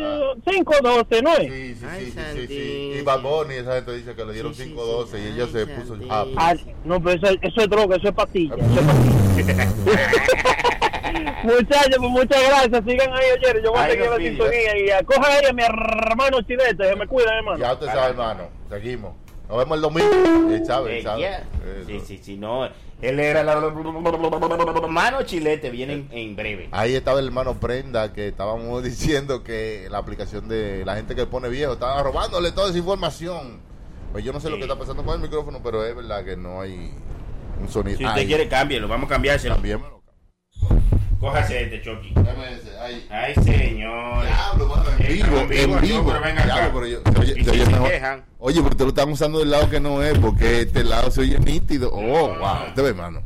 512, 0.45 1.23
¿no 1.23 1.33
es? 1.37 1.53
Sí, 1.53 1.75
sí, 1.75 1.87
Ay, 1.89 2.13
sí, 2.35 2.47
sí. 2.47 2.93
Y 2.99 3.03
Bad 3.03 3.21
Bunny, 3.23 3.55
esa 3.55 3.75
gente 3.75 3.93
dice 3.97 4.15
que 4.15 4.25
le 4.25 4.33
dieron 4.33 4.55
Sí, 4.55 4.63
sí, 4.63 4.69
512 4.71 5.19
sí, 5.19 5.25
y 5.25 5.33
ella 5.35 5.47
se 5.47 5.59
Ay, 5.61 5.67
puso 5.67 5.95
Santi. 5.97 6.09
happy. 6.11 6.35
Ah, 6.37 6.55
no, 6.85 7.03
pero 7.03 7.17
eso, 7.23 7.37
eso 7.43 7.61
es 7.61 7.69
droga, 7.69 7.97
eso 7.97 8.09
es 8.09 8.15
pastilla. 8.15 8.55
Eso 8.57 8.81
es 8.81 8.87
pastilla. 8.87 9.69
Muchachos, 11.43 11.97
pues 11.99 12.11
muchas 12.11 12.43
gracias. 12.49 12.83
Sigan 12.87 13.13
ahí, 13.15 13.25
oye. 13.35 13.63
Yo 13.65 13.71
voy 13.73 13.81
a 13.81 13.89
seguir 13.91 14.07
la 14.11 14.17
sintonía. 14.17 14.79
Y 14.79 14.91
acoja 14.91 15.27
ahí 15.27 15.45
a 15.49 15.53
mi 15.53 15.63
hermano 15.63 16.41
Chilete. 16.43 16.89
Se 16.89 16.97
me 16.97 17.07
cuida, 17.07 17.35
hermano. 17.37 17.59
Ya 17.59 17.73
usted 17.73 17.87
sabe, 17.87 18.11
hermano. 18.11 18.49
Seguimos. 18.69 19.15
Nos 19.51 19.59
vemos 19.59 19.77
el 19.77 19.83
domingo. 19.83 20.55
Él 20.55 20.65
sabe, 20.65 20.93
Eh, 20.93 20.99
él 20.99 21.03
sabe. 21.03 21.21
yeah. 21.21 21.45
Sí, 21.87 22.01
sí, 22.07 22.21
sí, 22.23 22.37
no. 22.37 22.67
Él 23.03 23.19
era 23.19 23.43
la 23.43 23.57
mano 24.89 25.23
chilete, 25.23 25.71
viene 25.71 25.95
en, 25.95 26.09
en 26.13 26.37
breve. 26.37 26.69
Ahí 26.71 26.95
estaba 26.95 27.19
el 27.19 27.27
hermano 27.27 27.59
Prenda 27.59 28.13
que 28.13 28.29
estábamos 28.29 28.83
diciendo 28.85 29.43
que 29.43 29.89
la 29.91 29.99
aplicación 29.99 30.49
de 30.49 30.85
la 30.85 30.95
gente 30.97 31.15
que 31.17 31.27
pone 31.27 31.49
viejo 31.49 31.73
estaba 31.73 32.01
robándole 32.03 32.53
toda 32.53 32.69
esa 32.69 32.79
información. 32.79 33.61
Pues 34.13 34.25
yo 34.25 34.33
no 34.33 34.39
sé 34.41 34.51
lo 34.51 34.57
que 34.57 34.63
está 34.63 34.79
pasando 34.79 35.03
con 35.05 35.15
el 35.15 35.21
micrófono, 35.21 35.61
pero 35.63 35.85
es 35.85 35.97
verdad 35.97 36.25
que 36.25 36.37
no 36.37 36.61
hay 36.61 36.93
un 37.61 37.69
sonido. 37.69 37.99
Si 37.99 38.05
usted 38.05 38.21
Ahí. 38.21 38.27
quiere, 38.27 38.49
cámbielo. 38.49 38.87
Vamos 38.87 39.07
a 39.07 39.15
cambiárselo. 39.15 39.55
Cambiémoslo. 39.55 40.00
Cójase 41.21 41.63
este, 41.65 41.83
Chucky. 41.83 42.15
Ahí. 42.81 43.07
Ay, 43.11 43.35
señor. 43.35 44.25
Diablo, 44.25 44.67
mano, 44.69 44.85
en 44.99 45.05
Eh, 45.05 45.13
vivo, 45.13 45.41
en 45.51 45.81
vivo, 45.83 46.07
pero 46.07 46.21
venga 46.25 46.43
acá. 46.45 46.55
Diablo, 46.55 46.71
pero 46.81 46.87
yo- 46.87 47.01
se 47.13 47.19
oye- 47.21 47.45
se 47.45 47.51
oye 47.51 47.67
mejor. 47.67 48.23
Oye, 48.39 48.63
pero 48.63 48.77
te 48.77 48.83
lo 48.85 48.89
están 48.89 49.11
usando 49.11 49.39
del 49.41 49.51
lado 49.51 49.69
que 49.69 49.81
no 49.81 50.03
es, 50.03 50.19
porque 50.19 50.63
este 50.63 50.83
lado 50.83 51.11
se 51.11 51.21
oye 51.21 51.39
nítido. 51.39 51.91
Oh, 51.93 52.29
wow. 52.39 52.75
Te 52.75 52.81
ve, 52.81 52.89
hermano. 52.89 53.23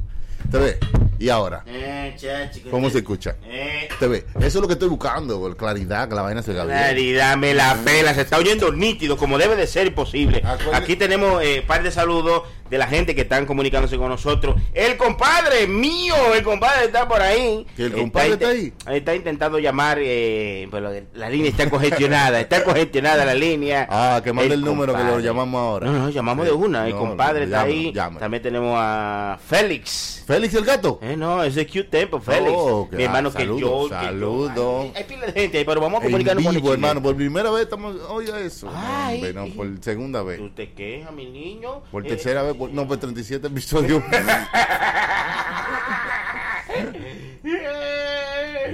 Te 0.50 0.58
ve. 0.58 0.78
¿Y 1.20 1.28
ahora? 1.28 1.62
Eh, 1.66 2.16
que 2.20 2.68
¿Cómo 2.70 2.88
te- 2.88 2.94
se 2.94 2.98
escucha? 2.98 3.36
Eh, 3.44 3.88
Te 4.00 4.08
ve. 4.08 4.26
Eso 4.38 4.46
es 4.46 4.54
lo 4.56 4.66
que 4.66 4.72
estoy 4.74 4.88
buscando, 4.88 5.38
por 5.38 5.56
claridad, 5.56 6.08
que 6.08 6.14
la 6.16 6.22
vaina 6.22 6.42
se 6.42 6.52
vea 6.52 6.64
bien. 6.64 6.76
Claridad, 6.76 7.36
me 7.36 7.54
la 7.54 7.76
pela, 7.84 8.12
se 8.12 8.22
está 8.22 8.36
oyendo 8.38 8.72
nítido 8.72 9.16
como 9.16 9.38
debe 9.38 9.54
de 9.54 9.66
ser 9.68 9.94
posible. 9.94 10.38
Acuérdate- 10.44 10.76
Aquí 10.76 10.96
tenemos 10.96 11.40
un 11.42 11.66
par 11.66 11.82
de 11.84 11.92
saludos 11.92 12.42
de 12.70 12.78
la 12.78 12.86
gente 12.86 13.14
que 13.14 13.22
están 13.22 13.46
comunicándose 13.46 13.96
con 13.96 14.08
nosotros. 14.08 14.56
El 14.72 14.96
compadre 14.96 15.66
mío, 15.66 16.14
el 16.34 16.42
compadre 16.42 16.86
está 16.86 17.06
por 17.06 17.20
ahí. 17.20 17.66
¿Que 17.76 17.84
el 17.84 17.92
compadre 17.92 18.32
está 18.32 18.48
ahí? 18.48 18.72
Está 18.90 19.14
intentando 19.14 19.58
llamar, 19.58 19.98
eh, 20.00 20.68
pero 20.70 20.92
la 21.14 21.28
línea 21.30 21.50
está 21.50 21.68
congestionada, 21.68 22.40
está 22.40 22.64
congestionada 22.64 23.24
la 23.24 23.34
línea. 23.34 23.86
Ah, 23.90 24.20
que 24.22 24.32
mande 24.32 24.54
el, 24.54 24.62
número 24.62 24.94
que 24.94 25.04
lo 25.04 25.20
llamamos 25.20 25.60
ahora. 25.60 25.86
No, 25.86 25.92
no, 25.92 26.10
llamamos 26.10 26.46
de 26.46 26.52
una. 26.52 26.86
El 26.86 26.94
No, 26.94 27.00
compadre 27.00 27.44
está 27.44 27.62
ahí. 27.62 27.92
También 27.92 28.42
tenemos 28.42 28.74
a 28.78 29.38
Félix. 29.46 30.22
¿Félix 30.26 30.54
el 30.54 30.64
gato? 30.64 30.98
Eh, 31.02 31.16
no, 31.16 31.42
ese 31.44 31.62
es 31.62 31.66
Cute 31.66 31.84
Tempo, 31.84 32.18
Félix. 32.18 32.52
Oh, 32.56 32.88
Mi 32.90 33.04
hermano 33.04 33.28
ah, 33.28 33.36
que 33.36 33.42
saludo, 33.44 33.58
yo. 33.60 33.88
que 33.88 33.94
yo- 33.94 34.00
saludo. 34.00 34.90
Hay, 34.94 35.04
pila 35.04 35.26
de 35.26 35.32
gente 35.32 35.58
ahí, 35.58 35.64
pero 35.64 35.80
vamos 35.80 36.00
a 36.00 36.04
comunicarnos 36.04 36.44
con 36.44 36.56
el 36.56 36.72
hermano. 36.72 37.02
Por 37.02 37.14
primera 37.14 37.50
vez 37.50 37.64
estamos... 37.64 37.96
Oye, 38.08 38.32
eso. 38.44 38.70
Ay. 38.74 39.16
Hombre, 39.16 39.34
no, 39.34 39.46
por 39.54 39.68
segunda 39.82 40.22
vez. 40.22 40.38
¿Tú 40.38 40.50
te 40.50 40.72
quejas, 40.72 41.12
mi 41.12 41.26
niño? 41.26 41.82
Por 41.90 42.06
Eh, 42.06 42.08
tercera 42.08 42.42
vez. 42.42 42.53
Por- 42.56 42.70
no, 42.70 42.86
por 42.88 42.96
37 42.98 43.46
episodios. 43.46 44.02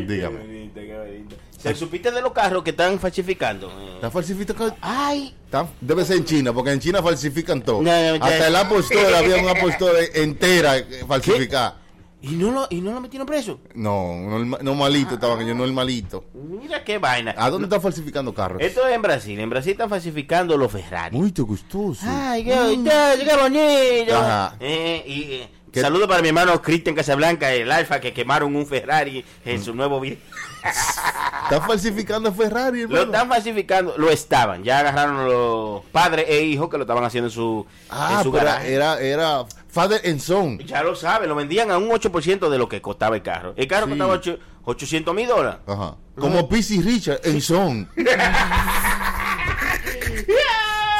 Dígame. 0.06 0.38
Qué 0.38 0.46
bonito, 0.46 0.74
qué 0.80 0.98
bonito. 0.98 1.36
¿Se 1.58 1.74
supiste 1.74 2.10
de 2.10 2.22
los 2.22 2.32
carros 2.32 2.62
que 2.64 2.70
están 2.70 2.98
falsificando? 2.98 3.68
Eh, 3.68 3.92
¿Está 3.96 4.10
falsificado? 4.10 4.74
Ay, 4.80 5.34
Está- 5.44 5.66
Debe 5.80 6.04
ser 6.04 6.16
en 6.18 6.24
China, 6.24 6.52
porque 6.52 6.72
en 6.72 6.80
China 6.80 7.02
falsifican 7.02 7.60
todo. 7.60 7.82
No, 7.82 7.90
no, 7.90 8.16
ya- 8.16 8.24
Hasta 8.24 8.46
el 8.46 8.56
Apple 8.56 8.78
Store 8.78 9.16
había 9.16 9.36
un 9.36 9.48
Apple 9.48 9.68
Store 9.70 10.22
entera 10.22 10.78
eh, 10.78 11.04
falsificada. 11.06 11.76
¿Y 12.22 12.28
no 12.32 12.50
lo, 12.50 12.66
y 12.70 12.80
no 12.80 12.92
lo 12.92 13.00
metieron 13.00 13.26
preso? 13.26 13.60
No, 13.74 14.14
no, 14.16 14.58
no 14.60 14.74
malito 14.74 15.14
estaban 15.14 15.40
ellos, 15.40 15.56
no 15.56 15.64
el 15.64 15.72
malito. 15.72 16.24
Mira 16.34 16.84
qué 16.84 16.98
vaina. 16.98 17.34
¿A 17.36 17.50
dónde 17.50 17.66
están 17.66 17.80
falsificando 17.80 18.34
carros? 18.34 18.60
Esto 18.62 18.86
es 18.86 18.94
en 18.94 19.02
Brasil. 19.02 19.38
En 19.38 19.50
Brasil 19.50 19.72
están 19.72 19.88
falsificando 19.88 20.56
los 20.56 20.70
Ferrari. 20.70 21.16
Muy 21.16 21.32
te 21.32 21.42
gustoso. 21.42 22.04
Ay, 22.06 22.44
qué 22.44 22.50
ya 22.84 23.14
llegaron 23.14 23.52
niños. 23.52 24.12
Ajá. 24.12 24.56
Eh, 24.60 25.04
y, 25.06 25.20
eh, 25.34 25.48
¿Qué? 25.72 25.80
saludo 25.80 26.08
para 26.08 26.20
mi 26.22 26.28
hermano 26.28 26.60
Cristian 26.60 26.94
Casablanca, 26.94 27.52
el 27.52 27.70
Alfa, 27.70 28.00
que 28.00 28.12
quemaron 28.12 28.56
un 28.56 28.66
Ferrari 28.66 29.24
en 29.44 29.62
su 29.62 29.74
nuevo 29.74 30.00
video. 30.00 30.18
Están 31.50 31.66
falsificando 31.68 32.32
Ferrari, 32.32 32.82
Lo 32.82 32.84
hermano. 33.00 33.02
están 33.12 33.28
falsificando, 33.28 33.94
lo 33.98 34.10
estaban. 34.10 34.62
Ya 34.62 34.78
agarraron 34.80 35.26
los 35.28 35.82
padres 35.86 36.26
e 36.28 36.42
hijos 36.44 36.68
que 36.70 36.76
lo 36.78 36.84
estaban 36.84 37.04
haciendo 37.04 37.28
en 37.28 37.32
su, 37.32 37.66
Ah, 37.90 38.14
en 38.18 38.22
su 38.24 38.30
pero 38.32 38.44
garaje. 38.44 38.72
era, 38.74 39.00
era 39.00 39.44
Father 39.68 40.00
and 40.04 40.20
Son. 40.20 40.58
Ya 40.60 40.82
lo 40.82 40.94
saben, 40.94 41.28
lo 41.28 41.34
vendían 41.34 41.70
a 41.70 41.78
un 41.78 41.90
8% 41.90 42.48
de 42.48 42.58
lo 42.58 42.68
que 42.68 42.80
costaba 42.80 43.16
el 43.16 43.22
carro. 43.22 43.52
El 43.56 43.66
carro 43.66 43.86
Sí. 43.86 43.90
costaba 43.90 44.12
ocho- 44.14 44.38
800 44.64 45.14
mil 45.14 45.26
dólares. 45.26 45.60
Ajá. 45.66 45.96
Como 46.18 46.48
PC 46.48 46.80
Richard 46.82 47.20
en 47.24 47.40
Son. 47.40 47.88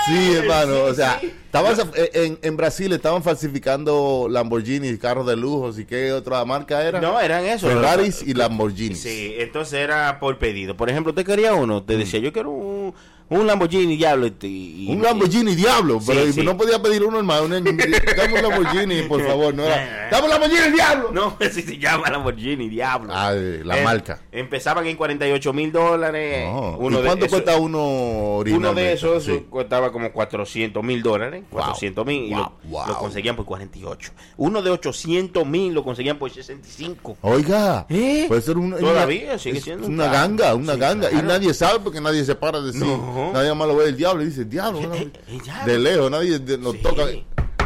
Sí, 0.07 0.33
hermano, 0.35 0.85
o 0.85 0.95
sea, 0.95 1.21
estaban, 1.23 1.77
en, 2.15 2.39
en 2.43 2.57
Brasil 2.57 2.93
estaban 2.93 3.23
falsificando 3.23 4.29
Lamborghini, 4.31 4.97
carros 4.99 5.27
de 5.27 5.37
lujo, 5.37 5.71
¿y 5.79 5.85
qué 5.85 6.13
otra 6.13 6.45
marca 6.45 6.83
era? 6.83 7.01
No, 7.01 7.21
eran 7.21 7.45
eso. 7.45 7.67
Ferraris 7.67 8.23
y 8.23 8.35
Lamborghinis. 8.35 9.01
Sí, 9.01 9.35
entonces 9.39 9.75
era 9.75 10.19
por 10.19 10.39
pedido. 10.39 10.77
Por 10.77 10.91
ejemplo, 10.91 11.11
usted 11.11 11.25
quería 11.25 11.55
uno, 11.55 11.83
te 11.83 11.97
decía, 11.97 12.21
yo 12.21 12.33
quiero 12.33 12.51
un, 12.51 12.95
un 13.31 13.47
Lamborghini 13.47 13.97
Diablo. 13.97 14.27
y- 14.27 14.87
y- 14.89 14.93
Un 14.93 15.03
Lamborghini 15.03 15.55
Diablo, 15.55 16.01
pero 16.07 16.31
sí. 16.33 16.43
no 16.43 16.57
podía 16.57 16.81
pedir 16.83 17.03
uno 17.05 17.19
hermano, 17.19 17.45
un, 17.45 17.51
dame 17.65 18.35
un 18.35 18.43
Lamborghini, 18.43 19.03
por 19.03 19.27
favor, 19.27 19.55
no 19.55 19.65
era, 19.65 20.09
dame 20.11 20.25
un 20.25 20.31
Lamborghini 20.31 20.71
Diablo. 20.73 21.11
No, 21.13 21.37
así 21.41 21.63
se 21.63 21.79
llama 21.79 22.11
Lamborghini 22.11 22.69
Diablo. 22.69 23.13
Ah, 23.15 23.33
eh, 23.35 23.63
la 23.65 23.79
Eh, 23.81 23.85
marca. 23.85 24.21
Empezaban 24.33 24.87
en 24.87 24.97
48 24.97 25.53
mil 25.53 25.73
dólares. 25.73 26.47
No. 26.47 26.77
Uno 26.79 27.01
¿Y 27.01 27.05
cuánto 27.05 27.27
cuesta 27.29 27.57
uno 27.57 27.79
Uno 27.89 28.37
originalmente? 28.39 28.83
de 28.83 28.93
esos 28.95 29.25
Sí. 29.25 29.47
costaba 29.49 29.91
como 29.93 30.13
400 30.13 30.83
mil 30.83 31.03
dólares. 31.03 31.45
400 31.51 32.05
mil. 32.07 32.25
Y 32.25 32.31
lo, 32.31 32.53
Wow, 32.65 32.87
lo 32.89 32.99
conseguían 32.99 33.37
por 33.37 33.45
48. 33.45 34.13
Uno 34.37 34.61
de 34.63 34.71
800 34.71 35.47
mil 35.47 35.73
lo 35.73 35.83
conseguían 35.85 36.19
por 36.19 36.31
65. 36.31 37.17
Oiga, 37.23 37.87
¿Eh? 37.89 38.25
puede 38.29 38.41
ser 38.43 38.59
una, 38.59 38.77
Todavía 38.77 39.39
sigue 39.39 39.59
es 39.59 39.65
siendo 39.65 39.87
un 39.87 39.95
una 39.95 40.09
ganga, 40.09 40.55
una 40.55 40.75
ganga. 40.77 41.09
claro. 41.11 41.25
Y 41.25 41.29
nadie 41.29 41.55
sabe 41.55 41.79
porque 41.81 42.01
nadie 42.01 42.25
se 42.25 42.35
para 42.35 42.61
de 42.61 42.73
sí. 42.73 42.79
No. 42.79 43.20
Nadie 43.33 43.55
más 43.55 43.69
lo 43.69 43.77
ve 43.77 43.87
el 43.89 43.97
diablo 43.97 44.23
y 44.23 44.27
dice, 44.27 44.45
diablo. 44.45 44.95
Eh, 44.95 45.11
eh, 45.29 45.39
diablo. 45.43 45.73
de 45.73 45.79
lejos, 45.79 46.11
nadie 46.11 46.39
de- 46.39 46.59
nos 46.59 46.73
Sí. 46.75 46.79
toca. 46.83 47.03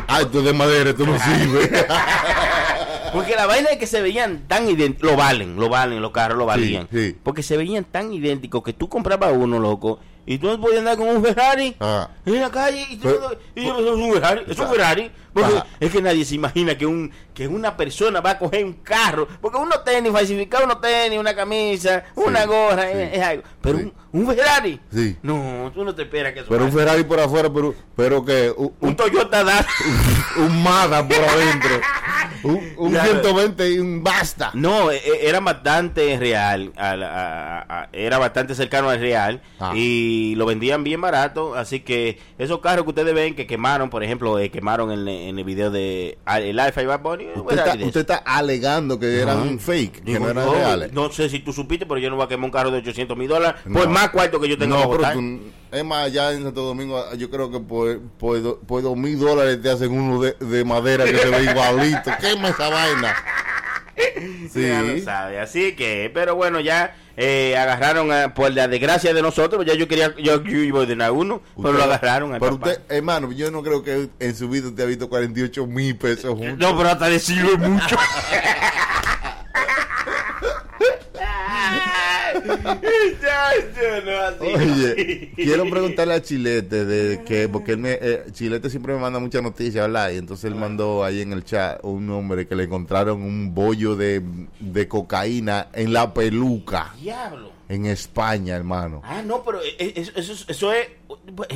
Ay, 0.09 0.27
tú 0.31 0.43
de 0.43 0.53
madera, 0.53 0.95
tú 0.95 1.07
no 1.07 1.17
sirves. 1.19 1.71
Porque 3.13 3.37
la 3.37 3.47
vaina 3.47 3.71
es 3.71 3.79
que 3.79 3.87
se 3.87 4.03
veían 4.03 4.45
tan 4.49 4.69
idénticos. 4.69 5.11
Lo 5.11 5.17
valen, 5.17 5.57
lo 5.57 5.69
valen, 5.69 6.03
los 6.03 6.11
carros 6.11 6.37
lo 6.37 6.47
valían. 6.47 6.89
sí. 6.93 7.17
Porque 7.23 7.43
se 7.43 7.57
veían 7.57 7.85
tan 7.85 8.13
idénticos 8.13 8.63
que 8.63 8.73
tú 8.73 8.89
comprabas 8.89 9.33
uno, 9.37 9.59
loco. 9.61 10.01
Y 10.27 10.39
tú 10.39 10.47
no 10.49 10.59
podías 10.61 10.79
andar 10.81 10.97
con 10.97 11.09
un 11.09 11.23
Ferrari 11.23 11.77
Ah. 11.81 12.09
en 12.27 12.41
la 12.41 12.51
calle. 12.51 12.87
Y, 12.91 12.97
tú, 12.97 13.09
Pero- 13.09 13.39
y 13.55 13.65
yo, 13.67 13.79
es 13.79 14.01
un 14.01 14.13
Ferrari, 14.15 14.43
es 14.49 14.59
un 14.59 14.69
Ferrari. 14.69 15.11
Porque 15.35 15.53
Ajá. 15.57 15.67
es 15.81 15.91
que 15.91 16.01
nadie 16.01 16.25
se 16.25 16.37
imagina 16.37 16.79
que 16.79 16.87
un 16.87 17.11
que 17.35 17.49
una 17.49 17.77
persona 17.77 18.21
va 18.21 18.31
a 18.31 18.39
coger 18.39 18.65
un 18.65 18.75
carro. 18.75 19.27
Porque 19.41 19.59
uno 19.59 19.81
tenis, 19.85 20.13
falsificar 20.13 20.65
unos 20.65 20.81
tenis, 20.81 21.19
una 21.19 21.35
camisa, 21.35 22.05
una 22.15 22.47
gorra, 22.47 22.83
sí, 22.85 22.89
es, 22.99 23.13
es 23.15 23.23
algo. 23.23 23.43
Pero 23.61 23.79
sí. 23.79 23.93
un, 24.13 24.21
un 24.21 24.27
Ferrari. 24.35 24.81
Sí. 24.93 25.17
No, 25.23 25.73
tú 25.75 25.85
no 25.85 25.93
te 25.95 26.03
esperas 26.03 26.33
que 26.33 26.41
eso 26.41 26.49
Pero 26.49 26.65
un. 26.67 26.73
Ferrari 26.73 27.03
por 27.03 27.19
afuera, 27.19 27.53
pero, 27.53 27.75
pero 27.97 28.25
que 28.25 28.53
un, 28.57 28.73
un 28.81 28.95
Toyota 28.97 29.43
da. 29.43 29.67
un 30.37 30.63
Mazda 30.63 31.07
por 31.07 31.19
adentro. 31.19 31.81
Un, 32.45 32.61
un 32.77 32.91
Claro. 32.91 33.11
120 33.23 33.71
y 33.71 33.79
un 33.79 34.05
basta. 34.05 34.51
No, 34.53 34.91
e- 34.91 34.99
e- 34.99 35.29
era 35.31 35.41
bastante 35.41 36.19
real, 36.19 36.75
a- 36.77 36.93
a- 37.67 37.89
era 37.91 38.19
bastante 38.19 38.55
cercano 38.55 38.91
al 38.91 39.01
real 39.01 39.41
Ah. 39.59 39.73
y 39.75 40.35
lo 40.35 40.45
vendían 40.45 40.85
bien 40.85 41.01
barato, 41.01 41.55
así 41.55 41.81
que 41.81 42.19
esos 42.37 42.59
carros 42.61 42.85
que 42.85 42.91
ustedes 42.91 43.15
ven 43.15 43.35
que 43.35 43.47
quemaron, 43.47 43.89
por 43.89 44.05
ejemplo, 44.05 44.39
eh, 44.39 44.51
quemaron 44.51 44.93
en, 44.93 45.09
en 45.29 45.39
el 45.39 45.45
video 45.45 45.71
de 45.71 46.19
el 46.27 46.59
Alfa 46.59 46.83
y 46.83 46.87
Bad 46.87 47.01
Bunny, 47.01 47.27
Usted 47.35 47.59
está, 47.59 47.77
de 47.77 47.85
usted 47.85 48.01
está 48.01 48.17
alegando 48.17 48.99
que 48.99 49.21
eran 49.21 49.39
Ajá. 49.41 49.59
fake, 49.59 50.05
que 50.05 50.19
no 50.19 50.29
eran 50.31 50.45
no, 50.47 50.53
reales. 50.55 50.93
no 50.93 51.11
sé 51.11 51.29
si 51.29 51.41
tú 51.41 51.53
supiste, 51.53 51.87
pero 51.87 51.99
yo 51.99 52.11
no 52.11 52.17
voy 52.17 52.25
a 52.25 52.29
quemar 52.29 52.45
un 52.47 52.51
carro 52.51 52.71
de 52.71 52.79
800 52.79 53.17
mil 53.17 53.29
dólares 53.29 53.61
No. 53.65 53.81
por 53.81 53.89
más 53.89 54.11
cuarto 54.11 54.41
que 54.41 54.49
yo 54.49 54.59
tenga 54.59 54.77
No, 54.77 54.91
pero 54.91 55.13
tú- 55.13 55.41
es 55.73 55.85
más, 55.85 56.05
allá 56.07 56.31
en 56.33 56.45
Santo 56.45 56.63
Domingo, 56.63 57.03
yo 57.17 57.29
creo 57.31 57.51
que 57.51 57.59
por, 57.59 58.01
por, 58.19 58.61
por 58.61 58.83
dos 58.83 58.97
mil 58.97 59.19
dólares 59.19 59.61
te 59.61 59.71
hacen 59.71 59.91
uno 59.93 60.21
de, 60.23 60.33
de 60.35 60.65
madera 60.65 61.05
que 61.05 61.17
se 61.19 61.29
ve 61.29 61.43
igualito. 61.51 62.11
Quema 62.21 62.51
esa 62.51 62.69
vaina. 62.69 63.13
Sí. 64.53 64.61
Ya 64.69 64.83
lo 64.83 64.99
sabe, 65.03 65.41
así 65.41 65.73
que, 65.75 66.11
pero 66.13 66.35
bueno, 66.35 66.61
ya 66.61 66.97
eh, 67.17 67.57
agarraron 67.57 68.11
a- 68.13 68.35
por 68.35 68.53
la 68.53 68.67
desgracia 68.69 69.13
de 69.15 69.23
nosotros, 69.23 69.65
ya 69.67 69.75
yo 69.75 69.87
quería, 69.89 70.15
yo, 70.17 70.43
yo 70.43 70.59
iba 70.59 70.79
a 70.81 70.83
ordenar 70.83 71.11
uno, 71.13 71.41
pero 71.57 71.73
lo 71.75 71.85
agarraron 71.85 72.37
Pero 72.39 72.55
usted, 72.55 72.81
hermano, 72.89 73.31
yo 73.33 73.51
no 73.51 73.63
creo 73.63 73.83
que 73.83 74.09
en 74.19 74.35
su 74.37 74.49
vida 74.49 74.69
usted 74.69 74.83
ha 74.85 74.87
visto 74.87 75.09
48 75.09 75.67
mil 75.67 75.97
pesos 75.97 76.31
juntos. 76.37 76.59
No, 76.59 76.77
pero 76.77 76.89
hasta 76.91 77.09
decirlo 77.09 77.51
es. 82.73 84.41
Oye, 84.41 85.33
quiero 85.37 85.69
preguntarle 85.69 86.15
a 86.15 86.23
Chilete 86.23 86.85
de 86.85 87.25
que 87.25 87.49
porque 87.49 87.73
él 87.73 87.79
me, 87.79 87.99
eh, 88.01 88.25
Chilete 88.33 88.71
siempre 88.71 88.95
me 88.95 89.01
manda 89.01 89.19
muchas 89.19 89.43
noticias, 89.43 89.87
¿verdad? 89.87 90.11
Y 90.11 90.17
entonces 90.19 90.45
él 90.45 90.55
mandó 90.55 91.05
ahí 91.05 91.21
en 91.21 91.33
el 91.33 91.45
chat 91.45 91.79
un 91.83 92.09
hombre 92.11 92.47
que 92.47 92.57
le 92.57 92.65
encontraron 92.65 93.23
un 93.23 93.55
bollo 93.55 93.97
de, 93.97 94.23
de 94.61 94.89
cocaína 94.89 95.69
en 95.73 95.93
la 95.93 96.13
peluca 96.15 96.95
Diablo. 97.01 97.51
en 97.69 97.87
España, 97.87 98.57
hermano. 98.57 99.03
Ah, 99.05 99.23
no, 99.25 99.43
pero 99.45 99.63
eh, 99.63 99.75
eh, 99.79 99.93
eso, 99.97 100.13
eso, 100.17 100.45
eso 100.49 100.73
es. 100.73 100.89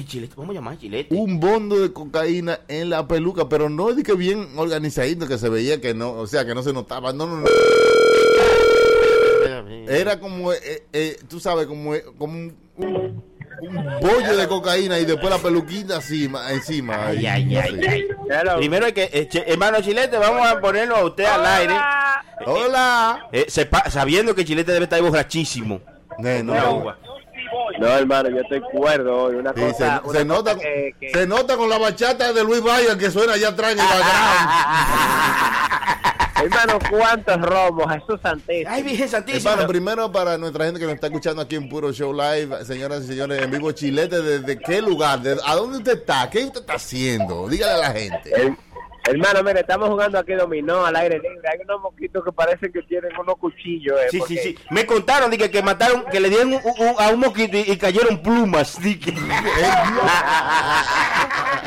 chilete, 0.06 0.34
vamos 0.36 0.52
a 0.52 0.54
llamar 0.54 0.78
chilete. 0.78 1.14
Un 1.14 1.40
bondo 1.40 1.78
de 1.80 1.92
cocaína 1.92 2.60
en 2.68 2.90
la 2.90 3.06
peluca, 3.08 3.48
pero 3.48 3.68
no 3.68 3.92
de 3.92 4.02
que 4.02 4.14
bien 4.14 4.48
organizadito 4.56 5.26
que 5.26 5.38
se 5.38 5.48
veía 5.48 5.80
que 5.80 5.94
no, 5.94 6.12
o 6.12 6.26
sea, 6.26 6.44
que 6.46 6.54
no 6.54 6.62
se 6.62 6.72
notaba, 6.72 7.12
no, 7.12 7.26
no, 7.26 7.40
no. 7.40 7.46
Era 9.88 10.18
como, 10.20 10.52
eh, 10.52 10.84
eh, 10.92 11.18
tú 11.28 11.40
sabes, 11.40 11.66
como, 11.66 11.94
eh, 11.94 12.04
como 12.18 12.32
un, 12.34 12.56
un- 12.76 13.24
un 13.60 13.74
bollo 14.00 14.36
de 14.36 14.46
cocaína 14.46 14.98
y 15.00 15.04
después 15.04 15.30
la 15.30 15.38
peluquita 15.38 15.96
encima. 15.96 16.50
encima 16.52 17.06
Ay, 17.08 17.26
ay, 17.26 17.56
ay, 17.56 17.80
Sí. 17.80 17.86
ay. 17.88 18.08
Primero 18.56 18.86
hay 18.86 18.92
que, 18.92 19.10
eh, 19.12 19.28
che- 19.28 19.44
hermano 19.50 19.80
Chilete, 19.80 20.16
vamos 20.16 20.46
a 20.46 20.60
ponerlo 20.60 20.94
a 20.96 21.04
usted 21.04 21.24
al 21.24 21.44
aire. 21.44 21.74
Hola. 22.46 23.26
Eh, 23.32 23.46
sepa- 23.48 23.90
sabiendo 23.90 24.34
que 24.34 24.44
Chilete 24.44 24.70
debe 24.72 24.84
estar 24.84 25.00
borrachísimo. 25.02 25.80
Eh, 26.24 26.42
no. 26.44 26.54
No, 27.78 27.86
hermano, 27.86 28.30
yo 28.30 28.38
estoy 28.40 28.60
cuerdo 28.72 29.16
hoy. 29.24 29.36
Una 29.36 29.52
Sí, 29.54 29.60
cosa, 29.60 30.00
se, 30.02 30.08
una 30.08 30.18
se 30.18 30.24
nota, 30.24 30.54
cosa 30.54 30.66
que, 30.66 30.94
que- 31.00 31.10
se 31.10 31.26
nota 31.26 31.56
con 31.56 31.68
la 31.68 31.78
bachata 31.78 32.32
de 32.32 32.44
Luis 32.44 32.62
Valle 32.62 32.96
que 32.98 33.10
suena 33.10 33.34
allá 33.34 33.48
atrás 33.48 33.72
en 33.72 33.78
el. 33.80 33.86
Hermano, 36.40 36.78
¿cuántos 36.88 37.40
romos? 37.42 37.92
Jesús 37.92 38.20
Santísimo. 38.22 38.70
Ay, 38.70 38.82
Virgen 38.84 39.08
Santísima. 39.08 39.50
Hermano, 39.50 39.68
primero 39.68 40.12
para 40.12 40.38
nuestra 40.38 40.66
gente 40.66 40.78
que 40.78 40.86
nos 40.86 40.94
está 40.94 41.08
escuchando 41.08 41.42
aquí 41.42 41.56
en 41.56 41.68
Puro 41.68 41.92
Show 41.92 42.12
Live, 42.12 42.64
señoras 42.64 43.02
y 43.04 43.08
señores, 43.08 43.42
en 43.42 43.50
vivo 43.50 43.72
Chilete, 43.72 44.22
¿desde 44.22 44.56
qué 44.58 44.80
lugar? 44.80 45.20
¿De- 45.20 45.36
¿A 45.44 45.56
dónde 45.56 45.78
usted 45.78 45.94
está? 45.98 46.30
¿Qué 46.30 46.44
usted 46.44 46.60
está 46.60 46.74
haciendo? 46.74 47.48
Dígale 47.48 47.72
a 47.72 47.76
la 47.78 47.90
gente. 47.90 48.56
Hermano, 49.10 49.42
mire, 49.42 49.60
estamos 49.60 49.88
jugando 49.88 50.18
aquí 50.18 50.32
dominó 50.34 50.84
al 50.86 50.96
aire 50.96 51.16
libre. 51.18 51.48
Hay 51.52 51.58
unos 51.64 51.80
mosquitos 51.82 52.24
que 52.24 52.32
parecen 52.32 52.72
que 52.72 52.82
tienen 52.82 53.10
unos 53.18 53.36
cuchillos. 53.36 53.98
eh, 54.00 54.08
Sí, 54.10 54.18
porque- 54.18 54.34
sí, 54.36 54.40
sí. 54.56 54.58
Me 54.70 54.86
contaron 54.86 55.30
de 55.30 55.38
que, 55.50 55.62
mataron, 55.62 56.04
que 56.10 56.20
le 56.20 56.28
dieron 56.28 56.52
un- 56.54 56.62
un- 56.64 56.94
a 56.98 57.08
un 57.10 57.20
mosquito 57.20 57.56
y, 57.56 57.60
y 57.72 57.76
cayeron 57.76 58.22
plumas. 58.22 58.80
di 58.82 58.98
que- 58.98 59.12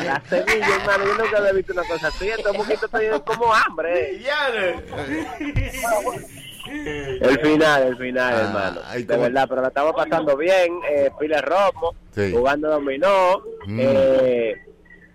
La 0.05 0.21
semilla, 0.29 0.75
hermano, 0.75 1.05
yo 1.05 1.15
nunca 1.23 1.37
había 1.37 1.51
visto 1.53 1.73
una 1.73 1.83
cosa 1.83 2.07
así. 2.07 2.27
Estos 2.29 2.55
mosquitos 2.57 2.89
tienen 2.91 3.19
como 3.21 3.53
hambre. 3.53 4.15
eh. 4.15 4.75
El 7.21 7.39
final, 7.39 7.83
el 7.87 7.97
final, 7.97 8.33
Ah, 8.33 8.41
hermano. 8.41 8.81
ay, 8.87 9.03
De 9.03 9.17
verdad, 9.17 9.45
pero 9.49 9.61
la 9.61 9.67
estamos 9.69 9.93
pasando 9.93 10.37
bien. 10.37 10.79
Eh, 10.89 11.11
pile 11.19 11.41
romo, 11.41 11.93
Sí. 12.15 12.31
jugando 12.31 12.69
dominó. 12.69 13.41
Mm. 13.65 13.79
Eh, 13.81 14.55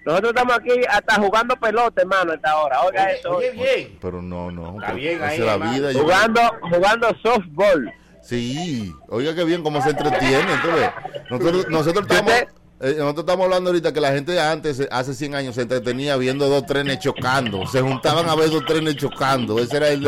nosotros 0.07 0.31
estamos 0.35 0.57
aquí 0.57 0.71
hasta 0.89 1.15
jugando 1.17 1.57
pelota, 1.57 2.01
hermano, 2.03 2.33
a 2.33 2.35
esta 2.37 2.57
hora. 2.57 2.81
Oiga 2.83 3.05
Oye, 3.05 3.19
eso. 3.19 3.31
oye, 3.37 3.51
bien. 3.51 3.99
Pero 4.01 4.23
no, 4.23 4.51
no. 4.51 4.75
Está 4.77 4.87
pero 4.87 4.95
bien 4.97 5.23
ahí, 5.23 5.39
la 5.39 5.93
yo- 5.93 6.01
Jugando, 6.03 6.41
jugando 6.73 7.09
softball. 7.23 7.93
Sí, 8.23 8.93
oiga 9.09 9.35
que 9.35 9.45
bien 9.45 9.63
cómo 9.63 9.83
se 9.83 9.91
entretiene. 9.91 10.53
Entonces, 10.53 10.91
nosotros, 11.31 11.67
nosotros 11.69 12.07
estamos... 12.09 12.33
eh, 12.81 12.95
nosotros 12.99 13.21
estamos 13.21 13.45
hablando 13.45 13.71
ahorita 13.71 13.93
que 13.93 14.01
la 14.01 14.11
gente 14.13 14.41
antes, 14.41 14.87
hace 14.91 15.15
100 15.15 15.35
años, 15.37 15.55
se 15.55 15.63
entretenía 15.63 16.17
viendo 16.17 16.49
dos 16.49 16.67
trenes 16.67 16.99
chocando. 16.99 17.67
Se 17.67 17.81
juntaban 17.83 18.29
a 18.29 18.35
ver 18.35 18.51
dos 18.51 18.65
trenes 18.65 18.97
chocando. 18.97 19.59
Ese 19.61 19.77
era 19.77 19.89
el, 19.91 20.05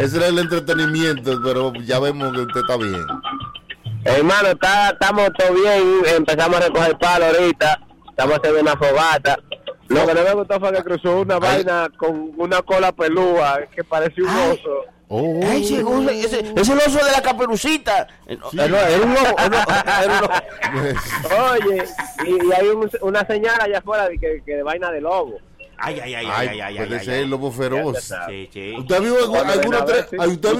ese 0.00 0.16
era 0.16 0.26
el 0.26 0.38
entretenimiento, 0.40 1.40
pero 1.42 1.72
ya 1.84 1.98
vemos 2.00 2.32
que 2.32 2.40
usted 2.40 2.60
está 2.62 2.76
bien. 2.76 3.06
Hermano, 4.04 4.48
está, 4.48 4.90
estamos 4.90 5.30
todo 5.38 5.52
bien. 5.54 5.82
Empezamos 6.16 6.56
a 6.56 6.60
recoger 6.66 6.98
palo 6.98 7.26
ahorita. 7.26 7.80
Estamos 8.20 8.36
haciendo 8.38 8.60
una 8.60 8.76
fogata. 8.76 9.38
Lo 9.88 10.06
que 10.06 10.12
no 10.14 10.22
me 10.22 10.34
gustó 10.34 10.60
fue 10.60 10.72
que 10.74 10.82
cruzó 10.82 11.20
una 11.22 11.38
vaina 11.38 11.88
con 11.96 12.32
una 12.36 12.60
cola 12.60 12.92
pelúa 12.92 13.60
que 13.74 13.82
parecía 13.82 14.24
un 14.24 14.28
Ay. 14.30 14.50
oso. 14.52 14.84
Oh, 15.08 15.40
Ay, 15.42 15.64
ese, 15.64 15.82
oso- 15.82 16.10
ese, 16.10 16.40
ese 16.40 16.60
es 16.60 16.68
el 16.68 16.78
oso 16.78 17.04
de 17.04 17.10
la 17.12 17.22
caperucita. 17.22 18.06
No, 18.52 18.62
eh, 18.62 18.68
no, 18.68 18.76
Era 18.76 19.04
un 19.06 19.12
oso. 19.12 19.34
era 19.38 19.46
un- 19.46 20.04
era 20.04 20.18
un 20.18 20.24
oso. 20.24 21.64
Oye, 21.66 21.84
y, 22.26 22.30
y 22.46 22.52
hay 22.52 22.68
un- 22.68 22.90
una 23.00 23.26
señal 23.26 23.58
allá 23.58 23.78
afuera 23.78 24.06
de 24.08 24.18
que, 24.18 24.42
que 24.44 24.56
de 24.56 24.62
vaina 24.62 24.90
de 24.92 25.00
lobo. 25.00 25.38
Ay, 25.82 25.98
ay, 26.00 26.14
ay, 26.14 26.14
ay, 26.14 26.26
Ay, 26.30 26.48
ay, 26.48 26.60
ay, 26.60 26.76
puede 26.76 26.98
ay, 26.98 27.04
ser 27.04 27.14
ay. 27.14 27.26
lobo 27.26 27.50
feroz. 27.50 28.12
Sí, 28.28 28.50
sí. 28.52 28.74
¿Usted 28.78 28.94
ha 28.94 28.98
visto 29.00 29.18
algún- 29.18 29.50
alguna 29.50 29.78
sí. 29.86 30.16
usted 30.18 30.54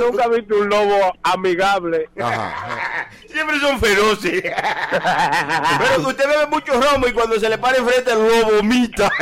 no 0.00 0.06
nunca 0.06 0.24
ha 0.24 0.28
visto 0.28 0.54
un 0.56 0.68
lobo 0.68 1.12
amigable. 1.22 2.08
Ajá. 2.20 3.08
Siempre 3.32 3.58
son 3.60 3.78
feroces. 3.80 4.42
Pero 5.78 6.08
usted 6.08 6.28
bebe 6.28 6.46
mucho 6.46 6.72
romo 6.80 7.06
y 7.08 7.12
cuando 7.12 7.38
se 7.40 7.48
le 7.48 7.58
para 7.58 7.78
enfrente 7.78 8.12
el 8.12 8.18
lobo 8.18 8.52
vomita. 8.56 9.10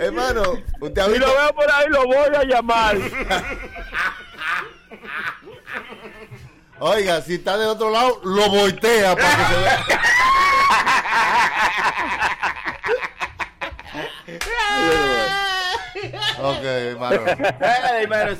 Hermano, 0.00 0.42
usted 0.80 1.02
ha 1.02 1.06
Si 1.06 1.18
lo 1.18 1.26
veo 1.26 1.54
por 1.54 1.70
ahí, 1.70 1.86
lo 1.88 2.04
voy 2.04 2.34
a 2.36 2.44
llamar. 2.44 2.96
Oiga, 6.82 7.20
si 7.20 7.34
está 7.34 7.58
de 7.58 7.66
otro 7.66 7.90
lado, 7.90 8.22
lo 8.24 8.48
voltea 8.48 9.14
para 9.14 9.36
que 9.36 9.44
se 9.44 9.60
vea. 9.60 9.86
ok, 16.38 16.64
hermano. 16.64 17.20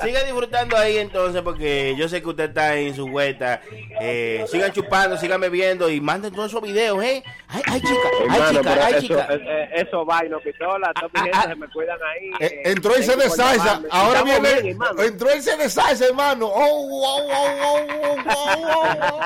Siga 0.03 0.23
disfrutando 0.25 0.77
ahí 0.77 0.99
entonces 0.99 1.43
porque 1.43 1.95
yo 1.97 2.09
sé 2.09 2.23
que 2.23 2.29
usted 2.29 2.49
está 2.51 2.77
en 2.77 2.95
su 2.95 3.09
vuelta. 3.09 3.61
Eh, 4.01 4.45
sigan 4.49 4.73
chupando, 4.73 5.17
sigan 5.17 5.41
bebiendo 5.41 5.91
y 5.91 6.01
manden 6.01 6.33
todos 6.33 6.51
esos 6.51 6.63
videos, 6.63 7.03
¿eh? 7.03 7.23
Ay, 7.49 7.63
ay, 7.67 7.81
chica, 7.81 8.09
ay, 8.19 8.23
Hermano, 8.25 8.49
chica, 8.61 8.63
pero 8.71 8.85
ay, 8.85 8.93
eso, 8.93 9.01
chica. 9.01 9.27
eh, 9.31 9.41
eh, 9.47 9.69
eso 9.87 10.05
vaino, 10.05 10.41
pistola, 10.41 10.93
todos 10.95 11.13
mis 11.13 11.23
Ah, 11.23 11.25
gente 11.25 11.39
ah. 11.39 11.49
se 11.49 11.57
me 11.57 11.69
cuidan 11.69 11.99
ahí. 12.03 12.31
Eh, 12.41 12.63
entró 12.65 12.97
you 12.99 13.13
por 13.13 13.31
salsa. 13.31 13.83
Ahora 13.91 14.23
viene. 14.23 14.63
bien, 14.63 14.79
entró 14.99 15.31
ese 15.31 15.57
de 15.57 15.69
salsa, 15.69 16.07
hermano. 16.07 16.47
Oh, 16.47 16.87
wow, 16.89 17.29
wow, 17.29 17.57
wow, 17.57 17.87
wow, 17.87 18.17
wow, 18.25 19.11
wow. 19.11 19.21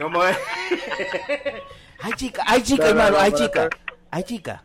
¿Cómo 0.00 0.24
es? 0.24 0.36
ay, 2.00 2.12
chica, 2.16 2.42
ay, 2.46 2.62
chica, 2.62 2.84
No, 2.88 2.94
no, 2.94 3.00
hermano, 3.00 3.16
no, 3.16 3.22
ay, 3.22 3.32
chica. 3.32 3.68
Ay, 4.10 4.22
chica. 4.24 4.62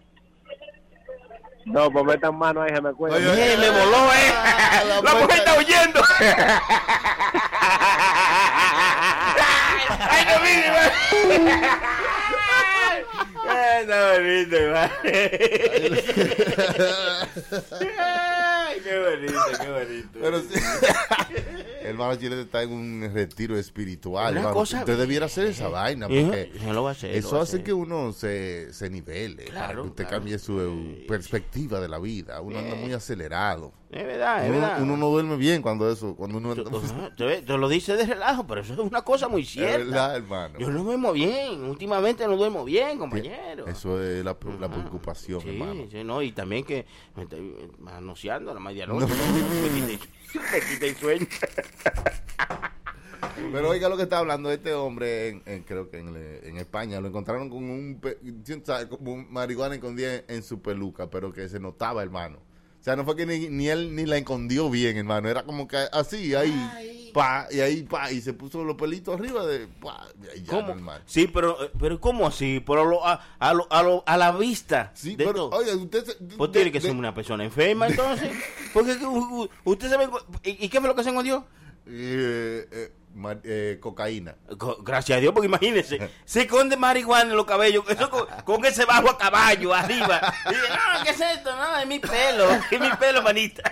No, 1.67 1.91
pues 1.91 2.05
metan 2.05 2.37
mano 2.37 2.61
ahí, 2.61 2.73
se 2.73 2.81
me 2.81 2.93
cuidan. 2.93 3.17
Oye, 3.27 3.57
me 3.57 3.69
voló, 3.69 4.13
¿eh? 4.13 4.33
la 4.87 5.01
La 5.01 5.15
mujer 5.15 5.37
está 5.39 5.57
huyendo. 5.57 6.01
ay, 10.09 10.25
no, 10.27 10.39
mire, 10.43 10.71
Ay, 13.49 13.81
está 13.81 13.97
bonito, 14.13 14.57
Qué 18.83 18.99
bonito, 18.99 19.39
qué 19.61 19.71
bonito. 19.71 20.19
Pero 20.21 20.39
sí. 20.41 20.47
el 21.81 21.85
hermano 21.87 22.15
Chilete 22.15 22.41
está 22.41 22.63
en 22.63 22.71
un 22.71 23.11
retiro 23.13 23.57
espiritual. 23.57 24.31
Una 24.31 24.39
hermano. 24.41 24.55
cosa- 24.55 24.79
Usted 24.79 24.97
debiera 24.97 25.25
hacer 25.27 25.47
esa 25.47 25.67
vaina. 25.69 26.07
Eh, 26.09 26.49
Porque 26.53 26.73
lo 26.73 26.87
a 26.87 26.91
hacer, 26.91 27.15
eso 27.15 27.39
hace 27.41 27.55
hacer. 27.57 27.63
que 27.63 27.73
uno 27.73 28.13
se, 28.13 28.71
se 28.73 28.89
nivele. 28.89 29.45
para 29.45 29.51
Claro, 29.67 29.83
que 29.83 29.89
usted 29.89 30.03
claro. 30.05 30.17
cambie 30.17 30.39
su 30.39 31.03
perspectiva 31.07 31.79
de 31.79 31.87
la 31.87 31.99
vida. 31.99 32.41
Uno 32.41 32.59
anda 32.59 32.75
muy 32.75 32.93
acelerado. 32.93 33.73
Es 33.89 34.05
verdad, 34.05 34.43
es 34.43 34.49
uno, 34.51 34.59
verdad. 34.59 34.81
uno 34.81 34.97
no 34.97 35.07
duerme 35.09 35.37
bien 35.37 35.61
cuando 35.61 35.89
eso. 35.89 36.13
Cuando 36.17 36.39
uno 36.39 36.53
Te, 37.15 37.41
te 37.41 37.57
lo 37.57 37.69
dice 37.69 37.95
de 37.95 38.05
relajo, 38.05 38.45
pero 38.45 38.59
eso 38.59 38.73
es 38.73 38.79
una 38.79 39.01
cosa 39.01 39.29
muy 39.29 39.45
cierta. 39.45 39.77
verdad, 39.77 40.15
hermano. 40.17 40.59
Yo 40.59 40.69
no 40.69 40.83
duermo 40.83 41.13
bien, 41.13 41.63
últimamente 41.63 42.27
no 42.27 42.35
duermo 42.35 42.65
bien, 42.65 42.97
compañero. 42.99 43.65
Eso 43.65 44.01
es 44.03 44.25
la, 44.25 44.35
la 44.59 44.69
preocupación, 44.69 45.39
Sí, 45.39 45.49
hermano. 45.49 45.85
sí, 45.89 46.03
no, 46.03 46.21
y 46.21 46.33
también 46.33 46.65
que 46.65 46.85
me 47.15 47.23
estoy 47.23 47.55
manoseando 47.79 48.51
a 48.51 48.53
la 48.55 48.59
medianoche. 48.67 49.07
Me 49.07 49.69
quité, 49.69 49.99
me 50.51 50.59
quité 50.61 50.87
el 50.89 50.95
sueño. 50.95 51.27
Pero 53.51 53.69
oiga 53.69 53.89
lo 53.89 53.97
que 53.97 54.03
está 54.03 54.19
hablando 54.19 54.51
este 54.51 54.73
hombre, 54.73 55.29
en, 55.29 55.43
en- 55.45 55.63
creo 55.63 55.89
que 55.89 55.99
en, 55.99 56.57
España, 56.57 56.99
lo 57.01 57.07
encontraron 57.07 57.49
con 57.49 57.63
un, 57.69 57.99
como 58.89 59.13
un 59.13 59.31
marihuana 59.31 59.75
escondida 59.75 60.15
en, 60.15 60.23
en 60.27 60.43
su 60.43 60.61
peluca, 60.61 61.09
pero 61.09 61.31
que 61.33 61.47
se 61.49 61.59
notaba, 61.59 62.03
hermano. 62.03 62.39
O 62.79 62.83
sea, 62.87 62.95
no 62.95 63.03
fue 63.03 63.15
que 63.17 63.25
ni, 63.25 63.49
ni 63.49 63.67
él 63.67 63.93
ni 63.95 64.05
la 64.05 64.17
escondió 64.17 64.69
bien, 64.69 64.95
hermano. 64.97 65.27
Era 65.27 65.43
como 65.43 65.67
que 65.67 65.77
así, 65.91 66.33
ahí, 66.35 67.11
pa, 67.13 67.47
y 67.51 67.59
ahí, 67.59 67.83
pa, 67.83 68.11
y 68.11 68.21
se 68.21 68.31
puso 68.33 68.63
los 68.63 68.75
pelitos 68.77 69.15
arriba 69.19 69.45
de, 69.45 69.67
pa, 69.67 70.07
y 70.23 70.27
ahí 70.37 70.43
ya, 70.43 70.51
¿Cómo? 70.51 70.67
normal. 70.69 71.01
Sí, 71.05 71.27
pero, 71.27 71.61
eh, 71.65 71.71
pero 71.77 71.99
¿cómo 71.99 72.25
así? 72.27 72.61
Pero 72.65 72.85
lo- 72.85 73.05
a, 73.05 73.19
a, 73.39 73.53
lo- 73.53 73.67
a, 73.69 73.83
lo- 73.83 74.03
a 74.05 74.15
la 74.15 74.31
vista. 74.31 74.91
Sí, 74.95 75.15
de 75.17 75.25
pero, 75.25 75.49
todo. 75.49 75.59
oye, 75.59 75.75
usted... 75.75 76.05
se- 76.05 76.15
Pues 76.37 76.51
tiene 76.53 76.71
que 76.71 76.79
de- 76.79 76.87
ser 76.87 76.95
una 76.95 77.13
persona 77.13 77.43
enferma, 77.43 77.87
entonces. 77.87 78.31
Porque 78.73 78.93
u- 79.05 79.43
u- 79.43 79.49
usted 79.65 79.89
se 79.89 79.97
ve. 79.97 80.07
¿Y 80.43 80.65
y 80.65 80.69
qué 80.69 80.79
fue 80.79 80.87
lo 80.87 80.95
que 80.95 81.03
se 81.03 81.09
escondió? 81.09 81.45
eh, 81.89 82.67
eh, 82.71 82.91
eh, 83.43 83.77
cocaína. 83.81 84.35
Co- 84.57 84.77
Gracias 84.83 85.17
a 85.17 85.21
Dios, 85.21 85.33
porque 85.33 85.47
imagínense, 85.47 86.09
se 86.25 86.41
esconde 86.41 86.77
marihuana 86.77 87.31
en 87.31 87.37
los 87.37 87.45
cabellos, 87.45 87.83
eso 87.89 88.09
con, 88.09 88.25
con 88.43 88.65
ese 88.65 88.85
bajo 88.85 89.09
a 89.09 89.17
caballo 89.17 89.73
arriba. 89.73 90.21
Y 90.45 90.49
dice, 90.53 90.67
no, 90.69 91.03
¿qué 91.03 91.09
es 91.11 91.21
esto? 91.21 91.55
No, 91.55 91.77
es 91.77 91.87
mi 91.87 91.99
pelo, 91.99 92.49
es 92.71 92.79
mi 92.79 92.89
pelo, 92.99 93.21
manita. 93.21 93.63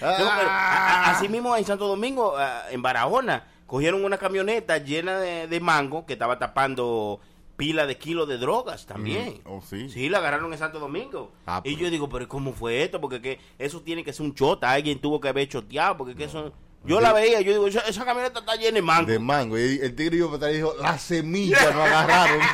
No, 0.00 0.08
pero, 0.16 0.26
a- 0.50 1.04
a- 1.06 1.10
así 1.12 1.28
mismo 1.28 1.56
en 1.56 1.64
Santo 1.64 1.86
Domingo, 1.86 2.34
ah, 2.38 2.64
en 2.70 2.82
Barahona, 2.82 3.46
cogieron 3.66 4.04
una 4.04 4.16
camioneta 4.18 4.78
llena 4.78 5.18
de, 5.18 5.46
de 5.46 5.60
mango 5.60 6.06
que 6.06 6.14
estaba 6.14 6.38
tapando 6.38 7.20
pila 7.56 7.86
de 7.86 7.98
kilos 7.98 8.28
de 8.28 8.38
drogas 8.38 8.86
también. 8.86 9.42
Mm, 9.44 9.48
oh, 9.50 9.60
sí. 9.60 9.90
Sí, 9.90 10.08
la 10.08 10.18
agarraron 10.18 10.52
en 10.52 10.58
Santo 10.60 10.78
Domingo. 10.78 11.32
Ah, 11.46 11.60
y 11.64 11.74
pero- 11.74 11.84
yo 11.86 11.90
digo, 11.90 12.08
pero 12.08 12.28
¿cómo 12.28 12.52
fue 12.52 12.82
esto? 12.84 13.00
Porque 13.00 13.20
que 13.20 13.40
eso 13.58 13.80
tiene 13.82 14.04
que 14.04 14.12
ser 14.12 14.24
un 14.24 14.34
chota, 14.34 14.70
alguien 14.70 15.00
tuvo 15.00 15.20
que 15.20 15.28
haber 15.28 15.48
choteado, 15.48 15.96
porque 15.96 16.14
que 16.14 16.24
eso... 16.24 16.52
Yo 16.84 17.00
la 17.00 17.12
veía, 17.12 17.40
yo 17.40 17.52
digo, 17.52 17.66
esa, 17.66 17.80
esa 17.80 18.04
camioneta 18.04 18.40
está 18.40 18.56
llena 18.56 18.76
de 18.76 18.82
mango. 18.82 19.10
De 19.10 19.18
mango. 19.18 19.58
Y 19.58 19.80
el 19.80 19.94
tigre 19.94 20.16
iba 20.18 20.26
para 20.26 20.36
atrás 20.36 20.52
y 20.52 20.56
dijo, 20.56 20.74
la 20.80 20.98
semilla 20.98 21.70
no 21.72 21.82
agarraron. 21.82 22.40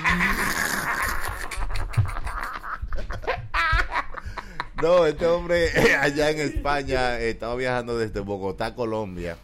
No, 4.83 5.07
este 5.07 5.25
hombre 5.27 5.71
allá 5.99 6.31
en 6.31 6.41
España 6.41 7.19
eh, 7.19 7.31
estaba 7.31 7.55
viajando 7.55 7.97
desde 7.97 8.21
Bogotá, 8.21 8.75
Colombia, 8.75 9.39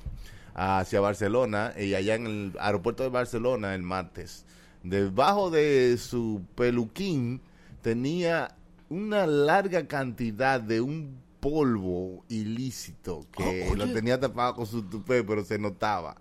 hacia 0.55 1.01
Barcelona 1.01 1.73
y 1.79 1.95
allá 1.95 2.17
en 2.17 2.27
el 2.27 2.53
aeropuerto 2.61 3.05
de 3.05 3.09
Barcelona 3.09 3.75
el 3.75 3.83
martes. 3.83 4.45
Debajo 4.83 5.51
de 5.51 5.97
su 5.99 6.43
peluquín 6.57 7.41
tenía 7.81 8.55
una 8.91 9.27
larga 9.27 9.87
cantidad 9.87 10.61
de 10.61 10.83
un 10.83 11.23
polvo 11.41 12.25
ilícito 12.29 13.27
que 13.33 13.69
Oh, 13.71 13.75
lo 13.75 13.93
tenía 13.93 14.21
tapado 14.21 14.55
con 14.55 14.67
su 14.67 14.83
tupé, 14.83 15.25
pero 15.25 15.45
se 15.45 15.59
notaba. 15.59 16.17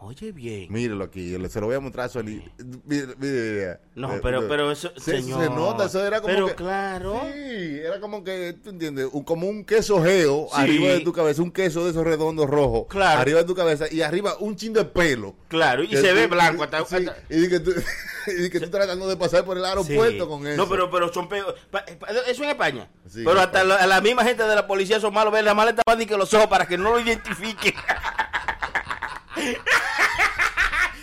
Oye, 0.00 0.30
bien. 0.30 0.72
Mírelo 0.72 1.02
aquí, 1.04 1.36
se 1.48 1.60
lo 1.60 1.66
voy 1.66 1.74
a 1.74 1.80
mostrar 1.80 2.06
a 2.06 2.08
Sony. 2.08 2.40
Mire, 2.84 3.14
mire. 3.18 3.78
No, 3.96 4.14
Eh, 4.14 4.20
pero, 4.22 4.42
eh, 4.42 4.46
pero 4.48 4.70
eso, 4.70 4.92
se, 4.96 5.20
señor. 5.20 5.42
se 5.42 5.50
nota, 5.50 5.86
eso 5.86 6.06
era 6.06 6.20
como 6.20 6.32
Pero 6.32 6.46
que, 6.46 6.54
claro. 6.54 7.20
Sí, 7.24 7.78
era 7.84 7.98
como 7.98 8.22
que, 8.22 8.52
¿tú 8.62 8.70
entiendes? 8.70 9.08
Un- 9.10 9.24
como 9.24 9.48
un 9.48 9.64
queso 9.64 10.00
geo 10.02 10.46
Sí. 10.54 10.60
arriba 10.60 10.88
de 10.92 11.00
tu 11.00 11.12
cabeza, 11.12 11.42
un 11.42 11.50
queso 11.50 11.84
de 11.84 11.90
esos 11.90 12.04
redondos 12.04 12.48
rojos 12.48 12.86
Claro. 12.88 13.20
arriba 13.20 13.40
de 13.40 13.44
tu 13.44 13.56
cabeza 13.56 13.86
y 13.90 14.02
arriba 14.02 14.36
un 14.38 14.54
chin 14.54 14.72
de 14.72 14.84
pelo. 14.84 15.34
Claro, 15.48 15.82
y 15.82 15.88
se 15.88 16.08
tú- 16.10 16.14
ve 16.14 16.26
blanco 16.28 16.62
hasta, 16.62 16.84
sí, 16.84 16.94
hasta- 16.94 17.16
y 17.28 17.48
que 17.48 17.58
tú, 17.58 17.72
y 18.38 18.50
que 18.50 18.60
tú 18.60 18.70
tratando 18.70 19.08
de 19.08 19.16
pasar 19.16 19.44
por 19.44 19.58
el 19.58 19.64
aeropuerto 19.64 20.24
Sí. 20.24 20.30
con 20.30 20.46
eso. 20.46 20.56
No, 20.56 20.68
pero, 20.68 20.88
pero 20.92 21.12
son 21.12 21.28
peor. 21.28 21.56
pa- 21.72 21.84
pa- 21.98 22.06
Eso 22.28 22.44
en 22.44 22.50
España. 22.50 22.88
Sí, 23.08 23.22
pero 23.24 23.40
hasta 23.40 23.64
la, 23.64 23.84
la 23.84 24.00
misma 24.00 24.22
gente 24.22 24.44
de 24.44 24.54
la 24.54 24.64
policía 24.68 25.00
son 25.00 25.12
malos. 25.12 25.34
La 25.42 25.54
mala 25.54 25.70
estaban 25.72 25.98
ni 25.98 26.06
que 26.06 26.16
los 26.16 26.32
ojos 26.34 26.46
para 26.46 26.66
que 26.66 26.78
no 26.78 26.90
lo 26.90 27.00
identifiquen. 27.00 27.74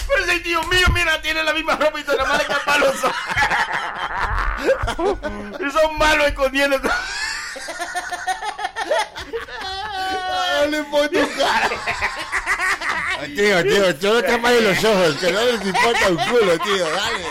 pero 0.07 0.25
ese 0.25 0.39
tío 0.41 0.63
mío, 0.63 0.87
mira, 0.93 1.21
tiene 1.21 1.43
la 1.43 1.53
misma 1.53 1.75
ropa 1.75 1.99
y 1.99 2.03
toda 2.03 2.17
la 2.17 2.25
mala 2.25 2.43
que 2.43 2.53
para 2.65 2.77
los 2.79 3.03
ojos. 3.03 3.15
Y 5.59 5.71
son 5.71 5.97
malos 5.97 6.27
escondiendo. 6.27 6.79
No 10.59 10.65
le 10.67 10.83
pone 10.83 11.09
tu 11.09 11.37
cara. 11.37 11.69
Tío, 13.35 13.63
tío, 13.63 14.01
solo 14.01 14.23
tapas 14.23 14.53
los 14.53 14.83
ojos, 14.83 15.15
que 15.15 15.31
no 15.31 15.41
les 15.41 15.65
importa 15.65 16.09
un 16.09 16.17
culo, 16.17 16.59
tío, 16.59 16.85
dale. 16.91 17.25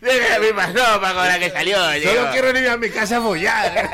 Tiene 0.00 0.28
la 0.28 0.38
misma 0.38 0.66
ropa 0.66 1.14
con 1.14 1.26
la 1.26 1.38
que 1.38 1.50
salió. 1.50 1.76
Solo 1.76 1.92
digo. 1.92 2.30
quiero 2.32 2.58
ir 2.58 2.68
a 2.68 2.76
mi 2.76 2.90
casa 2.90 3.18
a 3.18 3.20
follar. 3.20 3.90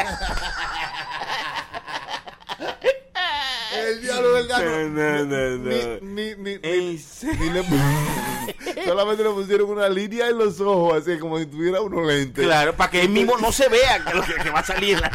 El 3.89 4.01
diablo, 4.03 4.33
¿verdad? 4.33 4.59
No, 4.89 4.89
no, 4.89 5.25
no, 5.25 5.57
no. 5.59 5.99
Ni, 6.03 6.35
ni, 6.35 6.35
ni, 6.37 6.59
ni- 6.59 6.99
solamente 8.85 9.23
le 9.23 9.31
pusieron 9.31 9.71
una 9.71 9.89
línea 9.89 10.29
en 10.29 10.39
los 10.39 10.61
ojos, 10.61 11.03
así 11.03 11.19
como 11.19 11.39
si 11.39 11.47
tuviera 11.47 11.81
unos 11.81 12.07
lentes. 12.07 12.45
Claro, 12.45 12.75
para 12.75 12.91
que 12.91 13.03
él 13.03 13.09
mismo 13.11 13.37
no 13.39 13.53
se 13.53 13.69
vea 13.69 14.05
que, 14.05 14.15
lo 14.15 14.23
que, 14.23 14.35
que 14.35 14.51
va 14.51 14.61
a 14.61 14.65
salir. 14.65 14.99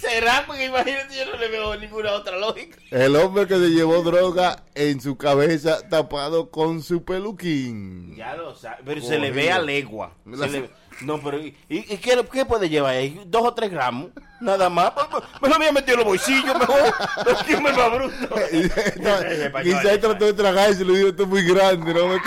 Será 0.00 0.44
porque 0.46 0.64
imagínate, 0.66 1.14
yo 1.16 1.30
no 1.30 1.36
le 1.38 1.48
veo 1.48 1.76
ninguna 1.76 2.12
otra 2.12 2.38
lógica. 2.38 2.78
El 2.90 3.14
hombre 3.16 3.46
que 3.46 3.54
se 3.56 3.68
llevó 3.70 4.00
droga 4.02 4.62
en 4.74 5.00
su 5.02 5.16
cabeza 5.18 5.86
tapado 5.88 6.50
con 6.50 6.82
su 6.82 7.04
peluquín. 7.04 8.14
Ya 8.16 8.34
lo 8.36 8.54
sabe, 8.54 8.76
pero 8.86 9.02
se 9.02 9.18
le 9.18 9.30
ve 9.32 9.52
a 9.52 9.58
legua. 9.58 10.12
Se 10.30 10.36
La- 10.36 10.46
le- 10.46 10.70
no, 11.02 11.20
pero 11.22 11.38
¿y, 11.38 11.54
y- 11.68 11.92
y 11.92 11.98
qué, 11.98 12.24
qué 12.32 12.46
puede 12.46 12.70
llevar 12.70 12.94
ahí? 12.94 13.20
¿Dos 13.26 13.42
o 13.44 13.52
tres 13.52 13.70
gramos? 13.70 14.10
Nada 14.40 14.68
más. 14.68 14.92
Pues, 15.10 15.22
Me 15.40 15.48
lo 15.48 15.54
había 15.54 15.72
metido 15.72 15.94
en 15.94 15.98
los 16.00 16.06
bolsillos 16.06 16.58
mejor. 16.58 16.94
Que 17.46 17.56
me 17.60 17.72
más 17.72 17.90
bruto. 17.90 18.34
Quizá 19.62 19.92
él 19.92 20.00
trató 20.00 20.24
de 20.24 20.32
tragar 20.32 20.70
y 20.70 20.74
se 20.74 20.84
le 20.84 20.96
dijo, 20.96 21.08
esto 21.08 21.22
es 21.22 21.28
muy 21.28 21.42
grande, 21.46 21.94
no 21.94 22.08
me... 22.08 22.20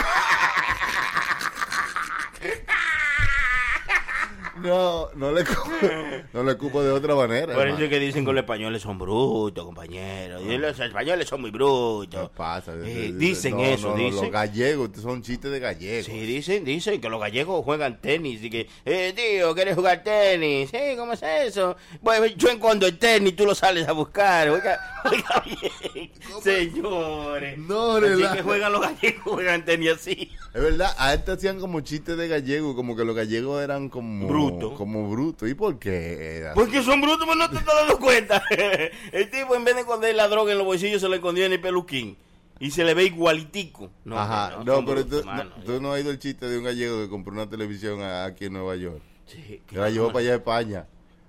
No, 4.62 5.08
no 5.16 5.32
le, 5.32 5.44
cu- 5.46 5.54
no 6.34 6.44
le 6.44 6.58
cupo 6.58 6.84
de 6.84 6.92
otra 6.92 7.16
manera. 7.16 7.54
Por 7.54 7.68
eso 7.68 7.78
es 7.84 7.90
que 7.90 8.00
dicen 8.00 8.26
que 8.26 8.32
los 8.34 8.42
españoles 8.42 8.82
son 8.82 8.98
brutos, 9.00 9.64
compañeros. 9.66 10.42
Y 10.46 10.58
los 10.58 10.80
españoles 10.80 11.28
son 11.28 11.42
muy 11.42 11.52
brutos. 11.52 12.30
¿Qué 12.30 12.36
pasa? 12.36 12.74
Eh, 12.84 13.14
dicen 13.16 13.56
No, 13.58 13.64
eso, 13.64 13.90
no, 13.90 13.98
no, 13.98 14.04
dicen. 14.04 14.22
Los 14.24 14.32
gallegos, 14.32 14.90
son 15.02 15.22
chistes 15.22 15.52
de 15.52 15.60
gallegos. 15.60 16.06
Sí, 16.06 16.20
dicen, 16.26 16.64
dicen 16.66 17.00
que 17.02 17.10
los 17.10 17.20
gallegos 17.20 17.64
juegan 17.64 18.00
tenis 18.02 18.44
y 18.44 18.50
que, 18.50 18.68
eh, 18.86 19.14
tío, 19.16 19.54
¿quieres 19.56 19.76
jugar 19.76 20.04
tenis? 20.04 20.70
Sí, 20.70 20.78
¿cómo 20.98 21.14
es 21.14 21.24
eso? 21.24 21.76
Bueno, 22.02 22.26
yo 22.28 22.50
encuentro 22.50 22.88
el 22.88 22.98
tenis, 22.98 23.36
tú 23.36 23.46
lo 23.46 23.56
sales 23.56 23.88
a 23.88 23.92
buscar. 23.94 24.50
Oiga, 24.50 24.80
oiga 25.06 25.44
bien, 25.46 26.12
señores. 26.44 27.58
No, 27.58 27.94
Así 27.94 28.06
relaja. 28.06 28.36
que 28.38 28.42
juegan 28.44 28.72
los 28.72 28.82
gallegos, 28.82 29.22
juegan 29.24 29.66
tenis 29.66 29.92
así. 29.92 30.32
Es 30.54 30.62
verdad, 30.62 30.94
a 30.98 31.14
este 31.14 31.32
hacían 31.32 31.60
como 31.60 31.82
chistes 31.82 32.18
de 32.18 32.28
gallegos, 32.28 32.76
como 32.76 32.96
que 32.96 33.06
los 33.06 33.16
gallegos 33.16 33.62
eran 33.64 33.90
como... 33.90 34.28
Bruto. 34.58 34.76
Como 34.76 35.10
brutos. 35.10 35.50
¿Y 35.50 35.54
por 35.54 35.78
qué? 35.80 36.38
era 36.38 36.52
así? 36.52 36.60
Porque 36.60 36.82
son 36.84 37.02
brutos, 37.02 37.20
pero 37.26 37.36
no 37.36 37.50
te 37.50 37.58
estás 37.58 37.76
dando 37.76 38.00
cuenta. 38.00 38.44
El 39.12 39.30
tipo, 39.30 39.56
en 39.56 39.64
vez 39.64 39.76
de 39.76 39.82
esconder 39.82 40.16
la 40.16 40.28
droga 40.28 40.52
en 40.52 40.58
los 40.58 40.66
bolsillos, 40.68 41.02
se 41.02 41.10
la 41.10 41.16
escondió 41.18 41.46
en 41.46 41.54
el 41.54 41.62
peluquín. 41.62 42.18
Y 42.62 42.72
se 42.72 42.84
le 42.84 42.94
ve 42.94 43.06
igualitico. 43.06 43.90
No, 44.04 44.20
Ajá, 44.20 44.58
no, 44.58 44.84
pero 44.86 45.02
brutos, 45.04 45.22
tú, 45.22 45.26
mano. 45.26 45.52
no, 45.58 45.64
tú 45.64 45.82
no 45.82 45.90
has 45.90 45.96
oído 45.96 46.12
el 46.12 46.20
chiste 46.20 46.46
de 46.48 46.58
un 46.58 46.66
gallego 46.66 47.02
que 47.02 47.10
compró 47.10 47.32
una 47.34 47.50
televisión 47.50 48.02
aquí 48.04 48.46
en 48.46 48.54
Nueva 48.54 48.76
York. 48.76 49.02
Sí, 49.28 49.62
Que 49.68 49.78
la 49.78 49.90
llevó 49.90 50.08
para 50.08 50.20
allá 50.20 50.32
a 50.34 50.36
España. 50.36 50.88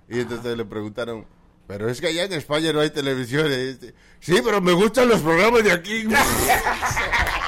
Y 0.09 0.18
entonces 0.18 0.57
le 0.57 0.64
preguntaron, 0.64 1.25
pero 1.68 1.89
es 1.89 2.01
que 2.01 2.09
allá 2.09 2.25
en 2.25 2.33
España 2.33 2.73
no 2.73 2.81
hay 2.81 2.91
televisiones. 2.91 3.79
Sí, 4.18 4.41
pero 4.45 4.61
me 4.61 4.73
gustan 4.73 5.09
los 5.09 5.21
programas 5.21 5.62
de 5.62 5.71
aquí. 5.71 6.05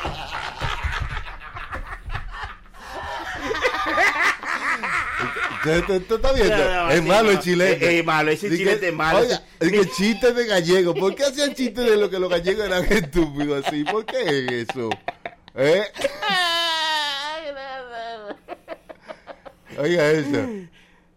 ¿Tú, 5.62 5.70
tú- 5.86 6.00
tú 6.00 6.14
estás 6.16 6.34
viendo? 6.34 6.56
No, 6.56 6.84
no, 6.86 6.90
es 6.90 7.00
sí, 7.00 7.06
malo 7.08 7.30
el 7.30 7.38
chilete. 7.40 7.84
Es- 7.86 7.92
es 8.00 8.04
malo, 8.04 8.30
ese 8.30 8.48
Dice- 8.50 8.62
chilete 8.64 8.88
es 8.88 8.94
malo. 8.94 9.18
Oiga, 9.20 9.42
es 9.60 9.70
que 9.72 9.86
chistes 9.90 10.34
de 10.34 10.46
gallego. 10.46 10.94
¿Por 10.94 11.14
qué 11.14 11.24
hacían 11.24 11.54
chistes 11.54 11.84
de 11.84 11.96
lo 11.96 12.10
que 12.10 12.18
los 12.18 12.30
gallegos 12.30 12.66
eran 12.66 12.84
estúpidos 12.92 13.64
así? 13.66 13.84
¿Por 13.84 14.04
qué 14.06 14.66
eso? 14.68 14.90
¿Eh? 15.54 15.84
Oiga 19.78 20.10
eso. 20.10 20.48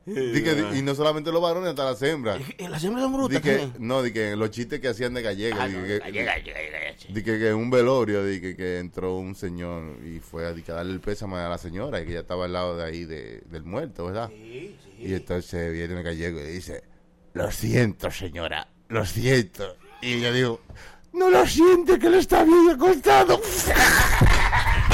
Y 0.07 0.81
no 0.83 0.93
solamente 0.93 1.31
los 1.31 1.41
varones, 1.41 1.69
hasta 1.69 1.85
las 1.85 2.01
hembras. 2.03 2.39
Las 2.59 2.83
hembras 2.83 3.03
son 3.03 3.13
brutas. 3.13 3.41
No, 3.79 4.03
di 4.03 4.11
que 4.11 4.35
los 4.35 4.51
chistes 4.51 4.79
que 4.79 4.89
hacían 4.89 5.15
de 5.15 5.23
gallego. 5.23 5.57
Ah, 5.59 5.67
no, 5.67 5.83
que, 5.83 5.99
gallega, 5.99 6.33
gallega, 6.33 6.59
gallega, 6.59 6.95
sí. 6.97 7.23
que, 7.23 7.47
en 7.49 7.55
un 7.55 7.71
velorio, 7.71 8.21
que, 8.23 8.77
entró 8.77 9.15
un 9.17 9.33
señor 9.33 9.97
y 10.05 10.19
fue 10.19 10.45
a, 10.45 10.53
darle 10.53 10.93
el 10.93 10.99
pésame 10.99 11.37
a 11.37 11.49
la 11.49 11.57
señora 11.57 12.01
y 12.01 12.05
que 12.05 12.13
ya 12.13 12.19
estaba 12.19 12.45
al 12.45 12.53
lado 12.53 12.77
de 12.77 12.85
ahí 12.85 13.05
de- 13.05 13.41
del 13.49 13.63
muerto, 13.63 14.05
¿verdad? 14.05 14.29
Y 14.31 15.13
entonces 15.13 15.73
viene 15.73 15.95
el 15.97 16.03
gallego 16.03 16.39
y 16.39 16.51
dice, 16.51 16.83
lo 17.33 17.51
siento, 17.51 18.11
señora, 18.11 18.67
lo 18.89 19.05
siento. 19.05 19.75
Y 20.01 20.21
yo 20.21 20.31
digo, 20.31 20.61
no 21.13 21.31
lo 21.31 21.47
siente 21.47 21.97
que 21.97 22.09
lo 22.09 22.17
está 22.17 22.43
bien 22.43 22.69
acostado. 22.69 23.41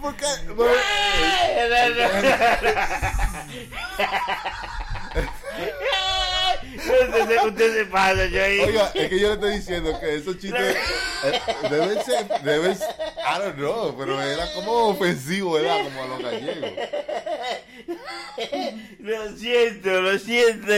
por 0.00 0.14
qué? 0.16 0.26
Usted 6.76 7.28
se- 7.28 7.46
usted 7.48 7.74
se 7.78 7.84
pasa, 7.86 8.26
yo 8.26 8.42
ahí. 8.44 8.60
Oiga, 8.60 8.90
es 8.94 9.08
que 9.08 9.18
yo 9.18 9.28
le 9.28 9.34
estoy 9.34 9.52
diciendo 9.56 9.98
que 10.00 10.14
esos 10.16 10.38
chistes 10.38 10.76
eh, 11.24 11.40
deben 11.70 12.04
ser, 12.04 12.26
deben 12.42 12.76
ser, 12.76 12.88
I 13.18 13.38
don't 13.40 13.56
know, 13.56 13.96
pero 13.96 14.20
era 14.20 14.52
como 14.52 14.88
ofensivo, 14.88 15.52
¿verdad? 15.52 15.82
Como 15.84 16.02
a 16.02 16.06
los 16.06 16.18
gallegos. 16.22 16.70
Lo 19.00 19.36
siento, 19.36 20.00
lo 20.02 20.18
siento. 20.18 20.72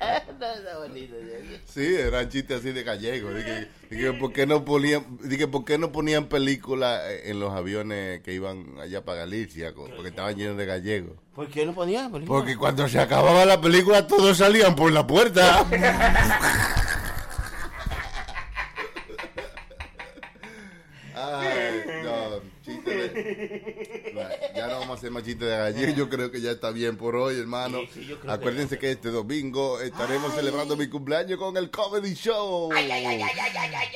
No, 0.40 0.46
está 0.46 0.78
bonito, 0.78 1.14
yo. 1.20 1.56
Sí, 1.66 1.94
eran 1.94 2.28
chistes 2.30 2.60
así 2.60 2.72
de 2.72 2.82
gallegos. 2.82 3.34
Dije, 3.34 3.68
dije, 3.90 4.12
¿por 4.14 4.32
qué 4.32 4.46
no 4.46 4.64
ponían, 4.64 5.04
dije, 5.22 5.46
¿por 5.46 5.66
qué 5.66 5.76
no 5.76 5.92
ponían 5.92 6.26
películas 6.28 7.02
en 7.24 7.38
los 7.38 7.52
aviones 7.52 8.20
que 8.22 8.32
iban 8.32 8.78
allá 8.80 9.04
para 9.04 9.18
Galicia? 9.18 9.74
Porque 9.74 10.08
estaban 10.08 10.34
llenos 10.36 10.56
de 10.56 10.64
gallegos. 10.64 11.12
¿Por 11.34 11.48
qué 11.48 11.66
no 11.66 11.74
ponía? 11.74 12.08
película? 12.10 12.38
Porque 12.40 12.56
cuando 12.56 12.88
se 12.88 12.98
acababa 12.98 13.44
la 13.44 13.60
película 13.60 14.06
todos 14.06 14.38
salían 14.38 14.74
por 14.74 14.90
la 14.92 15.06
puerta. 15.06 15.66
Ay, 21.14 21.82
no, 22.04 22.40
chiste 22.64 22.90
de- 22.90 23.99
Ya 24.60 24.66
no 24.66 24.80
vamos 24.80 24.90
a 24.90 24.94
hacer 24.94 25.10
más 25.10 25.22
chistes 25.22 25.48
de 25.48 25.56
gallego. 25.56 25.92
Yo 25.96 26.08
creo 26.08 26.30
que 26.30 26.40
ya 26.40 26.50
está 26.52 26.70
bien 26.70 26.96
por 26.96 27.16
hoy, 27.16 27.38
hermano. 27.38 27.78
Sí, 27.80 27.88
sí, 27.94 28.00
yo 28.06 28.18
creo 28.20 28.22
que 28.22 28.30
Acuérdense 28.30 28.78
que 28.78 28.90
este 28.92 29.10
domingo 29.10 29.80
estaremos 29.80 30.34
celebrando 30.34 30.76
mi 30.76 30.88
cumpleaños 30.88 31.38
con 31.38 31.56
el 31.56 31.70
Comedy 31.70 32.14
Show. 32.14 32.70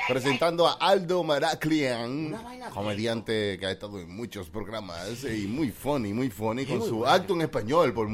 Presentando 0.08 0.66
a 0.66 0.72
Aldo 0.74 1.22
Maraclian, 1.24 2.34
comediante 2.72 3.58
que 3.58 3.66
ha 3.66 3.70
estado 3.70 3.98
en 4.00 4.14
muchos 4.14 4.48
programas 4.50 5.24
y 5.24 5.46
muy 5.46 5.70
funny, 5.70 6.12
muy 6.12 6.30
funny, 6.30 6.66
con 6.66 6.78
muy 6.78 6.88
su 6.88 6.96
bueno. 6.98 7.12
acto 7.12 7.34
en 7.34 7.42
español 7.42 7.92
por, 7.94 8.08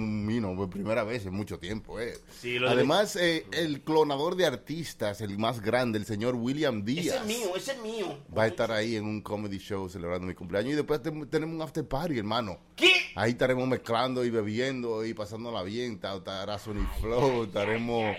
por 0.57 0.71
primera 0.71 1.05
vez 1.05 1.27
en 1.27 1.35
mucho 1.35 1.59
tiempo. 1.59 1.99
eh. 2.01 2.19
Sí, 2.41 2.59
lo 2.59 2.69
de- 2.69 2.75
Además, 2.75 3.17
eh, 3.17 3.47
el 3.53 3.83
clonador 3.83 4.37
de 4.37 4.47
artistas, 4.47 5.21
el 5.21 5.39
más 5.39 5.61
grande, 5.61 5.99
el 5.99 6.05
señor 6.07 6.35
William 6.35 6.79
Ese 6.79 6.85
Díaz. 7.01 7.17
es 7.17 7.27
mío, 7.27 7.57
ese 7.57 7.73
es 7.73 7.81
mío. 7.83 8.19
Va 8.37 8.45
a 8.45 8.47
estar 8.47 8.71
ahí 8.73 8.97
en 8.97 9.05
un 9.05 9.21
comedy 9.21 9.59
show 9.59 9.89
celebrando 9.89 10.27
mi 10.27 10.35
cumpleaños 10.35 10.73
y 10.73 10.77
después 10.77 11.03
te- 11.03 11.11
tenemos 11.27 11.55
un 11.55 11.63
after 11.63 11.87
party, 11.87 12.19
hermano. 12.19 12.40
¿Qué? 12.77 12.93
Ahí 13.15 13.33
estaremos 13.33 13.67
mezclando 13.69 14.25
y 14.25 14.31
bebiendo 14.31 15.05
y 15.05 15.15
pasándola 15.15 15.63
bien. 15.63 15.99
ta- 15.99 16.17
Estará 16.17 16.59
Sony 16.59 16.87
Flow, 17.01 17.45
estaremos, 17.45 18.17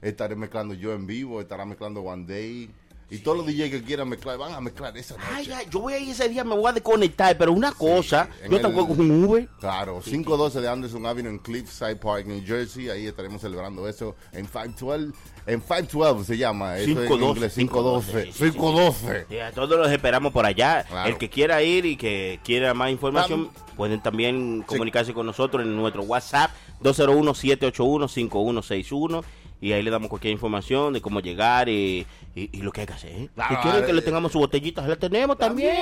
estaré 0.00 0.36
mezclando 0.36 0.74
yo 0.74 0.92
en 0.94 1.06
vivo, 1.06 1.40
estará 1.40 1.64
mezclando 1.64 2.00
One 2.00 2.24
Day. 2.26 2.70
Y 3.10 3.18
todos 3.18 3.38
los 3.38 3.46
DJs 3.46 3.70
que 3.70 3.82
quieran 3.82 4.08
mezclar, 4.08 4.38
van 4.38 4.52
a 4.52 4.60
mezclar 4.60 4.96
esa 4.96 5.16
noche. 5.16 5.26
Ay, 5.34 5.50
ay, 5.52 5.66
yo 5.68 5.80
voy 5.80 5.94
a 5.94 5.98
ir 5.98 6.10
ese 6.10 6.28
día, 6.28 6.44
me 6.44 6.54
voy 6.54 6.68
a 6.68 6.72
desconectar, 6.72 7.36
pero 7.36 7.52
una 7.52 7.72
cosa, 7.72 8.28
en 8.42 8.52
yo 8.52 8.60
tampoco 8.60 8.96
con 8.96 9.10
un 9.10 9.24
Uber. 9.24 9.48
Claro, 9.58 10.00
512 10.00 10.60
de 10.60 10.68
Anderson 10.68 11.04
Avenue 11.06 11.30
en 11.30 11.40
Cliffside 11.40 11.96
Park, 11.96 12.26
New 12.26 12.40
Jersey. 12.46 12.88
Ahí 12.88 13.06
estaremos 13.06 13.40
celebrando 13.40 13.88
eso 13.88 14.14
en 14.32 14.46
512. 14.46 15.12
En 15.46 15.60
512 15.60 16.24
se 16.24 16.38
llama. 16.38 16.78
Eso 16.78 16.90
en 16.90 17.08
512, 17.08 17.34
inglés, 17.34 17.54
512. 17.54 18.12
sí, 18.12 18.18
sí, 18.32 18.32
sí. 18.32 18.52
512. 18.52 19.26
Sí, 19.28 19.40
a 19.40 19.50
todos 19.50 19.76
los 19.76 19.90
esperamos 19.90 20.32
por 20.32 20.46
allá. 20.46 20.84
Claro. 20.84 21.08
El 21.08 21.18
que 21.18 21.28
quiera 21.28 21.60
ir 21.62 21.84
y 21.86 21.96
que 21.96 22.38
quiera 22.44 22.74
más 22.74 22.92
información, 22.92 23.50
pueden 23.76 24.00
también 24.00 24.62
comunicarse 24.62 25.12
con 25.12 25.26
nosotros 25.26 25.64
en 25.64 25.74
nuestro 25.74 26.02
WhatsApp 26.02 26.52
201-781-5161 26.82 29.24
y 29.60 29.72
ahí 29.72 29.82
le 29.82 29.90
damos 29.90 30.08
cualquier 30.08 30.32
información 30.32 30.92
de 30.92 31.00
cómo 31.00 31.20
llegar 31.20 31.68
y, 31.68 32.06
y- 32.42 32.50
y 32.58 32.62
lo 32.62 32.72
que 32.72 32.82
hay 32.82 32.86
que 32.86 32.92
hacer. 32.92 33.10
¿eh? 33.12 33.28
Claro, 33.34 33.56
si 33.56 33.62
quieren 33.62 33.84
que 33.86 33.92
le 33.92 33.98
eh, 34.00 34.02
tengamos 34.02 34.32
su 34.32 34.38
botellita, 34.38 34.86
la 34.86 34.96
tenemos 34.96 35.36
también. 35.38 35.74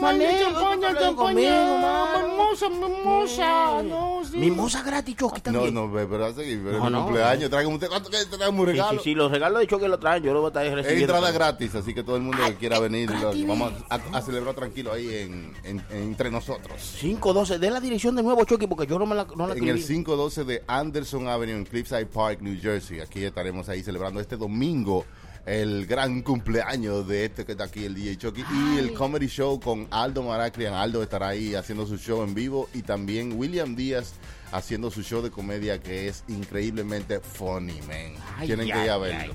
Mané, 0.00 0.38
champaña, 0.40 0.98
champaña, 0.98 1.64
mamá. 1.80 2.22
mimosa, 2.28 2.68
mimosa, 2.68 3.82
no, 3.82 4.20
sí. 4.30 4.36
Mimosa 4.38 4.82
gratis, 4.82 5.16
No, 5.20 5.30
también. 5.30 5.74
no, 5.74 5.90
ve, 5.90 6.06
pero 6.06 6.26
hace 6.26 6.44
que 6.44 6.56
No, 6.56 6.84
es 6.86 6.90
no. 6.92 7.04
cumpleaños. 7.04 7.50
Tráigame 7.50 7.74
usted, 7.74 7.88
¿cuánto 7.88 8.10
que 8.10 8.16
traigamos 8.26 8.60
un 8.60 8.66
regalo? 8.66 8.98
sí, 8.98 9.04
sí, 9.10 9.14
los 9.14 9.30
regalos 9.30 9.60
de 9.60 9.66
Chucky 9.66 9.86
lo 9.88 9.98
traen, 9.98 10.22
yo 10.22 10.32
lo 10.32 10.40
voy 10.40 10.46
a 10.46 10.50
estar 10.50 10.66
Es 10.66 10.74
recibiendo. 10.74 11.14
entrada 11.14 11.32
gratis, 11.32 11.74
así 11.74 11.94
que 11.94 12.02
todo 12.02 12.16
el 12.16 12.22
mundo 12.22 12.38
que 12.46 12.54
quiera 12.56 12.78
venir, 12.78 13.10
lo- 13.10 13.20
gratis, 13.20 13.46
vamos 13.46 13.72
a, 13.88 13.94
a 13.96 14.22
celebrar 14.22 14.54
tranquilo 14.54 14.92
ahí 14.92 15.08
en, 15.14 15.54
en- 15.64 15.84
en- 15.90 16.02
entre 16.08 16.30
nosotros. 16.30 16.96
512, 17.00 17.58
de 17.58 17.70
la 17.70 17.80
dirección 17.80 18.14
de 18.16 18.22
nuevo, 18.22 18.44
Chucky, 18.44 18.66
porque 18.66 18.86
yo 18.86 18.98
no 18.98 19.06
me 19.06 19.14
la, 19.14 19.24
no 19.36 19.46
la 19.46 19.54
En 19.54 19.62
el 19.64 19.76
escribí. 19.78 19.82
512 20.04 20.44
de 20.44 20.62
Anderson 20.66 21.28
Avenue 21.28 21.54
en 21.56 21.64
Cliffside 21.64 22.06
Park, 22.06 22.40
New 22.40 22.58
Jersey. 22.60 23.00
Aquí 23.00 23.24
estaremos 23.24 23.68
ahí 23.68 23.82
celebrando 23.82 24.20
este 24.20 24.36
domingo 24.36 25.04
el 25.48 25.86
gran 25.86 26.20
cumpleaños 26.20 27.08
de 27.08 27.24
este 27.24 27.46
que 27.46 27.52
está 27.52 27.64
aquí, 27.64 27.84
el 27.84 27.94
DJ 27.94 28.18
Chucky. 28.18 28.44
Y 28.52 28.78
el 28.78 28.92
comedy 28.92 29.28
show 29.28 29.58
con 29.58 29.88
Aldo 29.90 30.22
Maraclian. 30.22 30.74
Aldo 30.74 31.02
estará 31.02 31.28
ahí 31.28 31.54
haciendo 31.54 31.86
su 31.86 31.96
show 31.96 32.22
en 32.22 32.34
vivo. 32.34 32.68
Y 32.74 32.82
también 32.82 33.32
William 33.34 33.74
Díaz 33.74 34.12
haciendo 34.52 34.90
su 34.90 35.02
show 35.02 35.22
de 35.22 35.30
comedia 35.30 35.80
que 35.80 36.08
es 36.08 36.24
increíblemente 36.28 37.20
funny, 37.20 37.80
man. 37.82 38.12
Ay, 38.36 38.46
Tienen 38.46 38.70
que 38.70 38.84
ir 38.84 38.90
a 38.90 38.98
verlo. 38.98 39.34